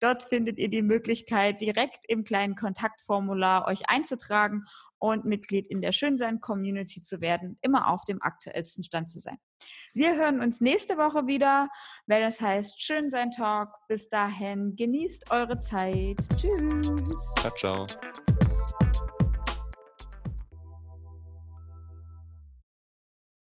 Dort 0.00 0.24
findet 0.24 0.58
ihr 0.58 0.68
die 0.68 0.82
Möglichkeit, 0.82 1.60
direkt 1.60 2.00
im 2.08 2.24
kleinen 2.24 2.56
Kontaktformular 2.56 3.68
euch 3.68 3.88
einzutragen 3.88 4.64
und 5.00 5.24
Mitglied 5.24 5.66
in 5.66 5.80
der 5.80 5.92
Schönsein-Community 5.92 7.00
zu 7.00 7.20
werden, 7.20 7.58
immer 7.62 7.88
auf 7.88 8.04
dem 8.04 8.22
aktuellsten 8.22 8.84
Stand 8.84 9.10
zu 9.10 9.18
sein. 9.18 9.38
Wir 9.92 10.14
hören 10.14 10.40
uns 10.40 10.60
nächste 10.60 10.96
Woche 10.96 11.26
wieder, 11.26 11.68
wenn 12.06 12.22
es 12.22 12.40
heißt 12.40 12.80
Schönsein 12.80 13.32
Talk. 13.32 13.70
Bis 13.88 14.08
dahin, 14.08 14.76
genießt 14.76 15.30
eure 15.30 15.58
Zeit. 15.58 16.18
Tschüss. 16.36 16.92
Ciao, 17.40 17.52
ciao. 17.56 17.86